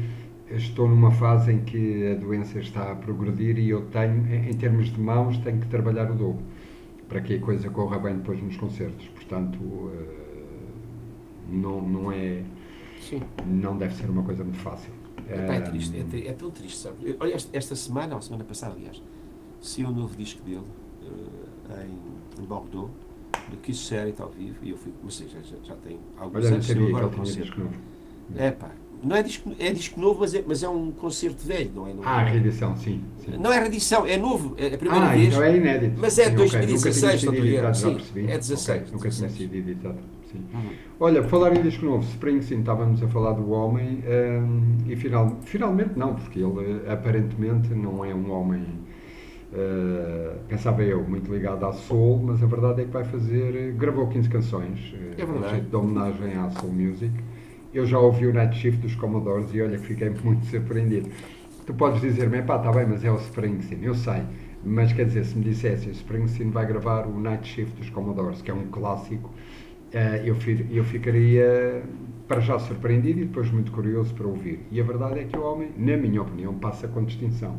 estou 0.49 0.87
numa 0.89 1.11
fase 1.11 1.51
em 1.51 1.59
que 1.63 2.07
a 2.07 2.15
doença 2.15 2.59
está 2.59 2.91
a 2.91 2.95
progredir 2.95 3.59
e 3.59 3.69
eu 3.69 3.81
tenho, 3.87 4.25
em 4.33 4.49
em 4.49 4.53
termos 4.57 4.87
de 4.91 4.99
mãos, 4.99 5.37
tenho 5.39 5.59
que 5.59 5.67
trabalhar 5.67 6.09
o 6.11 6.15
dobro 6.15 6.43
para 7.07 7.21
que 7.21 7.35
a 7.35 7.39
coisa 7.39 7.69
corra 7.69 7.99
bem 7.99 8.15
depois 8.17 8.41
nos 8.41 8.57
concertos. 8.57 9.07
Portanto, 9.09 9.59
eh, 9.93 10.27
não, 11.49 11.81
não 11.81 12.11
é, 12.11 12.41
Sim. 12.99 13.21
não 13.45 13.77
deve 13.77 13.93
ser 13.95 14.09
uma 14.09 14.23
coisa 14.23 14.43
muito 14.43 14.59
fácil. 14.59 14.91
Epá, 15.29 15.53
é 15.53 15.57
Eh, 15.57 15.61
triste, 15.61 15.97
é, 15.99 16.03
tri- 16.03 16.27
é 16.27 16.33
tão 16.33 16.49
triste, 16.51 16.77
sabe? 16.77 17.17
Olha, 17.19 17.33
esta, 17.35 17.75
semana, 17.75 18.15
ou 18.15 18.21
semana 18.21 18.43
passada, 18.43 18.73
aliás, 18.75 19.01
saiu 19.61 19.89
o 19.89 19.91
novo 19.91 20.15
disco 20.15 20.41
dele 20.43 20.63
eh, 21.03 21.85
em, 21.85 22.41
em 22.41 22.45
Bordeaux, 22.45 22.89
do 23.49 23.57
Keith 23.57 23.75
Jarrett 23.77 24.21
ao 24.21 24.29
vivo, 24.29 24.57
e 24.63 24.69
eu 24.71 24.77
fui, 24.77 24.91
ou 25.03 25.09
seja, 25.11 25.37
já, 25.43 25.57
já 25.63 25.75
tem 25.75 25.99
alguns 26.17 26.45
Olha, 26.45 26.53
anos, 26.55 26.65
que 26.67 26.73
agora 26.73 27.07
o 27.07 27.11
concerto. 27.11 27.59
novo. 27.59 27.75
É 28.35 28.51
pá, 28.51 28.71
não 29.03 29.15
é 29.15 29.23
disco, 29.23 29.51
é 29.59 29.71
disco 29.71 29.99
novo, 29.99 30.19
mas 30.21 30.33
é, 30.33 30.43
mas 30.47 30.63
é 30.63 30.69
um 30.69 30.91
concerto 30.91 31.45
velho, 31.45 31.71
não 31.75 31.87
é? 31.87 31.93
Não, 31.93 32.03
Ah, 32.03 32.23
reedição, 32.23 32.75
sim. 32.77 33.01
sim. 33.23 33.37
não 33.37 33.51
é 33.53 33.59
reedição, 33.59 34.05
é 34.05 34.17
novo, 34.17 34.55
é 34.57 34.73
a 34.73 34.77
primeira 34.77 35.05
ah, 35.05 35.09
vez. 35.13 35.27
então 35.29 35.43
é 35.43 35.55
inédito. 35.57 35.95
Mas 35.99 36.17
é 36.19 36.25
Sim, 36.25 36.31
ok, 36.31 36.37
2016, 36.37 36.63
nunca 36.67 36.91
tinha 36.91 37.17
sido 37.17 37.25
não 37.25 37.33
estou 37.33 37.45
editado, 37.45 37.77
Sim, 37.77 37.93
percebi. 37.95 38.31
é 38.31 38.37
16, 38.37 38.77
Ok, 38.81 38.91
Nunca 38.93 39.09
tinha 39.09 39.27
16. 39.29 39.33
sido 39.33 39.55
editado. 39.55 39.97
Sim. 40.31 40.39
Uhum. 40.53 40.69
Olha, 40.99 41.23
falar 41.23 41.55
em 41.55 41.61
disco 41.61 41.85
novo, 41.85 42.03
Springsteen, 42.03 42.59
estávamos 42.59 43.01
a 43.01 43.07
falar 43.07 43.31
do 43.33 43.49
homem 43.51 44.03
hum, 44.05 44.77
e 44.87 44.95
final, 44.95 45.37
finalmente 45.45 45.91
não, 45.97 46.15
porque 46.15 46.39
ele 46.39 46.81
aparentemente 46.89 47.69
não 47.73 48.03
é 48.03 48.13
um 48.13 48.29
homem, 48.31 48.65
eh, 49.53 50.35
pensava 50.49 50.83
eu, 50.83 51.01
muito 51.07 51.31
ligado 51.33 51.65
à 51.65 51.71
soul, 51.71 52.21
mas 52.23 52.43
a 52.43 52.45
verdade 52.45 52.81
é 52.81 52.85
que 52.85 52.91
vai 52.91 53.05
fazer, 53.05 53.73
gravou 53.77 54.07
15 54.07 54.27
canções, 54.29 54.93
eh, 54.93 55.21
É 55.21 55.25
verdade. 55.25 55.61
de 55.61 55.75
homenagem 55.75 56.33
à 56.35 56.49
soul 56.49 56.73
music. 56.73 57.13
Eu 57.73 57.85
já 57.85 57.99
ouvi 57.99 58.27
o 58.27 58.33
Night 58.33 58.57
Shift 58.57 58.81
dos 58.81 58.95
Commodores 58.95 59.53
e 59.53 59.61
olha 59.61 59.77
que 59.77 59.87
fiquei 59.87 60.09
muito 60.09 60.45
surpreendido. 60.45 61.09
Tu 61.65 61.73
podes 61.73 62.01
dizer-me, 62.01 62.41
pá, 62.41 62.57
está 62.57 62.71
bem, 62.71 62.85
mas 62.87 63.03
é 63.03 63.11
o 63.11 63.17
Springsteen, 63.17 63.83
eu 63.83 63.93
sei. 63.93 64.23
Mas 64.63 64.93
quer 64.93 65.05
dizer, 65.05 65.25
se 65.25 65.37
me 65.37 65.43
dissessem, 65.43 65.91
Springsteen 65.91 66.49
vai 66.49 66.65
gravar 66.65 67.05
o 67.05 67.19
Night 67.19 67.47
Shift 67.47 67.75
dos 67.77 67.89
Commodores, 67.89 68.41
que 68.41 68.49
é 68.49 68.53
um 68.53 68.67
clássico, 68.67 69.29
eh, 69.93 70.23
eu, 70.25 70.35
eu 70.71 70.83
ficaria 70.83 71.83
para 72.27 72.41
já 72.41 72.59
surpreendido 72.59 73.21
e 73.21 73.25
depois 73.25 73.49
muito 73.51 73.71
curioso 73.71 74.13
para 74.13 74.27
ouvir. 74.27 74.59
E 74.71 74.79
a 74.81 74.83
verdade 74.83 75.19
é 75.19 75.23
que 75.23 75.37
o 75.37 75.43
homem, 75.43 75.71
na 75.77 75.95
minha 75.95 76.21
opinião, 76.21 76.53
passa 76.55 76.87
com 76.87 77.03
distinção. 77.03 77.57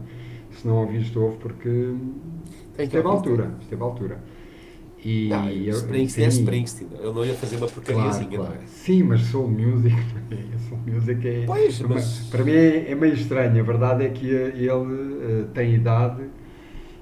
Se 0.50 0.66
não 0.66 0.76
ouviste, 0.76 1.18
ouve 1.18 1.36
porque 1.38 1.94
esteve 2.78 3.06
à 3.06 3.10
altura. 3.10 3.54
Esteve 3.60 3.82
à 3.82 3.84
altura. 3.84 4.20
E 5.04 5.28
Não, 5.28 5.48
eu- 5.48 5.74
Springsteen 5.74 6.24
é 6.26 6.28
Springsteen, 6.28 6.88
eu 7.00 7.14
não 7.14 7.24
ia 7.24 7.34
fazer 7.34 7.56
uma 7.56 7.68
Claro, 7.68 7.74
porcariazinha, 7.84 8.36
claro. 8.38 8.54
é? 8.54 8.66
Sim, 8.66 9.02
mas 9.04 9.20
soul 9.22 9.48
music, 9.48 9.94
soul 10.68 10.80
music 10.86 11.28
é, 11.28 11.44
Pois, 11.46 11.80
uma- 11.80 11.94
mas- 11.94 12.28
para 12.30 12.42
mim 12.44 12.50
é, 12.52 12.90
é 12.90 12.94
meio 12.96 13.14
estranho. 13.14 13.60
A 13.60 13.62
verdade 13.62 14.04
é 14.04 14.08
que 14.08 14.28
eh, 14.34 14.52
ele 14.56 15.42
eh, 15.42 15.44
tem 15.54 15.74
idade 15.74 16.22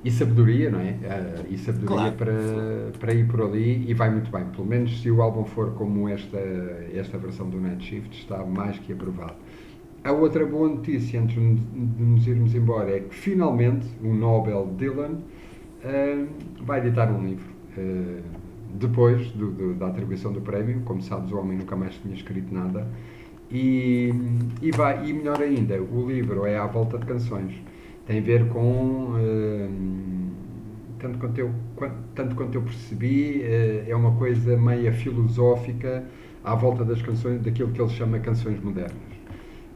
e 0.04 0.10
sabedoria, 0.10 0.70
não 0.70 0.78
é? 0.80 0.94
Eh, 1.02 1.44
e 1.50 1.56
sabedoria 1.58 2.12
Claro. 2.12 2.16
para, 2.16 2.98
para 3.00 3.14
ir 3.14 3.26
por 3.26 3.40
ali 3.40 3.86
e 3.88 3.94
vai 3.94 4.10
muito 4.10 4.30
bem. 4.30 4.44
Pelo 4.44 4.66
menos 4.66 5.00
se 5.00 5.10
o 5.10 5.22
álbum 5.22 5.44
for 5.46 5.72
como 5.72 6.06
esta, 6.06 6.38
esta 6.94 7.16
versão 7.16 7.48
do 7.48 7.58
Night 7.58 7.82
Shift, 7.82 8.14
está 8.20 8.44
mais 8.44 8.78
que 8.78 8.92
aprovado. 8.92 9.36
A 10.04 10.12
outra 10.12 10.44
boa 10.44 10.68
notícia, 10.68 11.18
antes 11.18 11.34
de 11.34 11.40
nos 12.02 12.26
irmos 12.26 12.54
embora, 12.54 12.90
é 12.94 13.00
que 13.00 13.14
finalmente 13.14 13.86
o 14.02 14.12
Nobel 14.12 14.70
Dylan 14.76 15.16
eh, 15.82 16.26
vai 16.60 16.80
editar 16.86 17.10
um 17.10 17.24
livro. 17.26 17.55
Eh, 17.76 18.22
depois 18.74 19.28
do- 19.32 19.50
do- 19.52 19.74
da 19.74 19.88
atribuição 19.88 20.32
do 20.32 20.40
prémio, 20.40 20.82
como 20.84 21.00
sabes, 21.02 21.30
o 21.32 21.38
homem 21.38 21.58
nunca 21.58 21.76
mais 21.76 21.94
tinha 21.96 22.14
escrito 22.14 22.52
nada. 22.54 22.86
E, 23.50 24.12
e, 24.60 24.70
vai, 24.72 25.08
e 25.08 25.12
melhor 25.12 25.40
ainda, 25.40 25.80
o 25.80 26.06
livro 26.10 26.44
é 26.46 26.58
à 26.58 26.66
volta 26.66 26.98
de 26.98 27.06
canções. 27.06 27.54
Tem 28.06 28.18
a 28.18 28.22
ver 28.22 28.48
com. 28.48 29.14
eh, 29.18 29.68
tanto, 30.98 31.18
quanto 31.18 31.38
eu, 31.38 31.50
quan- 31.76 31.94
tanto 32.14 32.34
quanto 32.34 32.54
eu 32.56 32.62
percebi, 32.62 33.42
eh, 33.42 33.84
é 33.88 33.94
uma 33.96 34.12
coisa 34.16 34.56
meia 34.56 34.92
filosófica 34.92 36.04
à 36.42 36.54
volta 36.54 36.84
das 36.84 37.02
canções, 37.02 37.40
daquilo 37.42 37.70
que 37.72 37.80
ele 37.80 37.90
chama 37.90 38.18
canções 38.18 38.60
modernas 38.62 39.16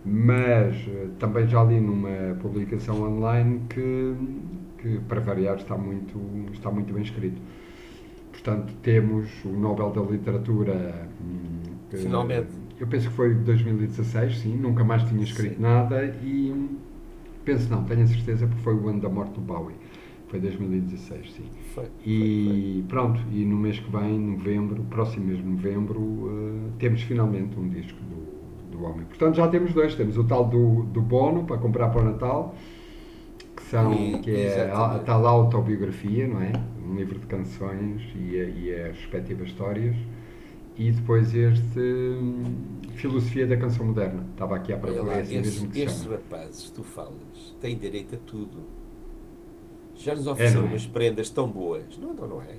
mas 0.04 0.74
eh, 0.88 1.08
também 1.18 1.46
já 1.48 1.62
li 1.64 1.80
numa 1.80 2.34
publicação 2.40 3.02
online 3.02 3.62
que, 3.68 4.14
que 4.78 4.98
para 5.08 5.20
variar 5.20 5.56
está 5.56 5.76
muito, 5.76 6.18
está 6.52 6.70
muito 6.70 6.92
bem 6.94 7.02
escrito. 7.02 7.40
Portanto, 8.42 8.72
temos 8.82 9.28
o 9.44 9.48
Nobel 9.48 9.90
da 9.90 10.00
Literatura 10.00 11.08
hum, 11.20 11.60
que- 11.90 11.98
Finalmente. 11.98 12.48
eu 12.78 12.86
penso 12.86 13.10
que 13.10 13.14
foi 13.14 13.34
2016, 13.34 14.38
sim, 14.38 14.56
nunca 14.56 14.82
mais 14.82 15.02
tinha 15.04 15.22
escrito 15.22 15.56
Sim. 15.56 15.62
nada 15.62 16.04
e 16.22 16.54
penso 17.44 17.68
não, 17.70 17.84
tenho 17.84 18.02
a 18.02 18.06
certeza 18.06 18.46
porque 18.46 18.62
foi 18.62 18.74
o 18.74 18.88
ano 18.88 19.00
da 19.00 19.08
morte 19.10 19.34
do 19.34 19.40
Bowie. 19.42 19.74
Foi 20.28 20.38
2016, 20.40 21.32
sim. 21.32 21.42
Foi, 21.74 21.84
foi, 21.84 21.92
E 22.06 22.84
pronto, 22.88 23.20
e 23.32 23.44
no 23.44 23.56
mês 23.56 23.78
que 23.80 23.90
vem, 23.90 24.18
novembro, 24.18 24.84
próximo 24.88 25.26
mês 25.26 25.38
de 25.38 25.44
novembro, 25.44 26.30
eh, 26.30 26.70
temos 26.78 27.02
finalmente 27.02 27.58
um 27.58 27.68
disco 27.68 27.98
do, 28.08 28.78
do 28.78 28.84
homem. 28.84 29.04
Portanto, 29.06 29.34
já 29.34 29.48
temos 29.48 29.74
dois. 29.74 29.94
Temos 29.96 30.16
o 30.16 30.22
tal 30.24 30.44
do, 30.46 30.84
do 30.84 31.02
Bono 31.02 31.44
para 31.44 31.58
comprar 31.58 31.88
para 31.88 32.00
o 32.00 32.04
Natal, 32.04 32.54
que, 33.56 33.62
são, 33.64 33.92
E- 33.92 34.18
que 34.20 34.30
é 34.30 34.70
a, 34.70 34.94
a 34.94 34.98
tal 35.00 35.26
autobiografia, 35.26 36.28
não 36.28 36.40
é? 36.40 36.52
Um 36.90 36.96
livro 36.96 37.18
de 37.18 37.26
canções 37.26 38.02
e, 38.16 38.36
e 38.36 38.74
as 38.74 38.96
respectivas 38.96 39.48
histórias. 39.48 39.96
E 40.76 40.90
depois 40.90 41.34
este 41.34 41.78
hum, 41.78 42.54
Filosofia 42.94 43.46
da 43.46 43.56
Canção 43.56 43.86
Moderna. 43.86 44.26
Estava 44.32 44.56
aqui 44.56 44.72
à 44.72 44.78
procura, 44.78 45.14
é 45.14 45.20
assim 45.20 45.36
mesmo 45.36 45.70
que 45.70 45.80
estes 45.80 46.02
chama. 46.02 46.16
rapazes, 46.16 46.70
tu 46.70 46.82
falas, 46.82 47.54
têm 47.60 47.76
direito 47.76 48.14
a 48.14 48.18
tudo. 48.18 48.64
Já 49.94 50.14
nos 50.14 50.26
ofereceram 50.26 50.62
não 50.62 50.68
é? 50.68 50.72
umas 50.72 50.86
prendas 50.86 51.30
tão 51.30 51.48
boas. 51.48 51.98
Não, 51.98 52.14
não, 52.14 52.26
não 52.26 52.42
é. 52.42 52.56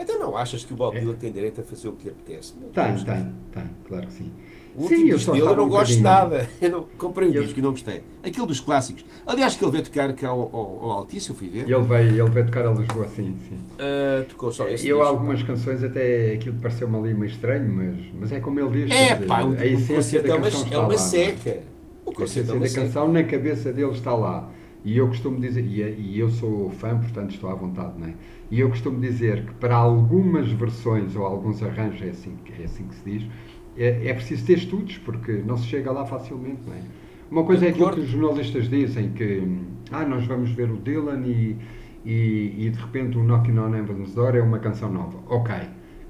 Então 0.00 0.18
não 0.18 0.36
achas 0.36 0.64
que 0.64 0.72
o 0.72 0.76
Bob 0.76 0.96
É. 0.96 1.00
Dylan 1.00 1.14
tem 1.14 1.30
direito 1.30 1.60
a 1.60 1.64
fazer 1.64 1.88
o 1.88 1.92
que 1.92 2.04
lhe 2.04 2.10
apetece? 2.10 2.54
Não 2.60 2.68
Tem, 2.70 2.94
tem, 3.04 3.32
tem, 3.52 3.70
claro 3.86 4.06
que 4.06 4.12
sim. 4.14 4.32
O 4.74 4.82
último 4.82 5.08
eu 5.10 5.18
dele 5.18 5.40
eu 5.40 5.56
não 5.56 5.64
um 5.64 5.68
gosto 5.68 5.92
de 5.96 6.00
nada. 6.00 6.48
Eu 6.62 6.70
não, 6.70 6.86
comprei 6.96 7.28
um 7.28 7.32
Eu- 7.32 7.42
disco 7.42 7.58
e 7.58 7.62
não 7.62 7.72
gostei. 7.72 8.02
Aquele 8.22 8.46
dos 8.46 8.60
clássicos. 8.60 9.04
Aliás, 9.26 9.56
que 9.56 9.64
ele 9.64 9.72
veio 9.72 9.82
tocar 9.84 10.12
cá 10.14 10.28
ao, 10.28 10.40
ao, 10.42 10.84
ao 10.84 10.90
Altice, 10.92 11.30
eu 11.30 11.34
fui 11.36 11.48
ver. 11.48 11.68
Ele 11.68 11.82
veio, 11.82 12.22
ele 12.22 12.30
veio 12.30 12.46
tocar 12.46 12.66
a 12.66 12.70
Lisboa, 12.72 13.08
sim, 13.08 13.36
sim. 13.48 13.58
Ah, 13.80 14.24
tocou 14.28 14.52
só 14.52 14.68
esse 14.68 14.86
Eu, 14.86 14.98
disco. 14.98 15.10
algumas 15.12 15.42
canções, 15.42 15.82
até 15.82 16.34
aquilo 16.34 16.56
pareceu-me 16.62 16.96
ali 16.96 17.12
meio 17.14 17.26
estranho, 17.32 17.68
mas, 17.68 17.96
mas 18.20 18.32
é 18.32 18.38
como 18.38 18.60
ele 18.60 18.86
diz. 18.86 18.96
É 18.96 19.14
dizer, 19.14 19.26
pá, 19.26 19.42
o, 19.42 19.46
a 19.48 19.50
o 19.50 19.54
essência 19.54 19.96
concerto 20.22 20.28
da 20.28 20.34
é 20.34 20.36
uma, 20.36 20.44
canção 20.44 20.60
é 20.60 20.64
está 20.66 20.78
uma 20.78 20.88
lá. 20.88 20.98
seca. 20.98 21.58
O 22.06 22.10
A 22.10 22.12
é 22.20 22.24
essência 22.24 22.54
uma 22.54 22.66
da 22.68 22.74
canção 22.74 23.08
na 23.12 23.24
cabeça 23.24 23.72
dele 23.72 23.90
está 23.90 24.14
lá. 24.14 24.48
E 24.84 24.96
eu 24.96 25.08
costumo 25.08 25.38
dizer, 25.40 25.62
e, 25.64 26.18
eu 26.18 26.30
sou 26.30 26.70
fã, 26.70 26.98
portanto 26.98 27.32
estou 27.32 27.50
à 27.50 27.54
vontade, 27.54 27.98
não 27.98 28.06
é? 28.08 28.14
E 28.50 28.60
eu 28.60 28.68
costumo 28.70 28.98
dizer 29.00 29.44
que 29.46 29.54
para 29.54 29.76
algumas 29.76 30.50
versões 30.52 31.14
ou 31.16 31.24
alguns 31.24 31.62
arranjos, 31.62 32.02
é 32.02 32.10
assim, 32.10 32.36
que- 32.44 32.62
é 32.62 32.64
assim 32.64 32.86
que 32.88 32.94
se 32.94 33.04
diz, 33.04 33.30
é, 33.76 34.08
é 34.08 34.14
preciso 34.14 34.46
ter 34.46 34.54
estudos, 34.58 34.98
porque 34.98 35.32
não 35.32 35.56
se 35.56 35.66
chega 35.66 35.92
lá 35.92 36.04
facilmente, 36.06 36.62
não 36.66 36.74
é? 36.74 36.82
Uma 37.30 37.44
coisa 37.44 37.66
é 37.66 37.68
aquilo 37.70 37.90
que 37.90 38.00
os 38.00 38.08
jornalistas 38.08 38.68
dizem, 38.68 39.12
que 39.12 39.42
ah, 39.90 40.04
nós 40.04 40.26
vamos 40.26 40.50
ver 40.50 40.70
o 40.70 40.78
Dylan 40.78 41.22
e, 41.26 41.56
e, 42.04 42.66
e 42.66 42.70
de 42.70 42.78
repente 42.78 43.16
o 43.18 43.22
Knockin' 43.22 43.58
on 43.58 43.74
Heaven's 43.74 44.14
Door 44.14 44.36
é 44.36 44.42
uma 44.42 44.58
canção 44.58 44.90
nova. 44.92 45.18
Ok, 45.26 45.54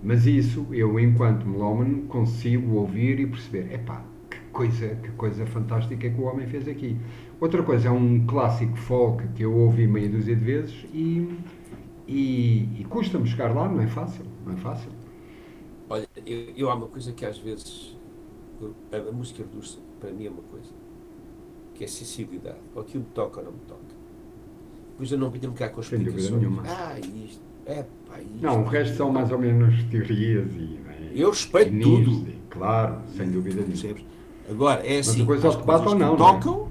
mas 0.03 0.27
isso 0.27 0.67
eu, 0.73 0.99
enquanto 0.99 1.47
melómano, 1.47 2.03
consigo 2.07 2.77
ouvir 2.77 3.21
e 3.21 3.27
perceber, 3.27 3.73
epá, 3.75 4.03
que 4.31 4.39
coisa, 4.53 4.97
que 4.97 5.11
coisa 5.13 5.45
fantástica 5.47 6.09
que 6.09 6.21
o 6.21 6.25
homem 6.25 6.47
fez 6.47 6.67
aqui. 6.69 6.97
Outra 7.41 7.63
coisa 7.63 7.89
é 7.89 7.91
um 7.91 8.27
clássico 8.27 8.77
folk 8.77 9.27
que 9.29 9.43
eu 9.43 9.57
ouvi 9.57 9.87
meia 9.87 10.11
dúzia 10.11 10.37
de 10.37 10.45
vezes 10.45 10.85
e, 10.93 11.27
e, 12.07 12.81
e 12.81 12.87
custa-me 12.89 13.27
chegar 13.27 13.55
lá, 13.55 13.67
não 13.67 13.81
é 13.81 13.87
fácil, 13.87 14.27
não 14.45 14.53
é 14.53 14.57
fácil. 14.57 14.91
Olha, 15.89 16.07
eu, 16.27 16.53
eu 16.55 16.71
há 16.71 16.75
uma 16.75 16.87
coisa 16.87 17.13
que 17.13 17.25
às 17.25 17.39
vezes 17.39 17.97
a, 18.93 19.13
música 19.13 19.43
reduz 19.43 19.79
para 19.99 20.11
mim 20.11 20.27
é 20.27 20.31
uma 20.31 20.43
coisa 20.43 20.71
que 21.75 21.83
é 21.85 21.87
sensibilidade. 21.87 22.59
Ou 22.75 22.83
aquilo 22.83 23.05
me 23.05 23.11
toca 23.15 23.41
ou 23.41 23.47
não 23.47 23.53
me 23.53 23.61
toca. 23.67 23.81
Pois 24.99 25.11
eu 25.11 25.17
não 25.17 25.31
venho-me 25.31 25.57
cá 25.57 25.71
com 25.71 25.81
explicações. 25.81 26.31
nenhuma. 26.31 26.63
Ah, 26.67 26.99
isto, 27.01 27.41
é 27.65 27.87
pá, 28.07 28.21
isto. 28.21 28.43
Não, 28.43 28.63
o 28.63 28.67
resto 28.67 28.97
são 28.99 29.11
mais 29.11 29.33
ou 29.33 29.39
menos 29.39 29.83
teorias 29.85 30.53
e. 30.55 30.79
não 30.85 30.91
é? 30.91 31.11
Eu 31.15 31.31
respeito 31.31 31.75
E 31.75 31.81
tudo. 31.81 32.11
e- 32.29 32.41
Claro, 32.51 33.01
sem 33.17 33.31
dúvida 33.31 33.63
nenhuma. 33.63 34.01
Agora, 34.51 34.87
é 34.87 34.99
assim. 34.99 35.23
a 35.23 35.27
coisa 35.27 35.49
as 35.49 35.55
o 35.55 35.59
que 35.61 35.65
bate 35.65 35.85
coisas 35.85 36.01
ou 36.03 36.19
não, 36.19 36.41
que 36.41 36.47
não 36.47 36.67
é? 36.67 36.70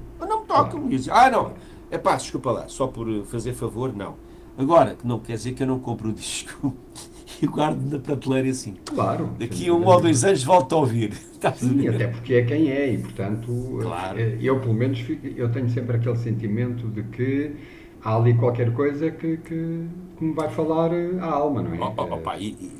Eu 0.73 0.87
digo, 0.89 1.03
ah, 1.11 1.29
não. 1.29 1.53
É 1.91 1.97
pá, 1.97 2.15
desculpa 2.15 2.51
lá, 2.51 2.67
só 2.67 2.87
por 2.87 3.07
fazer 3.25 3.53
favor, 3.53 3.95
não. 3.95 4.15
Agora, 4.57 4.95
que 4.95 5.07
não 5.07 5.19
quer 5.19 5.33
dizer 5.33 5.53
que 5.53 5.63
eu 5.63 5.67
não 5.67 5.79
compro 5.79 6.09
o 6.09 6.13
disco 6.13 6.73
e 7.41 7.47
guardo 7.47 7.81
na 7.91 7.97
prateleira 7.99 8.49
assim. 8.49 8.75
Claro. 8.85 9.29
Daqui 9.39 9.69
a 9.69 9.73
um 9.73 9.85
ou 9.87 10.01
dois 10.01 10.23
anos 10.23 10.43
volto 10.43 10.75
a 10.75 10.79
ouvir. 10.79 11.13
A 11.41 11.53
Sim, 11.53 11.87
até 11.87 12.07
porque 12.07 12.33
é 12.33 12.41
quem 12.43 12.69
é 12.69 12.91
e, 12.91 12.97
portanto, 12.97 13.79
Claro. 13.81 14.19
eh, 14.19 14.37
eu 14.41 14.59
pelo 14.59 14.73
menos 14.73 14.99
fico- 14.99 15.25
eu 15.25 15.49
tenho 15.49 15.69
sempre 15.69 15.95
aquele 15.95 16.17
sentimento 16.17 16.85
de 16.89 17.01
que 17.03 17.55
há 18.03 18.13
ali 18.17 18.33
qualquer 18.33 18.73
coisa 18.73 19.09
que, 19.09 19.37
que, 19.37 19.85
que 20.17 20.23
me 20.23 20.33
vai 20.33 20.49
falar 20.49 20.91
eh, 20.91 21.17
à 21.21 21.27
alma, 21.31 21.61
não 21.61 21.73
é? 21.73 21.79
Ó, 21.79 21.93
ó, 21.95 22.17
Eh, 22.17 22.19
pá, 22.19 22.37
e, 22.37 22.47
e- 22.49 22.71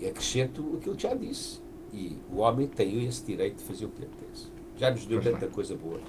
e 0.00 0.06
acrescento 0.08 0.76
aquilo 0.76 0.96
que 0.96 1.02
já 1.04 1.14
disse. 1.14 1.60
E 1.94 2.18
o 2.32 2.38
homem 2.38 2.66
tem 2.66 3.04
esse 3.06 3.24
direito 3.24 3.58
de 3.58 3.62
fazer 3.64 3.84
o 3.84 3.88
que 3.90 4.00
lhe 4.00 4.08
apetece. 4.08 4.48
Já 4.76 4.90
nos 4.90 5.06
deu 5.06 5.20
Pois 5.20 5.32
tanta 5.32 5.46
coisa 5.46 5.76
boa. 5.76 6.00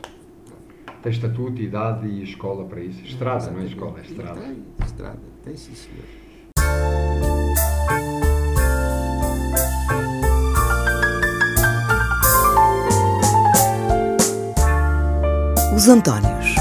Tem 1.02 1.12
estatuto, 1.14 1.62
idade 1.62 2.08
e 2.08 2.24
escola 2.24 2.66
para 2.66 2.82
isso. 2.82 3.02
Estrada, 3.06 3.50
não 3.52 3.62
é 3.62 3.64
Exatamente. 3.64 3.74
escola, 3.74 4.00
é 4.00 4.02
estrada. 4.02 4.42
Tem, 4.42 4.64
estrada. 4.86 5.20
Tem 5.46 5.58
sim, 5.58 5.74
senhor. 5.74 6.06
Os 15.74 15.88
Antónios. 15.88 16.59